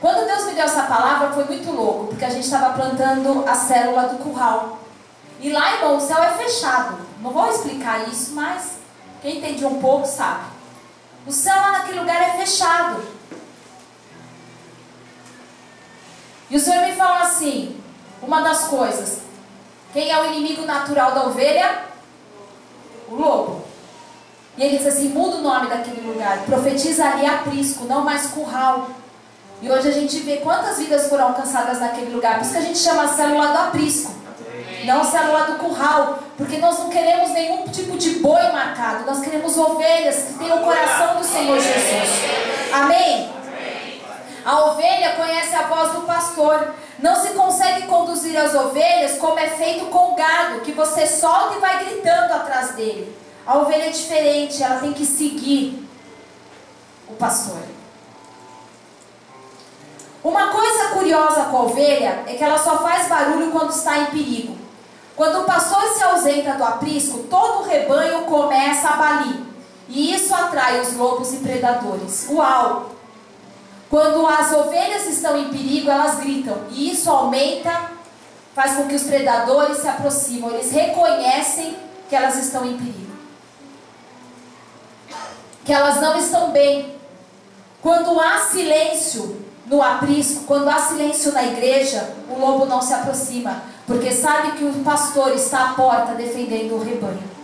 Quando 0.00 0.26
Deus 0.26 0.46
me 0.46 0.54
deu 0.54 0.64
essa 0.64 0.82
palavra 0.82 1.32
foi 1.32 1.44
muito 1.44 1.70
louco, 1.70 2.08
porque 2.08 2.24
a 2.24 2.30
gente 2.30 2.44
estava 2.44 2.74
plantando 2.74 3.44
a 3.48 3.54
célula 3.54 4.08
do 4.08 4.18
curral. 4.18 4.80
E 5.40 5.50
lá, 5.52 5.74
irmão, 5.74 5.96
o 5.96 6.00
céu 6.00 6.22
é 6.22 6.32
fechado. 6.32 6.98
Não 7.20 7.30
vou 7.30 7.48
explicar 7.48 8.08
isso, 8.08 8.34
mas 8.34 8.78
quem 9.22 9.38
entende 9.38 9.64
um 9.64 9.80
pouco 9.80 10.06
sabe. 10.06 10.44
O 11.26 11.32
céu 11.32 11.56
lá 11.56 11.72
naquele 11.72 12.00
lugar 12.00 12.20
é 12.20 12.38
fechado. 12.38 13.15
E 16.50 16.56
o 16.56 16.60
Senhor 16.60 16.86
me 16.86 16.92
falou 16.92 17.18
assim: 17.18 17.76
uma 18.22 18.40
das 18.40 18.64
coisas, 18.64 19.18
quem 19.92 20.10
é 20.10 20.20
o 20.20 20.26
inimigo 20.26 20.62
natural 20.62 21.12
da 21.12 21.26
ovelha? 21.26 21.86
O 23.08 23.14
lobo. 23.14 23.64
E 24.56 24.62
ele 24.62 24.76
disse 24.76 24.88
assim: 24.88 25.08
muda 25.08 25.36
o 25.36 25.42
nome 25.42 25.68
daquele 25.68 26.00
lugar, 26.06 26.38
profetiza 26.40 27.04
ali 27.04 27.26
aprisco, 27.26 27.84
não 27.84 28.02
mais 28.02 28.26
curral. 28.26 28.88
E 29.60 29.70
hoje 29.70 29.88
a 29.88 29.92
gente 29.92 30.18
vê 30.20 30.36
quantas 30.36 30.78
vidas 30.78 31.08
foram 31.08 31.28
alcançadas 31.28 31.80
naquele 31.80 32.14
lugar. 32.14 32.36
Por 32.36 32.42
isso 32.42 32.52
que 32.52 32.58
a 32.58 32.62
gente 32.62 32.78
chama 32.78 33.04
a 33.04 33.08
célula 33.08 33.48
do 33.48 33.58
aprisco. 33.58 34.14
Não 34.84 35.02
célula 35.02 35.44
do 35.44 35.54
curral. 35.54 36.18
Porque 36.36 36.58
nós 36.58 36.78
não 36.78 36.90
queremos 36.90 37.30
nenhum 37.30 37.66
tipo 37.68 37.96
de 37.96 38.10
boi 38.18 38.52
marcado. 38.52 39.06
Nós 39.06 39.20
queremos 39.20 39.56
ovelhas 39.56 40.16
que 40.24 40.34
tenham 40.34 40.60
o 40.60 40.64
coração 40.64 41.16
do 41.16 41.24
Senhor 41.24 41.58
Jesus. 41.58 42.70
Amém? 42.70 43.35
A 44.46 44.66
ovelha 44.66 45.16
conhece 45.16 45.56
a 45.56 45.62
voz 45.62 45.92
do 45.92 46.02
pastor. 46.02 46.72
Não 47.00 47.16
se 47.16 47.30
consegue 47.30 47.88
conduzir 47.88 48.36
as 48.36 48.54
ovelhas 48.54 49.18
como 49.18 49.36
é 49.40 49.48
feito 49.48 49.86
com 49.86 50.12
o 50.12 50.14
gado, 50.14 50.60
que 50.60 50.70
você 50.70 51.04
solta 51.04 51.56
e 51.56 51.58
vai 51.58 51.84
gritando 51.84 52.32
atrás 52.32 52.70
dele. 52.76 53.12
A 53.44 53.58
ovelha 53.58 53.86
é 53.86 53.90
diferente, 53.90 54.62
ela 54.62 54.78
tem 54.78 54.92
que 54.92 55.04
seguir 55.04 55.84
o 57.08 57.14
pastor. 57.14 57.60
Uma 60.22 60.52
coisa 60.52 60.90
curiosa 60.90 61.46
com 61.46 61.56
a 61.56 61.62
ovelha 61.62 62.22
é 62.28 62.34
que 62.34 62.44
ela 62.44 62.58
só 62.58 62.78
faz 62.78 63.08
barulho 63.08 63.50
quando 63.50 63.70
está 63.70 63.98
em 63.98 64.06
perigo. 64.06 64.56
Quando 65.16 65.40
o 65.40 65.44
pastor 65.44 65.88
se 65.88 66.04
ausenta 66.04 66.52
do 66.52 66.62
aprisco, 66.62 67.24
todo 67.24 67.62
o 67.62 67.66
rebanho 67.66 68.22
começa 68.26 68.90
a 68.90 68.96
balir. 68.96 69.44
E 69.88 70.14
isso 70.14 70.32
atrai 70.32 70.80
os 70.80 70.94
lobos 70.94 71.34
e 71.34 71.38
predadores. 71.38 72.28
Uau! 72.30 72.95
Quando 73.88 74.26
as 74.26 74.52
ovelhas 74.52 75.06
estão 75.06 75.36
em 75.38 75.48
perigo, 75.48 75.90
elas 75.90 76.16
gritam. 76.16 76.56
E 76.70 76.90
isso 76.90 77.08
aumenta, 77.08 77.90
faz 78.54 78.74
com 78.74 78.88
que 78.88 78.94
os 78.94 79.04
predadores 79.04 79.78
se 79.78 79.88
aproximam. 79.88 80.50
Eles 80.50 80.72
reconhecem 80.72 81.76
que 82.08 82.16
elas 82.16 82.36
estão 82.36 82.64
em 82.64 82.76
perigo. 82.76 83.16
Que 85.64 85.72
elas 85.72 86.00
não 86.00 86.18
estão 86.18 86.50
bem. 86.50 86.96
Quando 87.80 88.18
há 88.20 88.38
silêncio 88.40 89.44
no 89.66 89.82
aprisco, 89.82 90.44
quando 90.44 90.68
há 90.68 90.78
silêncio 90.78 91.32
na 91.32 91.44
igreja, 91.44 92.14
o 92.28 92.38
lobo 92.38 92.66
não 92.66 92.80
se 92.80 92.94
aproxima, 92.94 93.62
porque 93.86 94.12
sabe 94.12 94.52
que 94.52 94.64
o 94.64 94.84
pastor 94.84 95.32
está 95.32 95.70
à 95.70 95.74
porta 95.74 96.14
defendendo 96.14 96.74
o 96.74 96.82
rebanho. 96.82 97.36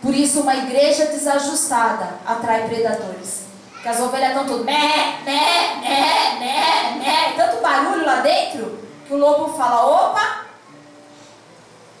Por 0.00 0.14
isso, 0.14 0.40
uma 0.40 0.54
igreja 0.54 1.06
desajustada 1.06 2.08
atrai 2.26 2.68
predadores. 2.68 3.44
Que 3.84 3.90
as 3.90 4.00
ovelhas 4.00 4.30
estão 4.30 4.46
tudo 4.46 4.64
mé, 4.64 5.18
mé, 5.26 5.76
mé, 5.78 6.38
mé, 6.38 7.04
mé, 7.04 7.32
tanto 7.36 7.60
barulho 7.60 8.02
lá 8.02 8.22
dentro, 8.22 8.78
que 9.06 9.12
o 9.12 9.18
lobo 9.18 9.52
fala: 9.58 9.84
opa, 9.84 10.46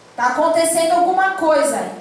está 0.08 0.28
acontecendo 0.28 0.92
alguma 0.92 1.32
coisa 1.32 1.76
aí. 1.76 1.92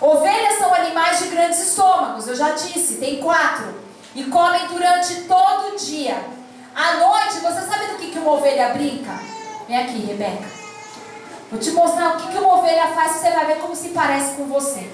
Ovelhas 0.00 0.58
são 0.58 0.72
animais 0.72 1.18
de 1.18 1.26
grandes 1.26 1.58
estômagos, 1.58 2.28
eu 2.28 2.36
já 2.36 2.50
disse, 2.50 2.98
tem 2.98 3.20
quatro 3.20 3.74
e 4.14 4.22
comem 4.26 4.68
durante 4.68 5.22
todo 5.22 5.72
o 5.72 5.76
dia. 5.76 6.24
À 6.72 6.94
noite, 6.94 7.40
você 7.40 7.62
sabe 7.62 7.86
do 7.86 7.96
que, 7.96 8.12
que 8.12 8.20
uma 8.20 8.30
ovelha 8.30 8.68
brinca? 8.74 9.10
Vem 9.66 9.76
aqui, 9.76 10.06
Rebeca. 10.06 10.46
Vou 11.50 11.58
te 11.58 11.72
mostrar 11.72 12.10
o 12.14 12.16
que, 12.18 12.28
que 12.28 12.38
uma 12.38 12.58
ovelha 12.58 12.86
faz, 12.94 13.16
você 13.16 13.30
vai 13.32 13.44
ver 13.46 13.56
como 13.56 13.74
se 13.74 13.88
parece 13.88 14.36
com 14.36 14.44
você. 14.44 14.88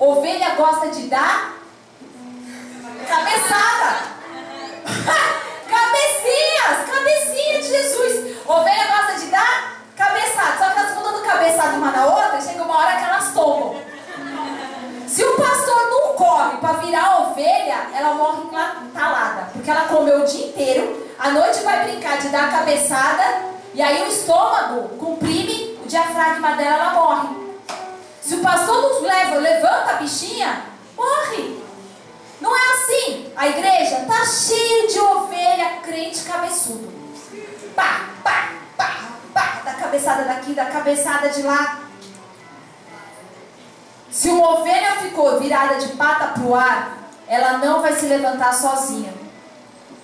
Ovelha 0.00 0.54
gosta 0.54 0.88
de 0.88 1.02
dar 1.08 1.56
cabeçada. 3.06 3.98
Cabecinhas, 5.68 6.90
cabecinha 6.90 7.60
de 7.60 7.68
Jesus. 7.68 8.36
Ovelha 8.46 8.86
gosta 8.86 9.20
de 9.20 9.26
dar 9.26 9.82
cabeçada. 9.94 10.56
Só 10.56 10.70
que 10.70 10.78
elas 10.78 10.88
ficam 10.88 11.02
dando 11.02 11.22
cabeçada 11.22 11.76
uma 11.76 11.90
na 11.90 12.06
outra, 12.06 12.40
chega 12.40 12.62
uma 12.62 12.78
hora 12.78 12.96
que 12.96 13.04
elas 13.04 13.34
tomam. 13.34 13.76
Se 15.06 15.22
o 15.22 15.36
pastor 15.36 15.90
não 15.90 16.14
corre 16.14 16.56
para 16.56 16.78
virar 16.78 17.20
ovelha, 17.20 17.88
ela 17.94 18.14
morre 18.14 18.42
talada. 18.94 19.50
Porque 19.52 19.70
ela 19.70 19.82
comeu 19.82 20.22
o 20.22 20.24
dia 20.24 20.46
inteiro, 20.46 21.08
à 21.18 21.30
noite 21.30 21.60
vai 21.60 21.84
brincar 21.84 22.16
de 22.16 22.28
dar 22.28 22.50
cabeçada, 22.50 23.42
e 23.74 23.82
aí 23.82 24.02
o 24.02 24.08
estômago 24.08 24.96
comprime 24.96 25.78
o 25.84 25.88
diafragma 25.88 26.52
dela, 26.52 26.76
ela 26.76 26.94
morre. 26.94 27.39
Se 28.30 28.36
o 28.36 28.42
pastor 28.42 28.80
não 28.80 29.02
leva, 29.02 29.38
levanta 29.38 29.90
a 29.90 29.94
bichinha, 29.94 30.62
morre. 30.96 31.58
Não 32.40 32.56
é 32.56 32.60
assim. 32.74 33.32
A 33.34 33.48
igreja 33.48 34.04
tá 34.06 34.24
cheia 34.24 34.86
de 34.86 35.00
ovelha 35.00 35.80
crente 35.82 36.20
cabeçudo. 36.20 36.92
Pá, 37.74 38.10
pá, 38.22 38.52
pá, 38.76 38.98
pá, 39.34 39.62
da 39.64 39.74
cabeçada 39.74 40.22
daqui, 40.26 40.54
da 40.54 40.66
cabeçada 40.66 41.30
de 41.30 41.42
lá. 41.42 41.80
Se 44.12 44.28
uma 44.28 44.60
ovelha 44.60 45.00
ficou 45.00 45.40
virada 45.40 45.80
de 45.80 45.88
pata 45.94 46.28
para 46.28 46.44
o 46.44 46.54
ar, 46.54 47.10
ela 47.26 47.58
não 47.58 47.82
vai 47.82 47.94
se 47.94 48.06
levantar 48.06 48.54
sozinha. 48.54 49.12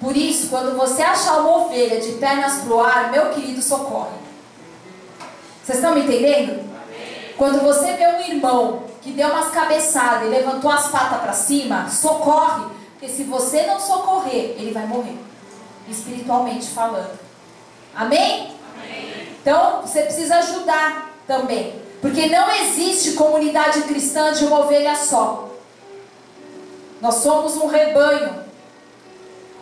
Por 0.00 0.16
isso, 0.16 0.48
quando 0.48 0.76
você 0.76 1.00
achar 1.00 1.42
uma 1.42 1.58
ovelha 1.58 2.00
de 2.00 2.10
pernas 2.14 2.54
para 2.62 2.74
o 2.74 2.80
ar, 2.80 3.12
meu 3.12 3.30
querido, 3.30 3.62
socorre. 3.62 4.18
Vocês 5.62 5.78
estão 5.78 5.94
me 5.94 6.00
entendendo? 6.00 6.75
Quando 7.36 7.60
você 7.62 7.92
vê 7.92 8.06
um 8.06 8.20
irmão 8.20 8.82
que 9.02 9.12
deu 9.12 9.28
umas 9.28 9.50
cabeçadas 9.50 10.26
e 10.26 10.30
levantou 10.30 10.70
as 10.70 10.88
patas 10.88 11.20
para 11.20 11.32
cima, 11.32 11.88
socorre. 11.88 12.64
Porque 12.92 13.08
se 13.08 13.24
você 13.24 13.66
não 13.66 13.78
socorrer, 13.78 14.54
ele 14.58 14.72
vai 14.72 14.86
morrer. 14.86 15.18
Espiritualmente 15.88 16.68
falando. 16.68 17.18
Amém? 17.94 18.54
Amém. 18.74 19.28
Então, 19.40 19.82
você 19.82 20.02
precisa 20.02 20.36
ajudar 20.36 21.10
também. 21.26 21.80
Porque 22.00 22.26
não 22.26 22.50
existe 22.50 23.12
comunidade 23.12 23.82
cristã 23.82 24.32
de 24.32 24.44
uma 24.44 24.60
ovelha 24.60 24.96
só. 24.96 25.50
Nós 27.00 27.16
somos 27.16 27.56
um 27.56 27.66
rebanho. 27.66 28.44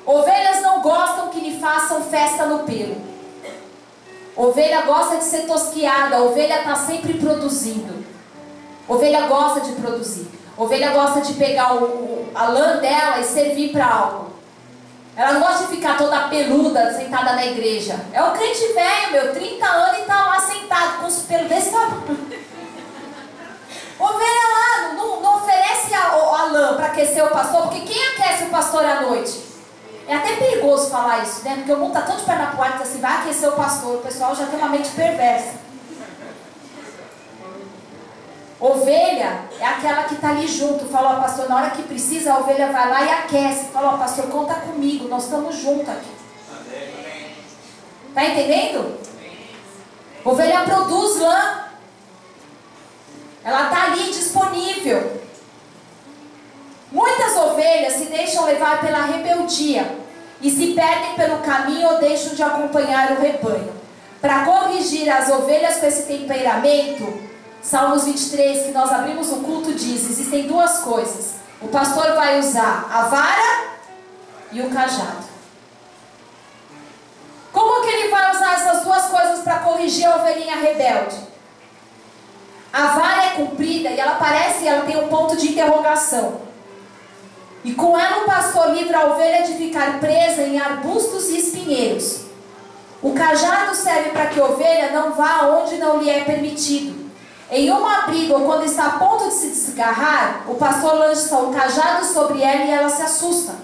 Ovelhas 0.07 0.63
não 0.63 0.81
gostam 0.81 1.29
que 1.31 1.41
lhe 1.41 1.59
façam 1.61 2.03
festa 2.05 2.47
no 2.47 2.61
pelo. 2.61 3.14
Ovelha 4.37 4.83
gosta 4.83 5.17
de 5.17 5.25
ser 5.25 5.47
tosquiada. 5.47 6.23
Ovelha 6.23 6.61
está 6.61 6.75
sempre 6.75 7.15
produzindo. 7.15 8.05
Ovelha 8.89 9.27
gosta 9.27 9.61
de 9.61 9.73
produzir. 9.73 10.29
Ovelha 10.57 10.91
gosta 10.91 11.21
de 11.21 11.35
pegar 11.35 11.75
o, 11.75 12.29
a 12.35 12.49
lã 12.49 12.77
dela 12.79 13.21
e 13.21 13.25
servir 13.25 13.73
para 13.73 13.87
algo. 13.87 14.35
Ela 15.17 15.35
não 15.35 15.41
gosta 15.41 15.67
de 15.67 15.77
ficar 15.77 15.97
toda 15.97 16.29
peluda, 16.29 16.93
sentada 16.93 17.35
na 17.35 17.47
igreja. 17.47 17.99
É 18.13 18.21
o 18.23 18.33
crente 18.33 18.73
velho, 18.73 19.13
meu, 19.13 19.33
30 19.33 19.65
anos 19.65 19.99
e 19.99 20.03
tá 20.03 20.27
lá 20.27 20.41
sentado 20.41 21.01
com 21.01 21.07
os 21.07 21.19
pelos 21.23 21.49
desse 21.49 21.71
tamanho. 21.71 22.03
Ovelha 23.99 24.49
lá, 24.55 24.93
não, 24.95 25.21
não 25.21 25.37
oferece 25.37 25.65
aquecer 26.95 27.25
o 27.25 27.31
pastor, 27.31 27.63
porque 27.63 27.81
quem 27.81 28.09
aquece 28.09 28.45
o 28.45 28.51
pastor 28.51 28.85
à 28.85 29.03
noite? 29.03 29.54
É 30.07 30.15
até 30.15 30.37
perigoso 30.37 30.91
falar 30.91 31.23
isso, 31.23 31.43
né? 31.45 31.57
Porque 31.57 31.73
o 31.73 31.79
mundo 31.79 31.97
está 31.97 32.03
tão 32.03 32.17
de 32.17 32.25
perna 32.25 32.55
que 32.77 32.83
assim, 32.83 33.01
vai 33.01 33.19
aquecer 33.19 33.49
o 33.49 33.53
pastor. 33.53 33.97
O 33.97 34.03
pessoal 34.03 34.37
já 34.37 34.47
tem 34.47 34.59
uma 34.59 34.69
mente 34.69 34.91
perversa. 34.91 35.65
Ovelha 38.61 39.41
é 39.59 39.67
aquela 39.67 40.05
que 40.05 40.15
está 40.15 40.31
ali 40.31 40.47
junto. 40.47 40.87
Falou, 40.87 41.21
pastor, 41.21 41.49
na 41.49 41.57
hora 41.57 41.71
que 41.71 41.83
precisa, 41.83 42.33
a 42.33 42.39
ovelha 42.39 42.71
vai 42.71 42.89
lá 42.89 43.03
e 43.03 43.11
aquece. 43.11 43.67
Falou, 43.67 43.99
pastor, 43.99 44.27
conta 44.27 44.55
comigo, 44.55 45.09
nós 45.09 45.25
estamos 45.25 45.57
juntos 45.57 45.89
aqui. 45.89 46.15
Tá 48.15 48.25
entendendo? 48.25 48.99
Ovelha 50.25 50.63
produz 50.65 51.21
lã. 51.21 51.65
Ela 53.43 53.65
está 53.65 53.85
ali 53.85 54.05
disponível. 54.05 55.24
Muitas 56.95 57.37
ovelhas 57.37 57.95
se 57.95 58.05
deixam 58.05 58.45
levar 58.45 58.81
pela 58.81 59.05
rebeldia 59.05 59.99
e 60.41 60.49
se 60.49 60.75
perdem 60.75 61.17
pelo 61.17 61.39
caminho 61.39 61.89
ou 61.89 61.99
deixam 61.99 62.37
de 62.37 62.43
acompanhar 62.43 63.11
o 63.11 63.21
rebanho. 63.21 63.73
Para 64.21 64.45
corrigir 64.45 65.11
as 65.11 65.29
ovelhas 65.29 65.79
com 65.79 65.87
esse 65.87 66.05
temperamento, 66.05 67.21
Salmos 67.61 68.05
23, 68.05 68.67
que 68.67 68.71
nós 68.71 68.93
abrimos 68.93 69.29
o 69.33 69.41
culto, 69.41 69.73
diz: 69.73 70.09
existem 70.09 70.47
duas 70.47 70.79
coisas. 70.79 71.35
O 71.61 71.67
pastor 71.67 72.15
vai 72.15 72.39
usar 72.39 72.89
a 72.89 73.03
vara 73.09 73.71
e 74.53 74.61
o 74.61 74.71
cajado. 74.71 75.25
Como 77.53 77.83
que 77.83 77.89
ele 77.89 78.09
vai 78.09 78.37
usar 78.37 78.55
essas 78.55 78.85
duas 78.85 79.07
coisas 79.07 79.41
para 79.41 79.59
corrigir 79.61 80.07
a 80.07 80.17
ovelhinha 80.17 80.57
rebelde? 80.57 81.17
A 82.73 82.87
vara 82.87 83.27
é 83.27 83.31
comprida 83.31 83.91
e 83.91 83.99
ela 83.99 84.15
parece, 84.15 84.69
ela 84.69 84.85
tem 84.85 84.97
um 84.97 85.09
ponto 85.09 85.37
de 85.37 85.49
interrogação. 85.49 86.44
E 87.65 87.73
com 87.73 87.99
ela 87.99 88.23
o 88.23 88.27
pastor 88.27 88.75
livra 88.75 88.99
a 88.99 89.07
ovelha 89.07 89.43
de 89.43 89.55
ficar 89.55 89.99
presa 89.99 90.43
em 90.43 90.61
arbustos 90.61 91.31
e 91.31 91.39
espinheiros. 91.39 92.21
O 93.03 93.13
cajado 93.15 93.75
serve 93.75 94.11
para 94.11 94.27
que 94.27 94.39
a 94.39 94.45
ovelha 94.45 94.93
não 94.93 95.13
vá 95.13 95.47
onde 95.47 95.79
não 95.79 95.99
lhe 95.99 96.11
é 96.11 96.25
permitido. 96.25 97.05
Em 97.51 97.71
uma 97.71 98.03
briga 98.03 98.35
ou 98.35 98.45
quando 98.45 98.65
está 98.65 98.87
a 98.87 98.99
ponto 98.99 99.29
de 99.29 99.35
se 99.35 99.49
desgarrar, 99.49 100.45
o 100.47 100.57
pastor 100.57 100.95
lança 100.95 101.39
o 101.39 101.53
cajado 101.53 102.05
sobre 102.05 102.43
ela 102.43 102.65
e 102.65 102.71
ela 102.71 102.89
se 102.89 103.03
assusta. 103.03 103.55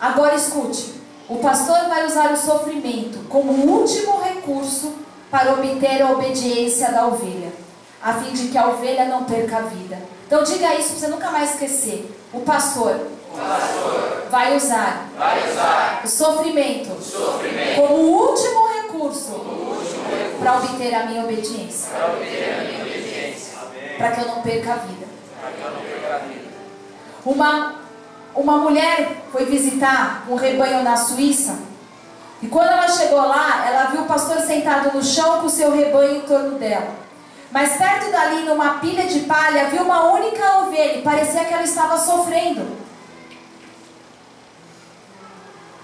Agora 0.00 0.34
escute: 0.34 0.94
o 1.28 1.38
pastor 1.38 1.88
vai 1.88 2.06
usar 2.06 2.32
o 2.32 2.36
sofrimento 2.36 3.20
como 3.28 3.52
último 3.52 4.20
recurso 4.20 4.94
para 5.30 5.52
obter 5.52 6.02
a 6.02 6.10
obediência 6.10 6.90
da 6.90 7.06
ovelha, 7.06 7.52
a 8.02 8.14
fim 8.14 8.32
de 8.32 8.48
que 8.48 8.58
a 8.58 8.68
ovelha 8.68 9.04
não 9.04 9.24
perca 9.24 9.58
a 9.58 9.62
vida. 9.62 10.11
Então 10.32 10.44
diga 10.44 10.74
isso 10.76 10.92
para 10.92 10.98
você 10.98 11.06
nunca 11.08 11.30
mais 11.30 11.50
esquecer. 11.50 12.10
O 12.32 12.40
pastor, 12.40 13.06
O 13.34 13.36
pastor 13.36 14.26
vai 14.30 14.56
usar, 14.56 15.10
vai 15.14 15.50
usar 15.50 16.00
o 16.02 16.08
sofrimento, 16.08 16.90
o 16.90 17.02
sofrimento 17.02 17.76
como 17.76 17.94
último 17.96 18.66
recurso 18.68 18.82
recurso 18.92 19.40
para 20.38 20.54
obter 20.56 20.94
a 20.94 21.04
minha 21.04 21.24
obediência, 21.24 21.90
para 23.98 24.10
que 24.12 24.20
eu 24.22 24.28
não 24.28 24.40
perca 24.40 24.72
a 24.72 24.76
vida. 24.76 25.06
perca 25.42 26.14
a 26.14 26.18
vida. 26.20 26.50
Uma, 27.26 27.74
uma 28.34 28.56
mulher 28.56 29.24
foi 29.30 29.44
visitar 29.44 30.24
um 30.30 30.34
rebanho 30.34 30.82
na 30.82 30.96
Suíça 30.96 31.58
e 32.40 32.48
quando 32.48 32.68
ela 32.68 32.88
chegou 32.88 33.20
lá, 33.20 33.66
ela 33.66 33.90
viu 33.90 34.00
o 34.00 34.06
pastor 34.06 34.38
sentado 34.40 34.96
no 34.96 35.04
chão 35.04 35.40
com 35.40 35.46
o 35.46 35.50
seu 35.50 35.70
rebanho 35.72 36.16
em 36.16 36.20
torno 36.22 36.58
dela. 36.58 37.01
Mas 37.52 37.76
perto 37.76 38.10
dali, 38.10 38.44
numa 38.44 38.78
pilha 38.78 39.06
de 39.06 39.20
palha, 39.20 39.66
viu 39.66 39.82
uma 39.82 40.10
única 40.14 40.60
ovelha 40.60 40.98
e 40.98 41.02
parecia 41.02 41.44
que 41.44 41.52
ela 41.52 41.62
estava 41.62 41.98
sofrendo. 41.98 42.78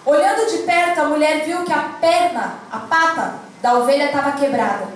Olhando 0.06 0.50
de 0.50 0.58
perto, 0.62 1.00
a 1.02 1.04
mulher 1.04 1.44
viu 1.44 1.64
que 1.64 1.72
a 1.72 1.96
perna, 2.00 2.54
a 2.72 2.78
pata 2.78 3.34
da 3.60 3.74
ovelha 3.74 4.06
estava 4.06 4.32
quebrada. 4.32 4.88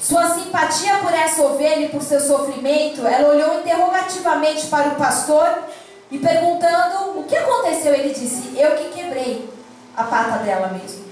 Sua 0.00 0.30
simpatia 0.30 0.96
por 0.98 1.12
essa 1.12 1.42
ovelha 1.42 1.84
e 1.84 1.88
por 1.90 2.00
seu 2.00 2.20
sofrimento, 2.20 3.06
ela 3.06 3.28
olhou 3.28 3.60
interrogativamente 3.60 4.68
para 4.68 4.88
o 4.88 4.94
pastor 4.94 5.64
e 6.10 6.18
perguntando 6.18 7.18
o 7.18 7.24
que 7.24 7.36
aconteceu, 7.36 7.92
ele 7.92 8.14
disse: 8.14 8.58
Eu 8.58 8.76
que 8.76 8.88
quebrei 8.90 9.50
a 9.94 10.04
pata 10.04 10.38
dela 10.38 10.68
mesmo. 10.68 11.05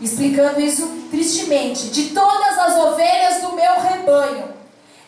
Explicando 0.00 0.60
isso 0.60 0.86
tristemente: 1.10 1.88
De 1.88 2.10
todas 2.10 2.58
as 2.58 2.76
ovelhas 2.78 3.42
do 3.42 3.52
meu 3.52 3.80
rebanho, 3.80 4.48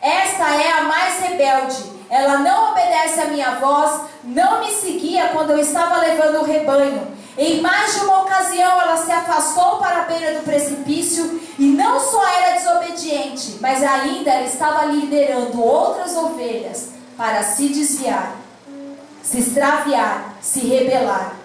esta 0.01 0.51
é 0.55 0.73
a 0.73 0.83
mais 0.83 1.21
rebelde. 1.21 1.93
Ela 2.11 2.39
não 2.39 2.73
obedece 2.73 3.21
à 3.21 3.25
minha 3.27 3.55
voz, 3.55 4.03
não 4.23 4.61
me 4.61 4.71
seguia 4.71 5.29
quando 5.29 5.51
eu 5.51 5.59
estava 5.59 5.97
levando 5.99 6.41
o 6.41 6.45
rebanho. 6.45 7.11
Em 7.39 7.63
mais 7.63 7.95
de 7.95 8.01
uma 8.01 8.21
ocasião, 8.23 8.79
ela 8.79 8.99
se 8.99 9.11
afastou 9.11 9.79
para 9.79 10.01
a 10.01 10.05
beira 10.05 10.39
do 10.39 10.45
precipício 10.45 11.41
e 11.59 11.65
não 11.65 11.99
só 11.99 12.23
era 12.29 12.57
desobediente, 12.59 13.57
mas 13.61 13.83
ainda 13.83 14.31
ela 14.31 14.47
estava 14.47 14.85
liderando 14.85 15.63
outras 15.63 16.15
ovelhas 16.15 16.91
para 17.17 17.43
se 17.43 17.69
desviar, 17.69 18.37
se 19.23 19.39
extraviar, 19.39 20.35
se 20.43 20.67
rebelar. 20.67 21.42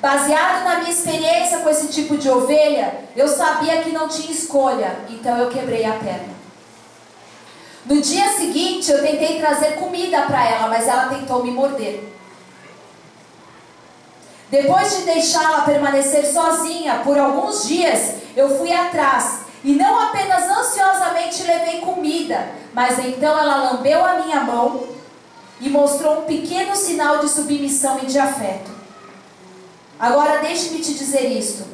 Baseado 0.00 0.64
na 0.64 0.78
minha 0.78 0.90
experiência 0.90 1.58
com 1.58 1.68
esse 1.68 1.88
tipo 1.88 2.16
de 2.16 2.30
ovelha, 2.30 3.00
eu 3.16 3.26
sabia 3.26 3.82
que 3.82 3.90
não 3.90 4.08
tinha 4.08 4.30
escolha, 4.30 4.96
então 5.08 5.36
eu 5.36 5.50
quebrei 5.50 5.84
a 5.84 5.92
perna. 5.92 6.38
No 7.84 8.00
dia 8.00 8.28
seguinte, 8.28 8.90
eu 8.90 9.02
tentei 9.02 9.40
trazer 9.40 9.72
comida 9.76 10.22
para 10.22 10.48
ela, 10.48 10.68
mas 10.68 10.86
ela 10.86 11.08
tentou 11.08 11.42
me 11.42 11.50
morder. 11.50 12.04
Depois 14.50 14.96
de 14.96 15.02
deixá-la 15.02 15.62
permanecer 15.62 16.24
sozinha 16.26 17.00
por 17.04 17.18
alguns 17.18 17.66
dias, 17.66 18.14
eu 18.36 18.56
fui 18.56 18.72
atrás 18.72 19.40
e 19.64 19.72
não 19.72 20.00
apenas 20.00 20.44
ansiosamente 20.44 21.42
levei 21.42 21.80
comida, 21.80 22.48
mas 22.72 22.98
então 23.00 23.36
ela 23.36 23.72
lambeu 23.72 24.04
a 24.04 24.20
minha 24.20 24.40
mão 24.40 24.86
e 25.60 25.68
mostrou 25.68 26.20
um 26.20 26.24
pequeno 26.24 26.76
sinal 26.76 27.18
de 27.18 27.28
submissão 27.28 27.98
e 28.02 28.06
de 28.06 28.18
afeto. 28.18 28.77
Agora 29.98 30.38
deixe-me 30.38 30.80
te 30.80 30.94
dizer 30.94 31.26
isto. 31.26 31.64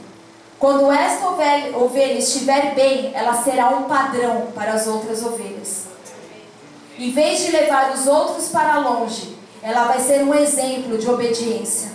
Quando 0.58 0.90
esta 0.90 1.26
ovelha, 1.28 2.18
estiver 2.18 2.74
bem, 2.74 3.10
ela 3.14 3.34
será 3.42 3.68
um 3.70 3.82
padrão 3.82 4.48
para 4.54 4.72
as 4.72 4.86
outras 4.86 5.22
ovelhas. 5.22 5.84
Em 6.98 7.10
vez 7.10 7.40
de 7.40 7.50
levar 7.50 7.92
os 7.92 8.06
outros 8.06 8.48
para 8.48 8.78
longe, 8.78 9.36
ela 9.62 9.84
vai 9.84 10.00
ser 10.00 10.22
um 10.22 10.34
exemplo 10.34 10.96
de 10.96 11.10
obediência. 11.10 11.92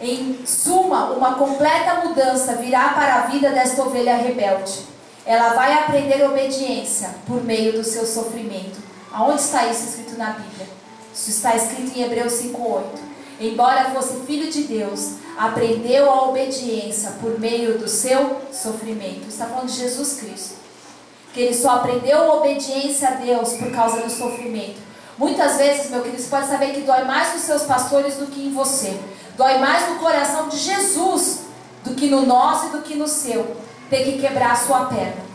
Em 0.00 0.38
suma, 0.46 1.10
uma 1.10 1.34
completa 1.34 2.06
mudança 2.06 2.54
virá 2.54 2.90
para 2.90 3.16
a 3.16 3.26
vida 3.26 3.50
desta 3.50 3.82
ovelha 3.82 4.16
rebelde. 4.16 4.80
Ela 5.26 5.52
vai 5.52 5.74
aprender 5.74 6.24
obediência 6.24 7.10
por 7.26 7.44
meio 7.44 7.72
do 7.72 7.84
seu 7.84 8.06
sofrimento. 8.06 8.78
Aonde 9.12 9.42
está 9.42 9.66
isso 9.66 9.84
escrito 9.84 10.16
na 10.16 10.30
Bíblia? 10.30 10.68
Isso 11.12 11.30
está 11.30 11.54
escrito 11.54 11.98
em 11.98 12.02
Hebreus 12.02 12.32
5:8. 12.34 13.09
Embora 13.40 13.90
fosse 13.90 14.20
filho 14.26 14.52
de 14.52 14.64
Deus, 14.64 15.14
aprendeu 15.38 16.10
a 16.10 16.28
obediência 16.28 17.12
por 17.22 17.40
meio 17.40 17.78
do 17.78 17.88
seu 17.88 18.42
sofrimento. 18.52 19.28
Está 19.28 19.46
falando 19.46 19.68
de 19.68 19.78
Jesus 19.78 20.20
Cristo. 20.20 20.56
Que 21.32 21.40
ele 21.40 21.54
só 21.54 21.76
aprendeu 21.76 22.28
obediência 22.28 23.08
a 23.08 23.12
Deus 23.12 23.54
por 23.54 23.70
causa 23.70 24.02
do 24.02 24.10
sofrimento. 24.10 24.78
Muitas 25.16 25.56
vezes, 25.56 25.90
meu 25.90 26.02
querido, 26.02 26.22
você 26.22 26.28
pode 26.28 26.48
saber 26.48 26.74
que 26.74 26.82
dói 26.82 27.04
mais 27.04 27.32
nos 27.32 27.42
seus 27.42 27.62
pastores 27.62 28.16
do 28.16 28.26
que 28.26 28.46
em 28.46 28.52
você. 28.52 29.00
Dói 29.38 29.56
mais 29.58 29.88
no 29.88 29.98
coração 29.98 30.48
de 30.48 30.58
Jesus 30.58 31.40
do 31.82 31.94
que 31.94 32.08
no 32.08 32.26
nosso 32.26 32.66
e 32.66 32.70
do 32.70 32.82
que 32.82 32.94
no 32.94 33.08
seu. 33.08 33.56
Ter 33.88 34.04
que 34.04 34.18
quebrar 34.18 34.52
a 34.52 34.56
sua 34.56 34.84
perna. 34.86 35.30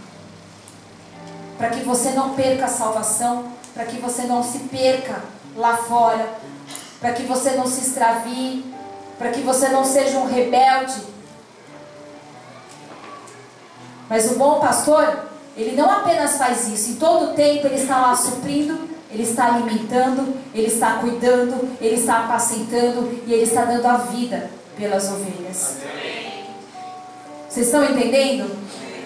Para 1.57 1.69
que 1.69 1.81
você 1.81 2.11
não 2.11 2.35
perca 2.35 2.65
a 2.65 2.67
salvação, 2.67 3.45
para 3.73 3.85
que 3.85 3.97
você 3.97 4.23
não 4.23 4.43
se 4.43 4.59
perca 4.59 5.23
lá 5.55 5.77
fora, 5.77 6.35
para 7.05 7.13
que 7.13 7.21
você 7.21 7.51
não 7.51 7.67
se 7.67 7.81
extravie, 7.81 8.65
para 9.19 9.29
que 9.29 9.41
você 9.41 9.69
não 9.69 9.85
seja 9.85 10.17
um 10.17 10.25
rebelde. 10.25 11.03
Mas 14.09 14.31
o 14.31 14.39
bom 14.39 14.59
pastor, 14.59 15.27
ele 15.55 15.75
não 15.75 15.87
apenas 15.87 16.35
faz 16.35 16.67
isso, 16.67 16.89
em 16.89 16.95
todo 16.95 17.35
tempo 17.35 17.67
ele 17.67 17.75
está 17.75 18.01
lá 18.01 18.15
suprindo, 18.15 18.89
ele 19.11 19.21
está 19.21 19.53
alimentando, 19.53 20.35
ele 20.51 20.65
está 20.65 20.93
cuidando, 20.93 21.77
ele 21.79 21.93
está 21.93 22.25
apacentando 22.25 23.21
e 23.27 23.31
ele 23.31 23.43
está 23.43 23.65
dando 23.65 23.85
a 23.85 23.97
vida 23.97 24.49
pelas 24.75 25.07
ovelhas. 25.07 25.75
Vocês 27.47 27.67
estão 27.67 27.85
entendendo? 27.85 28.49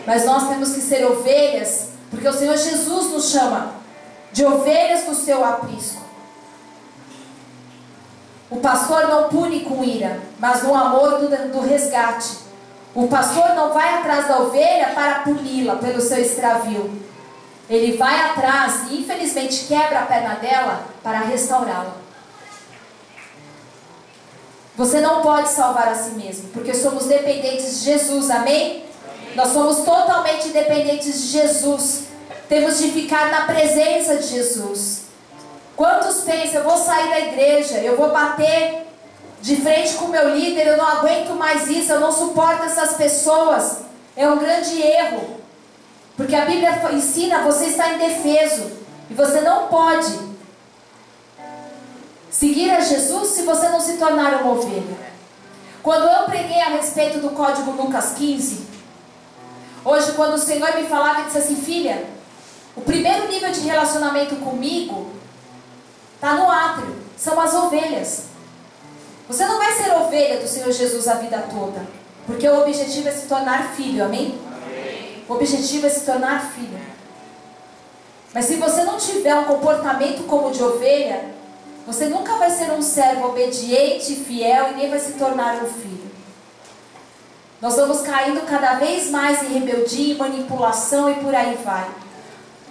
Mas 0.08 0.24
nós 0.24 0.48
temos 0.48 0.72
que 0.72 0.80
ser 0.80 1.06
ovelhas, 1.06 1.90
porque 2.10 2.30
o 2.30 2.34
Senhor 2.34 2.56
Jesus 2.56 3.12
nos 3.12 3.30
chama 3.30 3.74
de 4.32 4.46
ovelhas 4.46 5.04
do 5.04 5.14
seu 5.14 5.44
aprisco. 5.44 6.09
O 8.50 8.58
pastor 8.58 9.08
não 9.08 9.30
pune 9.30 9.62
com 9.62 9.84
ira, 9.84 10.20
mas 10.40 10.64
no 10.64 10.74
amor 10.74 11.20
do, 11.20 11.28
do 11.52 11.62
resgate. 11.62 12.38
O 12.96 13.08
pastor 13.08 13.50
não 13.50 13.72
vai 13.72 14.00
atrás 14.00 14.28
da 14.28 14.40
ovelha 14.40 14.90
para 14.96 15.20
puni-la 15.20 15.76
pelo 15.76 16.02
seu 16.02 16.18
extravio. 16.20 17.00
Ele 17.70 17.98
vai 17.98 18.20
atrás 18.32 18.90
e 18.90 19.02
infelizmente 19.02 19.66
quebra 19.68 20.00
a 20.00 20.06
perna 20.06 20.36
dela 20.36 20.84
para 21.04 21.20
restaurá-la. 21.20 21.96
Você 24.76 25.02
não 25.02 25.22
pode 25.22 25.50
salvar 25.50 25.90
a 25.90 25.96
si 25.96 26.12
mesmo, 26.12 26.50
porque 26.50 26.74
somos 26.74 27.06
dependentes 27.06 27.80
de 27.80 27.86
Jesus, 27.86 28.32
amém? 28.32 28.86
Nós 29.36 29.50
somos 29.50 29.86
totalmente 29.86 30.50
dependentes 30.50 31.22
de 31.22 31.28
Jesus. 31.28 32.06
Temos 32.48 32.80
de 32.80 32.90
ficar 32.90 33.30
na 33.30 33.42
presença 33.42 34.16
de 34.16 34.28
Jesus. 34.28 34.99
Quantos 35.80 36.24
pensam, 36.26 36.56
eu 36.56 36.64
vou 36.66 36.78
sair 36.78 37.10
da 37.10 37.20
igreja, 37.22 37.78
eu 37.78 37.96
vou 37.96 38.12
bater 38.12 38.86
de 39.42 39.56
frente 39.56 39.94
com 39.94 40.08
o 40.08 40.10
meu 40.10 40.36
líder, 40.36 40.68
eu 40.68 40.76
não 40.76 40.86
aguento 40.86 41.34
mais 41.36 41.70
isso, 41.70 41.94
eu 41.94 42.02
não 42.02 42.12
suporto 42.12 42.64
essas 42.64 42.98
pessoas. 42.98 43.78
É 44.14 44.28
um 44.28 44.38
grande 44.38 44.82
erro. 44.82 45.40
Porque 46.18 46.36
a 46.36 46.44
Bíblia 46.44 46.82
ensina 46.92 47.44
você 47.44 47.68
está 47.68 47.94
indefeso. 47.94 48.70
E 49.10 49.14
você 49.14 49.40
não 49.40 49.70
pode 49.70 50.20
seguir 52.30 52.72
a 52.72 52.82
Jesus 52.82 53.30
se 53.30 53.44
você 53.44 53.70
não 53.70 53.80
se 53.80 53.94
tornar 53.94 54.42
uma 54.42 54.52
ovelha. 54.52 54.98
Quando 55.82 56.10
eu 56.10 56.26
preguei 56.26 56.60
a 56.60 56.72
respeito 56.72 57.20
do 57.20 57.30
código 57.30 57.72
Lucas 57.72 58.16
15, 58.18 58.68
hoje 59.86 60.12
quando 60.12 60.34
o 60.34 60.38
Senhor 60.38 60.76
me 60.76 60.90
falava, 60.90 61.20
ele 61.20 61.28
disse 61.28 61.38
assim, 61.38 61.56
filha, 61.56 62.06
o 62.76 62.82
primeiro 62.82 63.30
nível 63.30 63.50
de 63.50 63.62
relacionamento 63.62 64.36
comigo 64.36 65.19
está 66.20 66.34
no 66.34 66.52
átrio, 66.52 66.98
são 67.18 67.40
as 67.40 67.54
ovelhas. 67.54 68.26
Você 69.30 69.46
não 69.46 69.58
vai 69.58 69.72
ser 69.72 69.92
ovelha 69.92 70.42
do 70.42 70.48
Senhor 70.48 70.70
Jesus 70.70 71.08
a 71.08 71.14
vida 71.14 71.46
toda, 71.50 71.82
porque 72.28 72.48
o 72.48 72.60
objetivo 72.60 73.08
é 73.08 73.12
se 73.12 73.28
tornar 73.28 73.74
filho, 73.74 74.04
amém? 74.04 74.38
amém. 74.54 75.24
O 75.30 75.34
objetivo 75.34 75.88
é 75.88 75.90
se 75.90 76.06
tornar 76.06 76.52
filho. 76.52 76.78
Mas 78.34 78.46
se 78.46 78.58
você 78.58 78.84
não 78.84 78.98
tiver 78.98 79.34
um 79.34 79.46
comportamento 79.46 80.28
como 80.28 80.52
de 80.52 80.62
ovelha, 80.62 81.34
você 81.88 82.08
nunca 82.08 82.36
vai 82.36 82.52
ser 82.52 82.70
um 82.72 82.82
servo 82.82 83.30
obediente, 83.30 84.16
fiel 84.16 84.72
e 84.72 84.76
nem 84.76 84.90
vai 84.90 85.00
se 85.00 85.14
tornar 85.14 85.64
um 85.64 85.68
filho. 85.68 86.12
Nós 87.62 87.76
vamos 87.76 88.02
caindo 88.02 88.46
cada 88.46 88.76
vez 88.76 89.10
mais 89.10 89.42
em 89.44 89.60
rebeldia, 89.60 90.18
manipulação 90.18 91.10
e 91.10 91.16
por 91.16 91.34
aí 91.34 91.58
vai. 91.64 91.90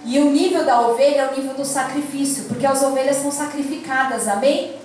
E 0.05 0.19
o 0.19 0.31
nível 0.31 0.65
da 0.65 0.81
ovelha 0.81 1.21
é 1.21 1.29
o 1.29 1.35
nível 1.35 1.53
do 1.53 1.65
sacrifício, 1.65 2.45
porque 2.45 2.65
as 2.65 2.81
ovelhas 2.81 3.17
são 3.17 3.31
sacrificadas, 3.31 4.27
amém? 4.27 4.75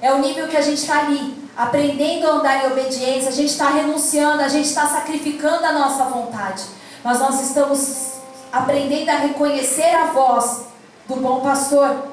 É 0.00 0.12
o 0.12 0.18
nível 0.18 0.48
que 0.48 0.56
a 0.56 0.60
gente 0.60 0.78
está 0.78 1.00
ali, 1.00 1.34
aprendendo 1.56 2.26
a 2.26 2.30
andar 2.32 2.64
em 2.64 2.72
obediência, 2.72 3.28
a 3.28 3.32
gente 3.32 3.50
está 3.50 3.70
renunciando, 3.70 4.42
a 4.42 4.48
gente 4.48 4.66
está 4.66 4.86
sacrificando 4.86 5.64
a 5.64 5.72
nossa 5.72 6.04
vontade. 6.04 6.64
Mas 7.02 7.18
nós 7.18 7.40
estamos 7.40 8.12
aprendendo 8.52 9.08
a 9.10 9.16
reconhecer 9.16 9.94
a 9.94 10.06
voz 10.06 10.66
do 11.08 11.16
bom 11.16 11.40
pastor. 11.40 12.10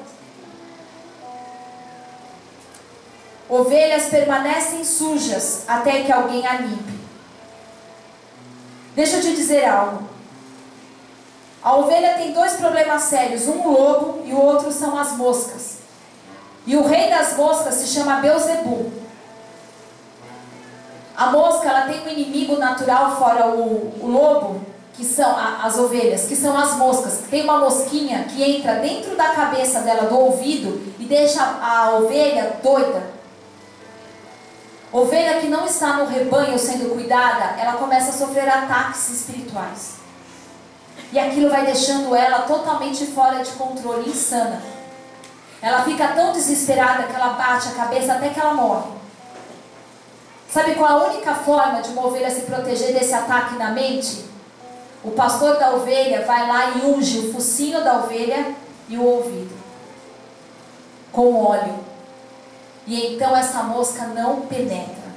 Ovelhas 3.48 4.06
permanecem 4.06 4.84
sujas 4.84 5.64
até 5.66 6.02
que 6.02 6.12
alguém 6.12 6.46
a 6.46 6.54
limpe. 6.54 6.98
Deixa 8.94 9.16
eu 9.16 9.22
te 9.22 9.34
dizer 9.34 9.64
algo. 9.64 10.17
A 11.62 11.76
ovelha 11.76 12.14
tem 12.14 12.32
dois 12.32 12.54
problemas 12.54 13.02
sérios, 13.02 13.46
um 13.48 13.60
o 13.60 13.72
lobo 13.72 14.22
e 14.24 14.32
o 14.32 14.40
outro 14.40 14.70
são 14.70 14.96
as 14.96 15.12
moscas. 15.12 15.78
E 16.66 16.76
o 16.76 16.86
rei 16.86 17.10
das 17.10 17.36
moscas 17.36 17.74
se 17.74 17.88
chama 17.88 18.20
Beuzebu. 18.20 18.92
A 21.16 21.26
mosca 21.32 21.68
ela 21.68 21.88
tem 21.88 22.00
um 22.00 22.08
inimigo 22.08 22.56
natural 22.58 23.16
fora 23.16 23.48
o, 23.48 23.92
o 24.00 24.06
lobo, 24.06 24.60
que 24.94 25.04
são 25.04 25.36
a, 25.36 25.64
as 25.64 25.76
ovelhas, 25.76 26.26
que 26.26 26.36
são 26.36 26.56
as 26.56 26.76
moscas. 26.76 27.22
Tem 27.28 27.42
uma 27.42 27.58
mosquinha 27.58 28.24
que 28.24 28.42
entra 28.42 28.76
dentro 28.76 29.16
da 29.16 29.30
cabeça 29.30 29.80
dela, 29.80 30.08
do 30.08 30.16
ouvido, 30.16 30.94
e 30.98 31.04
deixa 31.04 31.42
a 31.42 31.96
ovelha 31.96 32.58
doida. 32.62 33.02
Ovelha 34.92 35.40
que 35.40 35.48
não 35.48 35.66
está 35.66 35.94
no 35.94 36.06
rebanho 36.06 36.58
sendo 36.58 36.94
cuidada, 36.94 37.60
ela 37.60 37.74
começa 37.74 38.10
a 38.10 38.12
sofrer 38.12 38.48
ataques 38.48 39.10
espirituais. 39.10 39.97
E 41.12 41.18
aquilo 41.18 41.50
vai 41.50 41.64
deixando 41.64 42.14
ela 42.14 42.42
totalmente 42.42 43.06
fora 43.06 43.42
de 43.42 43.50
controle, 43.52 44.10
insana. 44.10 44.62
Ela 45.60 45.82
fica 45.82 46.08
tão 46.08 46.32
desesperada 46.32 47.04
que 47.04 47.14
ela 47.14 47.30
bate 47.30 47.68
a 47.68 47.72
cabeça 47.72 48.12
até 48.12 48.28
que 48.28 48.38
ela 48.38 48.54
morre. 48.54 48.90
Sabe 50.50 50.74
qual 50.74 51.00
a 51.00 51.08
única 51.10 51.34
forma 51.34 51.82
de 51.82 51.90
uma 51.90 52.06
ovelha 52.06 52.30
se 52.30 52.42
proteger 52.42 52.92
desse 52.92 53.12
ataque 53.12 53.56
na 53.56 53.70
mente? 53.70 54.24
O 55.02 55.10
pastor 55.10 55.58
da 55.58 55.72
ovelha 55.72 56.24
vai 56.24 56.46
lá 56.46 56.70
e 56.70 56.86
unge 56.86 57.18
o 57.18 57.32
focinho 57.32 57.82
da 57.82 57.98
ovelha 57.98 58.54
e 58.88 58.96
o 58.96 59.04
ouvido 59.04 59.58
com 61.12 61.34
óleo. 61.34 61.74
E 62.86 63.14
então 63.14 63.36
essa 63.36 63.62
mosca 63.62 64.06
não 64.06 64.42
penetra. 64.42 65.07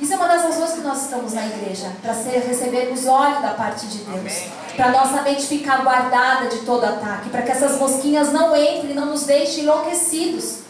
Isso 0.00 0.14
é 0.14 0.16
uma 0.16 0.28
das 0.28 0.42
razões 0.42 0.72
que 0.72 0.80
nós 0.80 1.02
estamos 1.04 1.34
na 1.34 1.46
igreja, 1.46 1.92
para 2.00 2.12
recebermos 2.12 3.06
óleo 3.06 3.42
da 3.42 3.50
parte 3.50 3.86
de 3.86 3.98
Deus, 3.98 4.44
para 4.74 4.90
nossa 4.90 5.20
mente 5.22 5.46
ficar 5.46 5.82
guardada 5.82 6.48
de 6.48 6.60
todo 6.60 6.84
ataque, 6.84 7.28
para 7.28 7.42
que 7.42 7.50
essas 7.50 7.78
mosquinhas 7.78 8.32
não 8.32 8.56
entrem 8.56 8.92
e 8.92 8.94
não 8.94 9.06
nos 9.06 9.24
deixem 9.24 9.64
enlouquecidos. 9.64 10.60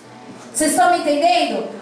Vocês 0.52 0.72
estão 0.72 0.90
me 0.90 0.98
entendendo? 0.98 1.80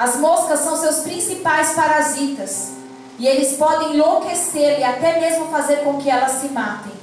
As 0.00 0.16
moscas 0.16 0.60
são 0.60 0.74
seus 0.76 1.00
principais 1.00 1.74
parasitas. 1.74 2.72
E 3.18 3.26
eles 3.26 3.58
podem 3.58 3.96
enlouquecer 3.96 4.80
e 4.80 4.82
até 4.82 5.20
mesmo 5.20 5.48
fazer 5.48 5.84
com 5.84 5.98
que 5.98 6.08
elas 6.08 6.40
se 6.40 6.48
matem. 6.48 6.99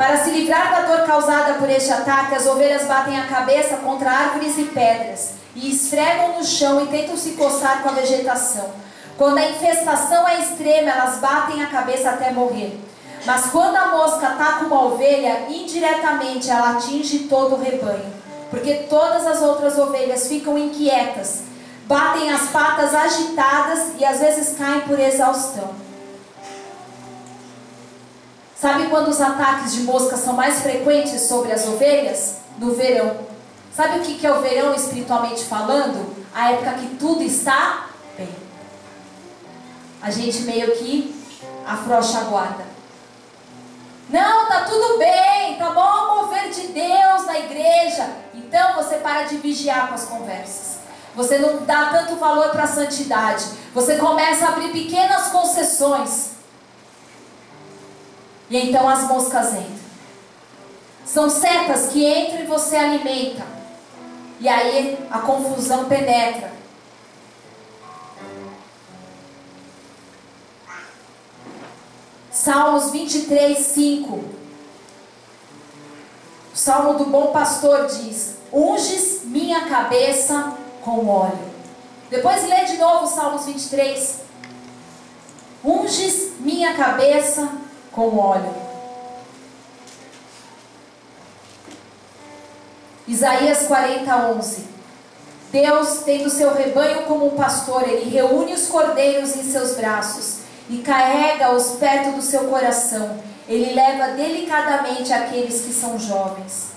Para 0.00 0.24
se 0.24 0.30
livrar 0.30 0.70
da 0.70 0.80
dor 0.86 1.06
causada 1.06 1.58
por 1.58 1.68
este 1.68 1.92
ataque, 1.92 2.34
as 2.34 2.46
ovelhas 2.46 2.86
batem 2.86 3.20
a 3.20 3.26
cabeça 3.26 3.76
contra 3.76 4.10
árvores 4.10 4.56
e 4.56 4.64
pedras 4.64 5.32
e 5.54 5.70
esfregam 5.70 6.38
no 6.38 6.42
chão 6.42 6.82
e 6.82 6.86
tentam 6.86 7.18
se 7.18 7.32
coçar 7.32 7.82
com 7.82 7.90
a 7.90 7.92
vegetação. 7.92 8.70
Quando 9.18 9.36
a 9.36 9.50
infestação 9.50 10.26
é 10.26 10.40
extrema, 10.40 10.88
elas 10.88 11.18
batem 11.18 11.62
a 11.62 11.66
cabeça 11.66 12.08
até 12.08 12.32
morrer. 12.32 12.80
Mas 13.26 13.50
quando 13.50 13.76
a 13.76 13.88
mosca 13.88 14.26
ataca 14.28 14.64
uma 14.64 14.86
ovelha, 14.86 15.44
indiretamente 15.50 16.48
ela 16.48 16.70
atinge 16.70 17.26
todo 17.28 17.56
o 17.56 17.62
rebanho, 17.62 18.10
porque 18.48 18.86
todas 18.88 19.26
as 19.26 19.42
outras 19.42 19.76
ovelhas 19.76 20.26
ficam 20.26 20.56
inquietas 20.56 21.42
batem 21.86 22.32
as 22.32 22.48
patas 22.50 22.94
agitadas 22.94 23.94
e 23.98 24.04
às 24.04 24.20
vezes 24.20 24.56
caem 24.56 24.80
por 24.82 24.96
exaustão. 24.98 25.89
Sabe 28.60 28.88
quando 28.88 29.08
os 29.08 29.20
ataques 29.22 29.72
de 29.72 29.84
mosca 29.84 30.18
são 30.18 30.34
mais 30.34 30.60
frequentes 30.60 31.22
sobre 31.22 31.50
as 31.50 31.66
ovelhas? 31.66 32.40
No 32.58 32.74
verão. 32.74 33.16
Sabe 33.74 34.00
o 34.00 34.02
que 34.02 34.26
é 34.26 34.30
o 34.30 34.42
verão 34.42 34.74
espiritualmente 34.74 35.44
falando? 35.44 36.14
A 36.34 36.52
época 36.52 36.74
que 36.74 36.96
tudo 36.96 37.22
está 37.22 37.86
bem. 38.18 38.28
A 40.02 40.10
gente 40.10 40.42
meio 40.42 40.76
que 40.76 41.24
afrouxa 41.66 42.18
a 42.18 42.24
guarda. 42.24 42.64
Não, 44.10 44.48
tá 44.48 44.64
tudo 44.64 44.98
bem, 44.98 45.56
tá 45.56 45.70
bom 45.70 46.16
mover 46.16 46.50
de 46.50 46.66
Deus 46.66 47.24
na 47.24 47.38
igreja. 47.38 48.10
Então 48.34 48.74
você 48.74 48.96
para 48.96 49.22
de 49.22 49.38
vigiar 49.38 49.88
com 49.88 49.94
as 49.94 50.04
conversas. 50.04 50.80
Você 51.16 51.38
não 51.38 51.64
dá 51.64 51.86
tanto 51.86 52.16
valor 52.16 52.50
para 52.50 52.64
a 52.64 52.68
santidade. 52.68 53.44
Você 53.72 53.96
começa 53.96 54.44
a 54.44 54.48
abrir 54.50 54.70
pequenas 54.70 55.28
concessões. 55.28 56.39
E 58.50 58.56
então 58.56 58.88
as 58.88 59.04
moscas 59.04 59.52
entram. 59.52 59.80
São 61.06 61.30
setas 61.30 61.92
que 61.92 62.04
entram 62.04 62.40
e 62.40 62.46
você 62.46 62.76
alimenta. 62.76 63.46
E 64.40 64.48
aí 64.48 64.98
a 65.10 65.20
confusão 65.20 65.84
penetra. 65.84 66.52
Salmos 72.32 72.90
23, 72.90 73.56
5. 73.58 74.14
O 76.52 76.56
Salmo 76.56 76.94
do 76.94 77.04
bom 77.04 77.28
pastor 77.28 77.86
diz: 77.86 78.36
Unges 78.52 79.22
minha 79.24 79.68
cabeça 79.68 80.54
com 80.82 81.06
óleo. 81.06 81.50
Depois 82.08 82.48
lê 82.48 82.64
de 82.64 82.78
novo 82.78 83.06
Salmos 83.06 83.46
23. 83.46 84.20
Unges 85.64 86.32
minha 86.40 86.74
cabeça 86.74 87.48
com 87.92 88.16
óleo. 88.16 88.54
Isaías 93.06 93.66
40, 93.66 94.16
11. 94.34 94.64
Deus 95.52 96.04
tem 96.04 96.24
o 96.24 96.30
seu 96.30 96.54
rebanho 96.54 97.02
como 97.02 97.26
um 97.26 97.36
pastor, 97.36 97.82
ele 97.82 98.08
reúne 98.08 98.52
os 98.52 98.68
cordeiros 98.68 99.34
em 99.34 99.42
seus 99.42 99.74
braços 99.74 100.42
e 100.68 100.78
carrega-os 100.78 101.72
perto 101.72 102.12
do 102.12 102.22
seu 102.22 102.44
coração. 102.44 103.18
Ele 103.48 103.74
leva 103.74 104.12
delicadamente 104.12 105.12
aqueles 105.12 105.62
que 105.62 105.72
são 105.72 105.98
jovens. 105.98 106.68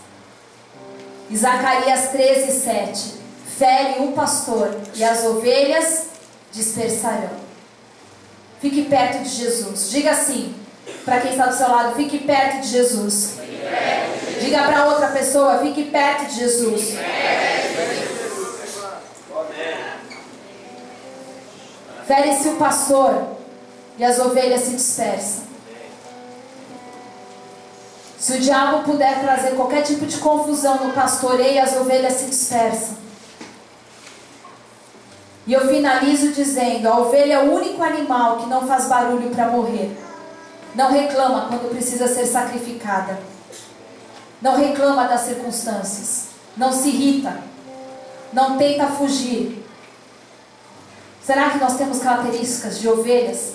Zacarias 1.35 2.09
13, 2.09 2.59
7. 2.59 3.13
fere 3.57 4.01
um 4.01 4.13
pastor 4.13 4.75
e 4.95 5.03
as 5.03 5.23
ovelhas 5.23 6.07
dispersarão. 6.51 7.43
Fique 8.59 8.85
perto 8.85 9.21
de 9.21 9.29
Jesus. 9.29 9.91
Diga 9.91 10.11
assim 10.11 10.62
para 11.05 11.21
quem 11.21 11.31
está 11.31 11.47
do 11.47 11.55
seu 11.55 11.69
lado: 11.69 11.95
fique 11.95 12.19
perto 12.19 12.61
de 12.61 12.67
Jesus. 12.67 13.35
Diga 14.39 14.63
para 14.63 14.85
outra 14.85 15.07
pessoa: 15.07 15.59
fique 15.59 15.85
perto 15.85 16.25
de 16.25 16.35
Jesus. 16.35 16.97
Fere-se 22.05 22.49
o 22.49 22.55
pastor 22.55 23.37
e 23.97 24.03
as 24.03 24.19
ovelhas 24.19 24.61
se 24.61 24.71
dispersam. 24.71 25.43
Se 28.19 28.33
o 28.33 28.39
diabo 28.39 28.83
puder 28.83 29.19
trazer 29.21 29.55
qualquer 29.55 29.81
tipo 29.81 30.05
de 30.05 30.17
confusão 30.17 30.85
no 30.85 30.93
pastoreio, 30.93 31.61
as 31.61 31.75
ovelhas 31.75 32.13
se 32.13 32.25
dispersam. 32.25 32.97
E 35.45 35.53
eu 35.53 35.67
finalizo 35.67 36.31
dizendo: 36.31 36.87
a 36.87 36.99
ovelha 36.99 37.33
é 37.33 37.39
o 37.39 37.53
único 37.53 37.83
animal 37.83 38.37
que 38.37 38.45
não 38.47 38.65
faz 38.65 38.85
barulho 38.85 39.29
para 39.31 39.47
morrer. 39.47 39.91
Não 40.75 40.91
reclama 40.91 41.47
quando 41.47 41.69
precisa 41.69 42.07
ser 42.07 42.25
sacrificada. 42.25 43.19
Não 44.41 44.55
reclama 44.55 45.07
das 45.07 45.21
circunstâncias. 45.21 46.27
Não 46.57 46.71
se 46.71 46.89
irrita. 46.89 47.41
Não 48.31 48.57
tenta 48.57 48.87
fugir. 48.87 49.63
Será 51.23 51.51
que 51.51 51.59
nós 51.59 51.77
temos 51.77 51.99
características 51.99 52.79
de 52.79 52.89
ovelhas? 52.89 53.53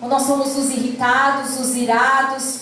Ou 0.00 0.08
nós 0.08 0.22
somos 0.22 0.56
os 0.56 0.70
irritados, 0.70 1.58
os 1.58 1.74
irados? 1.74 2.60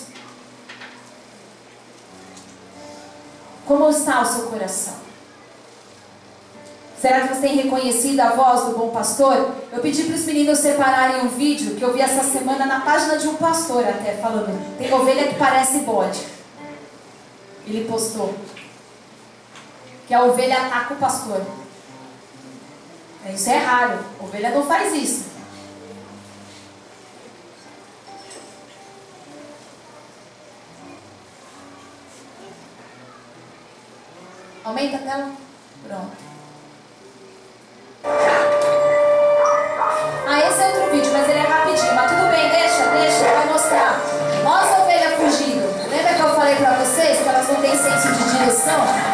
Como 3.65 3.89
está 3.89 4.21
o 4.21 4.25
seu 4.25 4.47
coração? 4.47 4.95
Será 7.03 7.27
que 7.27 7.35
você 7.35 7.41
tem 7.41 7.57
reconhecido 7.57 8.21
a 8.21 8.29
voz 8.29 8.61
do 8.61 8.77
bom 8.77 8.89
pastor? 8.91 9.53
Eu 9.73 9.81
pedi 9.81 10.05
para 10.05 10.15
os 10.15 10.23
meninos 10.23 10.59
separarem 10.59 11.25
um 11.25 11.27
vídeo 11.27 11.75
que 11.75 11.81
eu 11.81 11.91
vi 11.91 11.99
essa 11.99 12.23
semana 12.23 12.65
na 12.65 12.79
página 12.79 13.17
de 13.17 13.27
um 13.27 13.35
pastor 13.35 13.85
até 13.85 14.13
falando. 14.13 14.77
Tem 14.77 14.93
ovelha 14.93 15.27
que 15.27 15.35
parece 15.35 15.79
bode. 15.79 16.25
Ele 17.67 17.85
postou. 17.89 18.33
Que 20.07 20.13
a 20.13 20.23
ovelha 20.23 20.61
ataca 20.61 20.93
o 20.93 20.97
pastor. 20.97 21.41
Isso 23.33 23.49
é 23.49 23.57
raro. 23.57 23.99
Ovelha 24.21 24.51
não 24.51 24.65
faz 24.65 24.93
isso. 24.93 25.25
Aumenta 34.63 34.95
a 34.95 34.99
tela. 34.99 35.31
Pronto. 35.85 36.32
Ah, 38.05 38.09
esse 40.49 40.61
é 40.61 40.67
outro 40.67 40.91
vídeo, 40.91 41.09
mas 41.13 41.29
ele 41.29 41.39
é 41.39 41.43
rapidinho. 41.43 41.95
Mas 41.95 42.11
tudo 42.11 42.29
bem, 42.31 42.49
deixa, 42.49 42.83
deixa, 42.87 43.23
vai 43.33 43.45
mostrar. 43.45 43.97
Olha 44.45 44.59
as 44.59 44.77
ovelhas 44.79 45.13
fugindo. 45.13 45.89
Lembra 45.89 46.13
que 46.13 46.21
eu 46.21 46.35
falei 46.35 46.57
pra 46.57 46.73
vocês 46.73 47.19
que 47.19 47.29
elas 47.29 47.47
não 47.47 47.61
têm 47.61 47.77
senso 47.77 48.11
de 48.11 48.37
direção? 48.37 49.12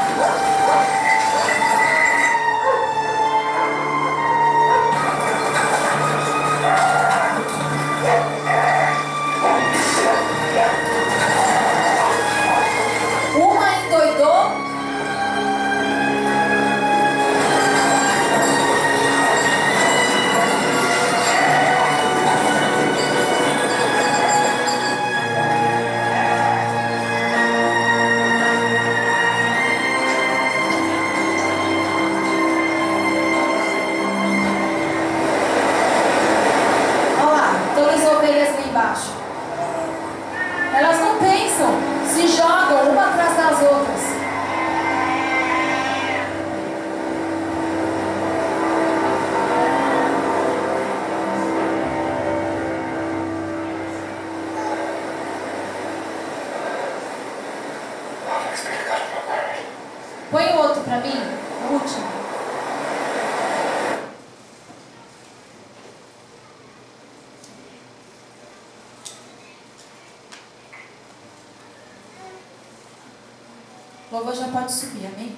Pode 74.52 74.72
subir, 74.72 75.06
amém? 75.08 75.36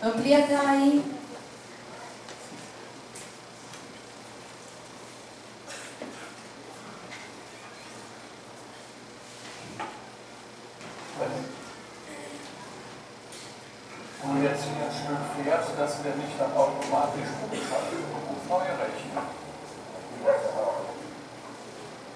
Amplia 0.00 0.38
a 0.38 0.46
tela 0.46 0.70
aí. 0.70 1.04
Und 14.22 14.42
jetzt 14.42 14.64
hier 14.64 14.90
zwölf 14.90 15.18
Vers, 15.44 15.66
dass 15.78 16.04
wir 16.04 16.12
nicht 16.14 16.38
dann 16.38 16.52
automatisch 16.56 17.28
neu 18.48 18.58
rechnen. 18.58 19.38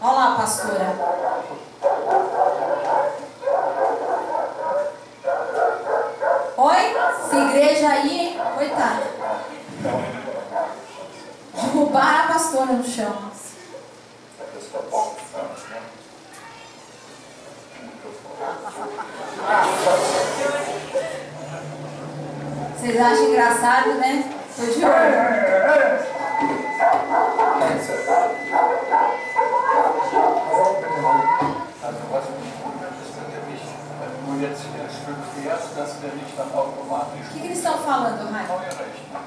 Olha 0.00 0.12
lá, 0.12 0.36
pastora. 0.36 0.94
Oi? 6.56 6.94
Essa 6.96 7.36
igreja 7.36 7.88
aí, 7.88 8.18
hein? 8.18 8.40
coitada. 8.54 9.02
Derrubaram 11.54 12.24
a 12.24 12.28
pastora 12.28 12.72
no 12.72 12.84
chão. 12.84 13.32
Vocês 22.76 23.00
acham 23.00 23.24
engraçado, 23.28 23.94
né? 23.94 24.24
Tô 24.56 24.64
de 24.66 24.84
olho. 24.84 26.12
Also 31.82 32.00
was 32.10 32.24
mich 32.38 32.52
wundert, 32.64 32.94
ist 33.02 33.16
natürlich 33.16 33.62
nur 34.26 34.40
jetzt 34.40 34.62
hier 34.62 34.86
zwölf 34.88 35.26
Vers, 35.44 35.74
dass 35.76 36.02
wir 36.02 36.12
nicht 36.14 36.38
dann 36.38 36.52
automatisch 36.54 37.26
O 37.28 37.32
que, 37.34 37.40
que 37.40 37.46
eles 37.46 37.58
estão 37.58 37.78
falando, 37.78 38.30
Raio? 38.32 38.48
neu 38.48 38.58
rechnen. 38.58 39.22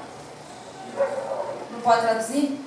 Não 1.72 1.80
pode 1.80 2.00
traduzir? 2.02 2.60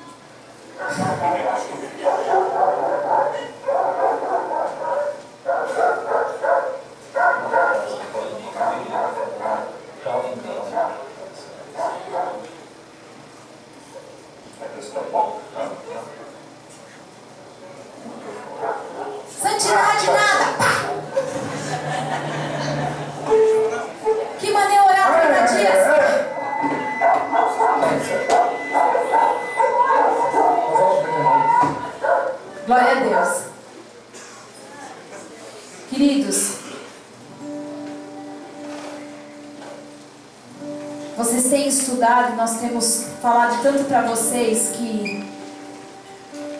Santidade 19.41 20.07
nada! 20.07 20.57
Pá! 20.57 20.71
Que 24.39 24.51
maneira 24.51 24.83
orar 24.83 25.45
30 25.47 25.53
dias? 25.53 25.87
Glória 32.65 32.91
a 32.91 32.95
Deus. 32.95 33.43
Queridos, 35.89 36.55
vocês 41.17 41.49
têm 41.49 41.67
estudado, 41.99 42.37
nós 42.37 42.61
temos 42.61 43.07
falado 43.21 43.61
tanto 43.61 43.83
para 43.83 44.03
vocês 44.03 44.71
que 44.77 45.27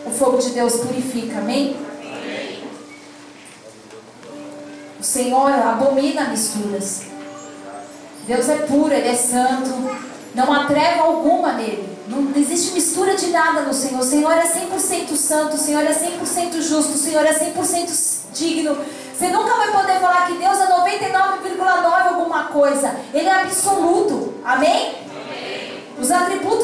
o 0.05 0.11
fogo 0.11 0.37
de 0.37 0.49
Deus 0.49 0.75
purifica, 0.81 1.39
amém? 1.39 1.77
O 4.99 5.03
Senhor 5.03 5.49
abomina 5.49 6.25
misturas. 6.25 7.03
Deus 8.27 8.49
é 8.49 8.57
puro, 8.57 8.93
Ele 8.93 9.07
é 9.07 9.15
santo. 9.15 9.97
Não 10.35 10.51
há 10.51 10.65
treva 10.65 11.03
alguma 11.03 11.53
nele. 11.53 11.87
Não 12.09 12.33
existe 12.35 12.73
mistura 12.73 13.15
de 13.15 13.27
nada 13.27 13.61
no 13.61 13.73
Senhor. 13.73 14.01
O 14.01 14.03
Senhor 14.03 14.33
é 14.33 14.43
100% 14.43 15.15
santo. 15.15 15.55
O 15.55 15.57
Senhor 15.57 15.83
é 15.83 15.93
100% 15.93 16.61
justo. 16.61 16.91
O 16.91 16.97
Senhor 16.97 17.25
é 17.25 17.33
100% 17.33 17.89
digno. 18.33 18.77
Você 19.17 19.29
nunca 19.29 19.55
vai 19.55 19.71
poder 19.71 19.99
falar 20.01 20.27
que 20.27 20.33
Deus 20.33 20.59
é 20.59 20.67
99,9 20.67 22.07
alguma 22.09 22.45
coisa. 22.45 22.93
Ele 23.13 23.27
é 23.27 23.43
absoluto. 23.43 24.33
Amém? 24.43 24.88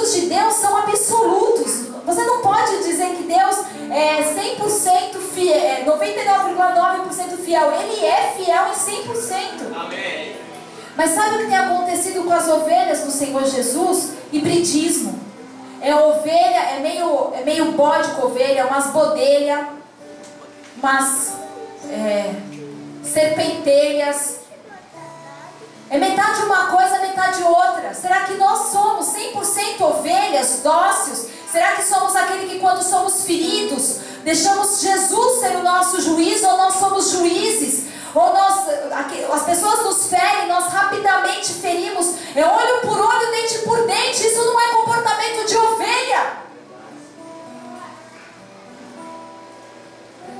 Os 0.05 0.11
atributos 0.11 0.13
de 0.13 0.21
Deus 0.27 0.53
são 0.53 0.77
absolutos. 0.77 1.85
Você 2.05 2.23
não 2.23 2.41
pode 2.41 2.83
dizer 2.83 3.15
que 3.15 3.23
Deus 3.23 3.57
é 3.91 4.21
100% 4.21 5.19
fiel, 5.33 5.57
é 5.57 5.83
99,9% 5.83 7.37
fiel. 7.43 7.71
Ele 7.71 8.05
é 8.05 8.33
fiel 8.37 8.67
em 8.67 8.73
100%. 8.73 9.75
Amém. 9.75 10.35
Mas 10.95 11.11
sabe 11.11 11.35
o 11.35 11.39
que 11.39 11.45
tem 11.47 11.57
acontecido 11.57 12.23
com 12.23 12.31
as 12.31 12.47
ovelhas 12.47 13.01
do 13.01 13.11
Senhor 13.11 13.43
Jesus? 13.45 14.13
Hibridismo. 14.31 15.19
É 15.81 15.95
ovelha, 15.95 16.75
é 16.75 16.79
meio, 16.79 17.33
é 17.33 17.43
meio 17.43 17.71
bode 17.71 18.09
com 18.11 18.27
ovelha, 18.27 18.67
umas 18.67 18.87
bodelha, 18.87 19.69
umas 20.77 21.33
é, 21.89 22.33
serpentelhas. 23.03 24.41
É 25.89 25.97
metade 25.97 26.41
uma 26.43 26.67
coisa, 26.67 27.04
outra. 27.43 27.93
Será 27.93 28.21
que 28.21 28.33
nós 28.35 28.71
somos 28.71 29.07
100% 29.07 29.81
ovelhas 29.81 30.59
dóceis? 30.63 31.27
Será 31.51 31.73
que 31.73 31.83
somos 31.83 32.15
aquele 32.15 32.49
que 32.49 32.59
quando 32.59 32.83
somos 32.83 33.23
feridos, 33.23 33.97
deixamos 34.23 34.81
Jesus 34.81 35.39
ser 35.39 35.55
o 35.55 35.63
nosso 35.63 36.01
juiz 36.01 36.43
ou 36.43 36.57
nós 36.57 36.75
somos 36.75 37.11
juízes? 37.11 37.85
Ou 38.13 38.33
nós, 38.33 38.67
as 39.33 39.43
pessoas 39.43 39.83
nos 39.83 40.07
ferem, 40.07 40.47
nós 40.47 40.65
rapidamente 40.71 41.53
ferimos. 41.53 42.15
É 42.35 42.45
olho 42.45 42.81
por 42.81 42.97
olho, 42.97 43.31
dente 43.31 43.59
por 43.59 43.85
dente. 43.85 44.25
Isso 44.25 44.45
não 44.45 44.59
é 44.59 44.67
comportamento 44.69 45.45
de 45.45 45.57
ovelha. 45.57 46.45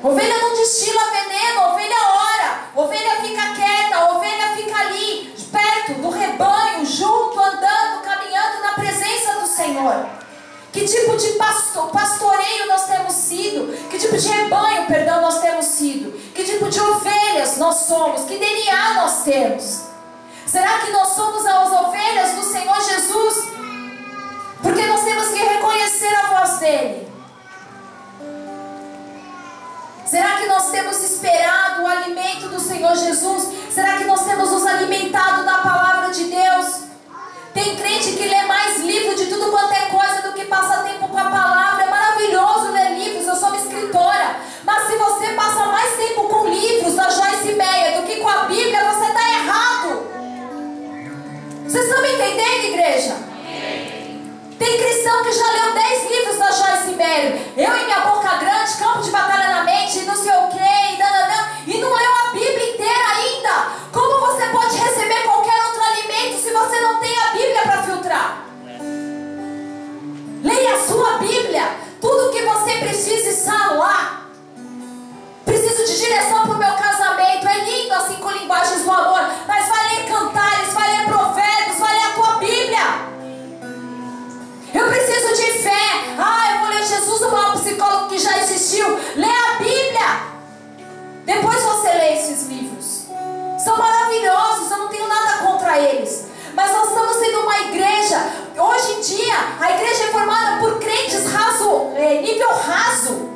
Ovelha 0.03 0.38
não 0.38 0.53
destila 0.53 1.03
veneno, 1.05 1.73
ovelha 1.73 1.95
ora, 1.95 2.35
ovelha 2.76 3.21
fica 3.21 3.53
quieta, 3.53 4.11
ovelha 4.11 4.55
fica 4.55 4.78
ali, 4.78 5.34
perto 5.51 6.01
do 6.01 6.09
rebanho, 6.09 6.86
junto, 6.86 7.39
andando, 7.39 8.01
caminhando 8.03 8.61
na 8.61 8.73
presença 8.73 9.39
do 9.39 9.47
Senhor. 9.47 10.05
Que 10.73 10.86
tipo 10.86 11.15
de 11.15 11.30
pastor, 11.38 11.89
pastoreio 11.89 12.67
nós 12.67 12.86
temos 12.86 13.13
sido? 13.13 13.89
Que 13.89 13.97
tipo 13.97 14.17
de 14.17 14.28
rebanho, 14.28 14.86
perdão, 14.88 15.21
nós 15.21 15.39
temos 15.39 15.65
sido? 15.65 16.11
Que 16.34 16.43
tipo 16.43 16.69
de 16.69 16.82
ovelhas 16.82 17.55
nós 17.57 17.78
somos? 17.78 18.26
Que 18.26 18.38
DNA 18.38 18.93
nós 18.95 19.23
temos? 19.23 19.86
Será 20.45 20.80
que 20.80 20.91
nós 20.91 21.09
somos 21.09 21.45
as 21.45 21.71
ovelhas 21.71 22.32
do 22.34 22.43
Senhor 22.43 22.76
Jesus? 22.82 23.47
Porque 24.61 24.86
nós 24.86 25.01
temos 25.03 25.30
que 25.30 25.43
reconhecer 25.43 26.13
a 26.13 26.39
voz 26.39 26.59
dele. 26.59 27.14
Será 30.16 30.38
que 30.38 30.45
nós 30.45 30.72
temos 30.72 31.03
esperado 31.03 31.82
o 31.82 31.88
alimento 31.88 32.47
do 32.47 32.57
Senhor 32.57 32.95
Jesus? 32.95 33.49
Será 33.70 33.97
que 33.97 34.05
nós 34.05 34.24
temos 34.24 34.49
nos 34.49 34.66
alimentado 34.66 35.43
da 35.43 35.57
palavra 35.57 36.09
de 36.09 36.24
Deus? 36.24 36.84
Tem 37.53 37.76
crente 37.76 38.13
que 38.13 38.26
lê 38.26 38.43
mais 38.45 38.80
livro 38.80 39.13
de 39.13 39.26
tudo 39.26 39.51
quanto 39.51 39.74
é 39.74 39.88
coisa 39.88 40.22
do 40.22 40.32
que 40.32 40.45
passa 40.45 40.84
tempo 40.84 41.09
com 41.09 41.18
a 41.18 41.30
palavra. 41.30 41.84
É 41.84 41.89
maravilhoso 41.89 42.72
ler 42.72 42.97
livros, 42.97 43.28
eu 43.28 43.36
sou 43.36 43.49
uma 43.49 43.57
escritora. 43.57 44.38
Mas 44.63 44.88
se 44.88 44.95
você 44.95 45.34
passa 45.34 45.66
mais 45.66 45.97
tempo 45.97 46.30
com 46.30 46.47
livros 46.47 46.95
da 46.95 47.09
Joyce 47.09 47.51
Meyer 47.51 47.99
do 47.99 48.07
que 48.07 48.16
com 48.22 48.30
a 48.30 48.43
Bíblia, 48.43 48.86
você 48.86 49.07
está 49.07 49.32
errado. 49.34 50.07
Vocês 51.68 51.88
estão 51.88 52.01
me 52.01 52.13
entendendo, 52.13 52.63
igreja? 52.68 53.35
Tem 54.58 54.78
cristão 54.78 55.24
que 55.24 55.32
já 55.34 55.51
leu 55.51 55.74
10 55.74 56.12
livros 56.12 56.38
da 56.38 56.51
Joyce 56.51 56.95
Meyer. 56.95 57.41
Eu 57.58 57.78
e 57.78 57.86
minha 57.86 57.99
boca 58.01 58.38
grande, 58.38 58.78
campo 58.78 59.01
de 59.01 59.12
batalha 59.12 59.49
na 59.49 59.64
mente, 59.64 59.99
não 60.01 60.16
sei 60.16 60.32
o 60.32 60.47
que, 60.47 60.58
e, 60.58 61.72
e 61.72 61.82
não 61.82 61.93
leu 61.93 62.12
a 62.26 62.32
Bíblia 62.32 62.74
inteira 62.74 63.03
ainda. 63.18 63.68
Como 63.91 64.20
você 64.20 64.45
pode 64.47 64.78
receber 64.78 65.24
qualquer 65.24 65.62
outro 65.66 65.82
alimento 65.84 66.41
se 66.41 66.51
você 66.51 66.80
não 66.80 66.99
tem 66.99 67.18
a 67.18 67.32
Bíblia 67.34 67.62
para 67.64 67.84
filtrar? 67.84 68.45
Leia 70.43 70.76
a 70.76 70.88
sua 70.88 71.18
Bíblia. 71.18 71.76
Tudo 71.99 72.32
que 72.32 72.41
você 72.43 72.78
precisa 72.78 73.30
está 73.30 73.74
lá. 73.74 74.22
Preciso 75.43 75.86
de 75.86 75.99
direção 75.99 76.43
para 76.43 76.56
o 76.56 76.58
meu 76.58 76.74
casamento. 76.74 77.47
É 77.47 77.58
lindo 77.66 77.93
as 77.93 78.08
cinco 78.08 78.30
linguagens 78.30 78.84
do 78.84 78.91
amor. 78.91 79.22
Mas 79.47 79.68
vai 79.68 79.95
ler 79.95 80.06
cantares, 80.06 80.74
vai 80.74 80.97
ler 80.97 81.06
provérbios, 81.08 81.24
de 85.36 85.52
fé. 85.60 86.16
Ah, 86.18 86.54
eu 86.54 86.60
vou 86.60 86.70
ler 86.70 86.86
Jesus, 86.86 87.22
o 87.22 87.32
maior 87.32 87.54
psicólogo 87.54 88.10
que 88.10 88.18
já 88.18 88.38
existiu. 88.40 88.88
Lê 89.16 89.28
a 89.28 89.57
Bíblia. 89.57 90.36
Depois 91.26 91.62
você 91.62 91.88
lê 91.90 92.14
esses 92.14 92.48
livros. 92.48 93.06
São 93.64 93.78
maravilhosos, 93.78 94.72
eu 94.72 94.78
não 94.78 94.88
tenho 94.90 95.07
nada 95.07 95.38
contra 95.40 95.80
eles. 95.80 96.28
Mas 96.53 96.72
nós 96.72 96.88
estamos 96.90 97.18
sendo 97.18 97.40
uma 97.41 97.60
igreja. 97.62 98.18
Hoje 98.57 98.94
em 98.94 99.02
dia, 99.02 99.36
a 99.60 99.72
igreja 99.72 100.06
é 100.06 100.07
formada 100.07 100.60
por 100.60 100.80
crentes 100.80 101.32
raso, 101.32 101.91
é, 101.95 102.22
nível 102.22 102.49
raso. 102.49 103.30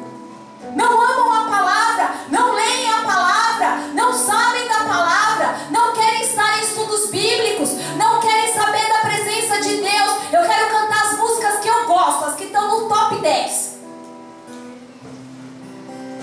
Não 0.75 1.01
amam 1.01 1.33
a 1.33 1.49
palavra, 1.49 2.11
não 2.29 2.53
leem 2.53 2.89
a 2.89 3.01
palavra, 3.01 3.77
não 3.93 4.13
sabem 4.13 4.67
da 4.67 4.85
palavra, 4.85 5.55
não 5.71 5.93
querem 5.93 6.21
estar 6.21 6.59
em 6.59 6.61
estudos 6.61 7.09
bíblicos, 7.09 7.71
não 7.97 8.19
querem 8.19 8.53
saber 8.53 8.87
da 8.87 8.99
presença 8.99 9.61
de 9.61 9.77
Deus. 9.77 10.11
Eu 10.31 10.43
quero 10.47 10.69
cantar 10.69 11.07
as 11.07 11.17
músicas 11.17 11.59
que 11.59 11.67
eu 11.67 11.85
gosto, 11.85 12.25
as 12.25 12.35
que 12.35 12.45
estão 12.45 12.81
no 12.81 12.87
top 12.87 13.18
10. 13.29 13.79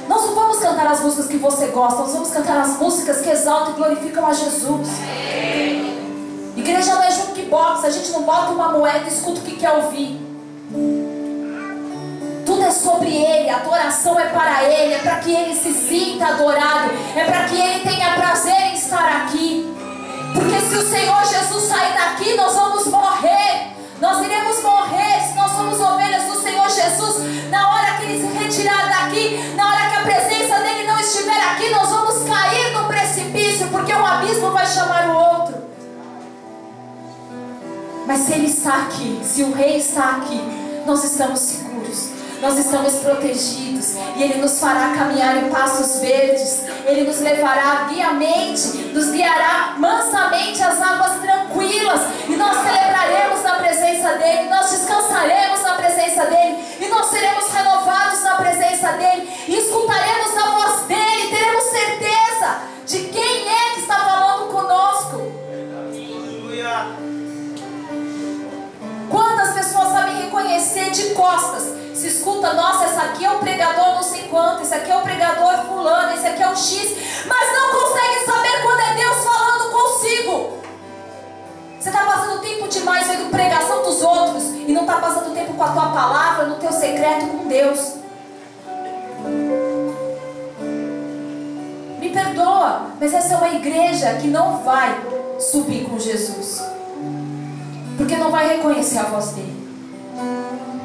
Nós 0.09 0.23
não 0.23 0.35
vamos 0.35 0.59
cantar 0.59 0.87
as 0.89 1.01
músicas 1.01 1.27
que 1.29 1.37
você 1.37 1.67
gosta, 1.69 2.03
nós 2.03 2.13
vamos 2.13 2.31
cantar 2.31 2.59
as 2.59 2.79
músicas 2.79 3.21
que 3.21 3.31
exaltam 3.31 3.75
e 3.75 3.77
glorificam 3.77 4.27
a 4.27 4.33
Jesus. 4.33 4.89
Igreja 6.57 6.95
não 6.95 7.03
é 7.03 7.11
jukebox, 7.13 7.85
a 7.85 7.91
gente 7.91 8.11
não 8.11 8.23
bota 8.23 8.51
uma 8.51 8.71
moeda 8.71 9.05
e 9.05 9.09
escuta 9.09 9.41
o 9.41 9.45
que 9.45 9.57
quer 9.57 9.71
ouvir. 9.73 10.21
Tudo 12.45 12.63
é 12.63 12.71
sobre 12.73 13.15
Ele, 13.15 13.51
a 13.51 13.57
adoração 13.59 14.19
é 14.19 14.29
para 14.29 14.65
Ele, 14.65 14.95
é 14.95 14.99
para 14.99 15.17
que 15.17 15.33
Ele 15.33 15.55
se 15.55 15.73
sinta 15.75 16.27
adorado, 16.27 16.91
é 17.15 17.25
para 17.25 17.45
que 17.45 17.55
Ele 17.55 17.89
tenha 17.89 18.15
prazer 18.15 18.73
em 18.73 18.75
estar 18.75 19.23
aqui. 19.23 19.73
Porque 20.35 20.61
se 20.61 20.75
o 20.75 20.91
Senhor 20.91 21.25
Jesus 21.25 21.65
sair 21.65 21.95
daqui, 21.95 22.35
nós 22.35 22.53
vamos 22.53 22.87
morrer. 22.89 23.76
Nós 24.01 24.25
iremos 24.25 24.63
morrer 24.63 25.21
se 25.27 25.35
nós 25.35 25.53
somos 25.53 25.81
ovelhas 25.81 26.25
do 26.25 26.41
Senhor 26.43 26.69
Jesus. 26.69 27.51
Na 27.51 27.71
hora 27.71 27.97
que 27.97 28.05
Ele 28.05 28.21
se 28.21 28.39
retirar 28.39 28.89
daqui, 28.89 29.39
na 29.55 29.69
hora 29.69 29.91
que 29.91 29.97
a 29.97 30.03
presença 30.03 30.61
dEle 30.61 30.87
não 30.87 31.01
estiver 31.01 31.41
aqui, 31.51 31.71
nós 31.71 31.89
vamos 31.89 32.29
cair 32.29 32.73
no 32.73 32.87
precipício, 32.87 33.69
porque 33.69 33.95
um 33.95 34.05
abismo 34.05 34.51
vai 34.51 34.67
chamar 34.67 35.09
o 35.09 35.17
outro. 35.17 35.57
Mas 38.07 38.21
se 38.21 38.33
Ele 38.33 38.47
está 38.47 38.83
aqui, 38.83 39.21
se 39.25 39.43
o 39.43 39.53
Rei 39.53 39.79
está 39.79 40.17
aqui, 40.17 40.41
nós 40.87 41.03
estamos 41.03 41.41
seguros 41.41 41.66
nós 42.41 42.59
estamos 42.59 42.95
protegidos 42.97 43.95
e 44.17 44.23
Ele 44.23 44.41
nos 44.41 44.59
fará 44.59 44.95
caminhar 44.97 45.37
em 45.37 45.49
passos 45.51 46.01
verdes, 46.01 46.65
Ele 46.87 47.03
nos 47.05 47.21
levará 47.21 47.87
guiamente, 47.89 48.79
nos 48.93 49.11
guiará 49.11 49.75
mansamente 49.79 50.63
às 50.63 50.81
águas 50.81 51.21
tranquilas 51.21 52.01
e 52.29 52.37
nós 52.37 52.57
celebraremos 52.57 53.43
na 53.43 53.55
presença 53.57 54.15
dEle, 54.15 54.49
nós 54.49 54.71
descansaremos 54.71 55.63
na 55.63 55.73
presença 55.75 56.27
dEle 56.27 56.59
e 56.81 56.89
nós 56.89 57.07
seremos 57.07 57.49
renovados 57.53 58.23
na 58.23 58.35
presença 58.37 58.93
dEle 58.93 59.29
e 59.49 59.57
escutaremos 59.57 60.37
a 60.37 60.51
voz 60.51 60.87
dEle, 60.87 61.29
teremos 61.31 61.65
certeza 61.65 62.59
de 62.87 62.99
quem 63.09 63.49
é 63.49 63.75
que 63.75 63.81
está 63.81 63.97
falando 63.97 64.53
conosco. 64.53 65.33
Aleluia. 66.17 66.87
Quantas 69.11 69.55
pessoas 69.55 69.89
sabem 69.89 70.23
reconhecer 70.23 70.91
de 70.91 71.15
costas? 71.15 71.86
Se 71.97 72.09
escuta, 72.09 72.53
nossa, 72.53 72.85
esse 72.85 72.99
aqui 72.99 73.25
é 73.25 73.31
o 73.31 73.39
pregador 73.39 73.95
não 73.95 74.03
sei 74.03 74.25
quanto, 74.25 74.63
esse 74.63 74.75
aqui 74.75 74.91
é 74.91 74.97
o 74.97 75.01
pregador 75.01 75.65
fulano, 75.65 76.13
esse 76.13 76.27
aqui 76.27 76.43
é 76.43 76.51
o 76.51 76.55
X, 76.55 76.95
mas 77.27 77.53
não 77.55 77.81
consegue 77.81 78.27
saber 78.27 78.63
quando 78.63 78.81
é 78.81 78.95
Deus 78.97 79.25
falando 79.25 79.73
consigo. 79.73 80.59
Você 81.81 81.89
está 81.89 82.05
passando 82.05 82.43
tempo 82.43 82.69
demais 82.69 83.09
vendo 83.09 83.31
pregação 83.31 83.83
dos 83.83 84.03
outros 84.03 84.45
e 84.51 84.73
não 84.73 84.83
está 84.83 84.97
passando 84.99 85.33
tempo 85.33 85.55
com 85.55 85.63
a 85.63 85.69
tua 85.69 85.87
palavra, 85.87 86.45
no 86.45 86.57
teu 86.57 86.71
secreto 86.71 87.29
com 87.29 87.49
Deus. 87.49 87.95
Me 91.99 92.11
perdoa, 92.11 92.89
mas 93.01 93.15
essa 93.15 93.33
é 93.33 93.37
uma 93.39 93.49
igreja 93.55 94.19
que 94.21 94.29
não 94.29 94.59
vai 94.59 95.01
subir 95.41 95.87
com 95.89 95.99
Jesus. 95.99 96.63
Porque 97.97 98.17
não 98.17 98.31
vai 98.31 98.49
reconhecer 98.49 98.99
a 98.99 99.05
voz 99.05 99.31
dele. 99.31 99.57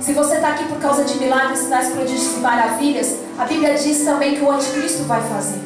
Se 0.02 0.14
você 0.14 0.36
está 0.36 0.50
aqui 0.50 0.66
por 0.66 0.80
causa 0.80 1.04
de 1.04 1.16
milagres, 1.20 1.60
sinais, 1.60 1.94
prodígios 1.94 2.36
e 2.36 2.40
maravilhas, 2.40 3.18
a 3.38 3.46
Bíblia 3.46 3.76
diz 3.76 4.04
também 4.04 4.36
que 4.36 4.42
o 4.42 4.50
anticristo 4.50 5.04
vai 5.04 5.22
fazer. 5.22 5.62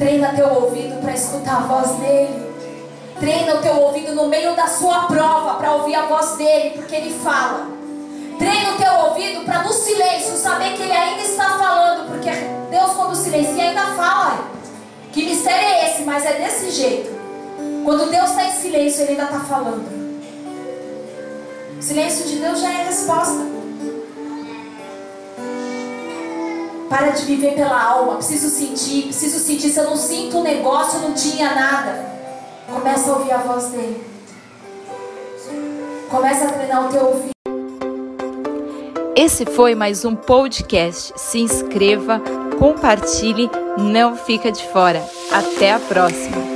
Treina 0.00 0.34
teu 0.34 0.48
ouvido 0.48 1.00
para 1.00 1.12
escutar 1.12 1.58
a 1.58 1.60
voz 1.60 1.92
dele. 2.00 2.52
Treina 3.20 3.54
o 3.54 3.58
teu 3.58 3.76
ouvido 3.76 4.16
no 4.16 4.26
meio 4.26 4.56
da 4.56 4.66
sua 4.66 5.04
prova 5.04 5.54
para 5.54 5.72
ouvir 5.74 5.94
a 5.94 6.06
voz 6.06 6.32
dele, 6.32 6.70
porque 6.70 6.96
ele 6.96 7.14
fala. 7.22 7.68
Treina 8.36 8.72
o 8.72 8.76
teu 8.76 8.92
ouvido 8.92 9.44
para 9.44 9.62
no 9.62 9.72
silêncio 9.72 10.36
saber 10.36 10.74
que 10.74 10.82
ele 10.82 10.92
ainda 10.92 11.22
está 11.22 11.50
falando, 11.50 12.08
porque 12.08 12.30
Deus 12.68 12.94
quando 12.96 13.14
silencia 13.14 13.62
ainda 13.62 13.86
fala. 13.94 14.48
Que 15.12 15.24
mistério 15.24 15.68
é 15.68 15.88
esse? 15.88 16.02
Mas 16.02 16.26
é 16.26 16.32
desse 16.32 16.68
jeito. 16.72 17.12
Quando 17.84 18.10
Deus 18.10 18.30
está 18.30 18.44
em 18.44 18.52
silêncio, 18.52 19.02
ele 19.02 19.12
ainda 19.12 19.24
está 19.24 19.38
falando. 19.38 20.01
O 21.82 21.84
silêncio 21.84 22.24
de 22.26 22.36
Deus 22.36 22.60
já 22.60 22.72
é 22.72 22.82
a 22.82 22.84
resposta. 22.84 23.44
Para 26.88 27.10
de 27.10 27.24
viver 27.24 27.56
pela 27.56 27.82
alma. 27.82 28.18
Preciso 28.18 28.48
sentir, 28.48 29.06
preciso 29.06 29.40
sentir. 29.40 29.68
Se 29.68 29.80
eu 29.80 29.90
não 29.90 29.96
sinto 29.96 30.38
um 30.38 30.42
negócio, 30.44 31.00
não 31.00 31.12
tinha 31.12 31.52
nada. 31.52 32.06
Começa 32.72 33.10
a 33.10 33.16
ouvir 33.16 33.32
a 33.32 33.38
voz 33.38 33.64
dele. 33.70 34.00
Começa 36.08 36.44
a 36.44 36.52
treinar 36.52 36.86
o 36.86 36.92
teu 36.92 37.04
ouvido. 37.04 37.32
Esse 39.16 39.44
foi 39.44 39.74
mais 39.74 40.04
um 40.04 40.14
podcast. 40.14 41.12
Se 41.16 41.40
inscreva, 41.40 42.22
compartilhe, 42.60 43.50
não 43.76 44.16
fica 44.16 44.52
de 44.52 44.64
fora. 44.68 45.04
Até 45.32 45.72
a 45.72 45.80
próxima. 45.80 46.51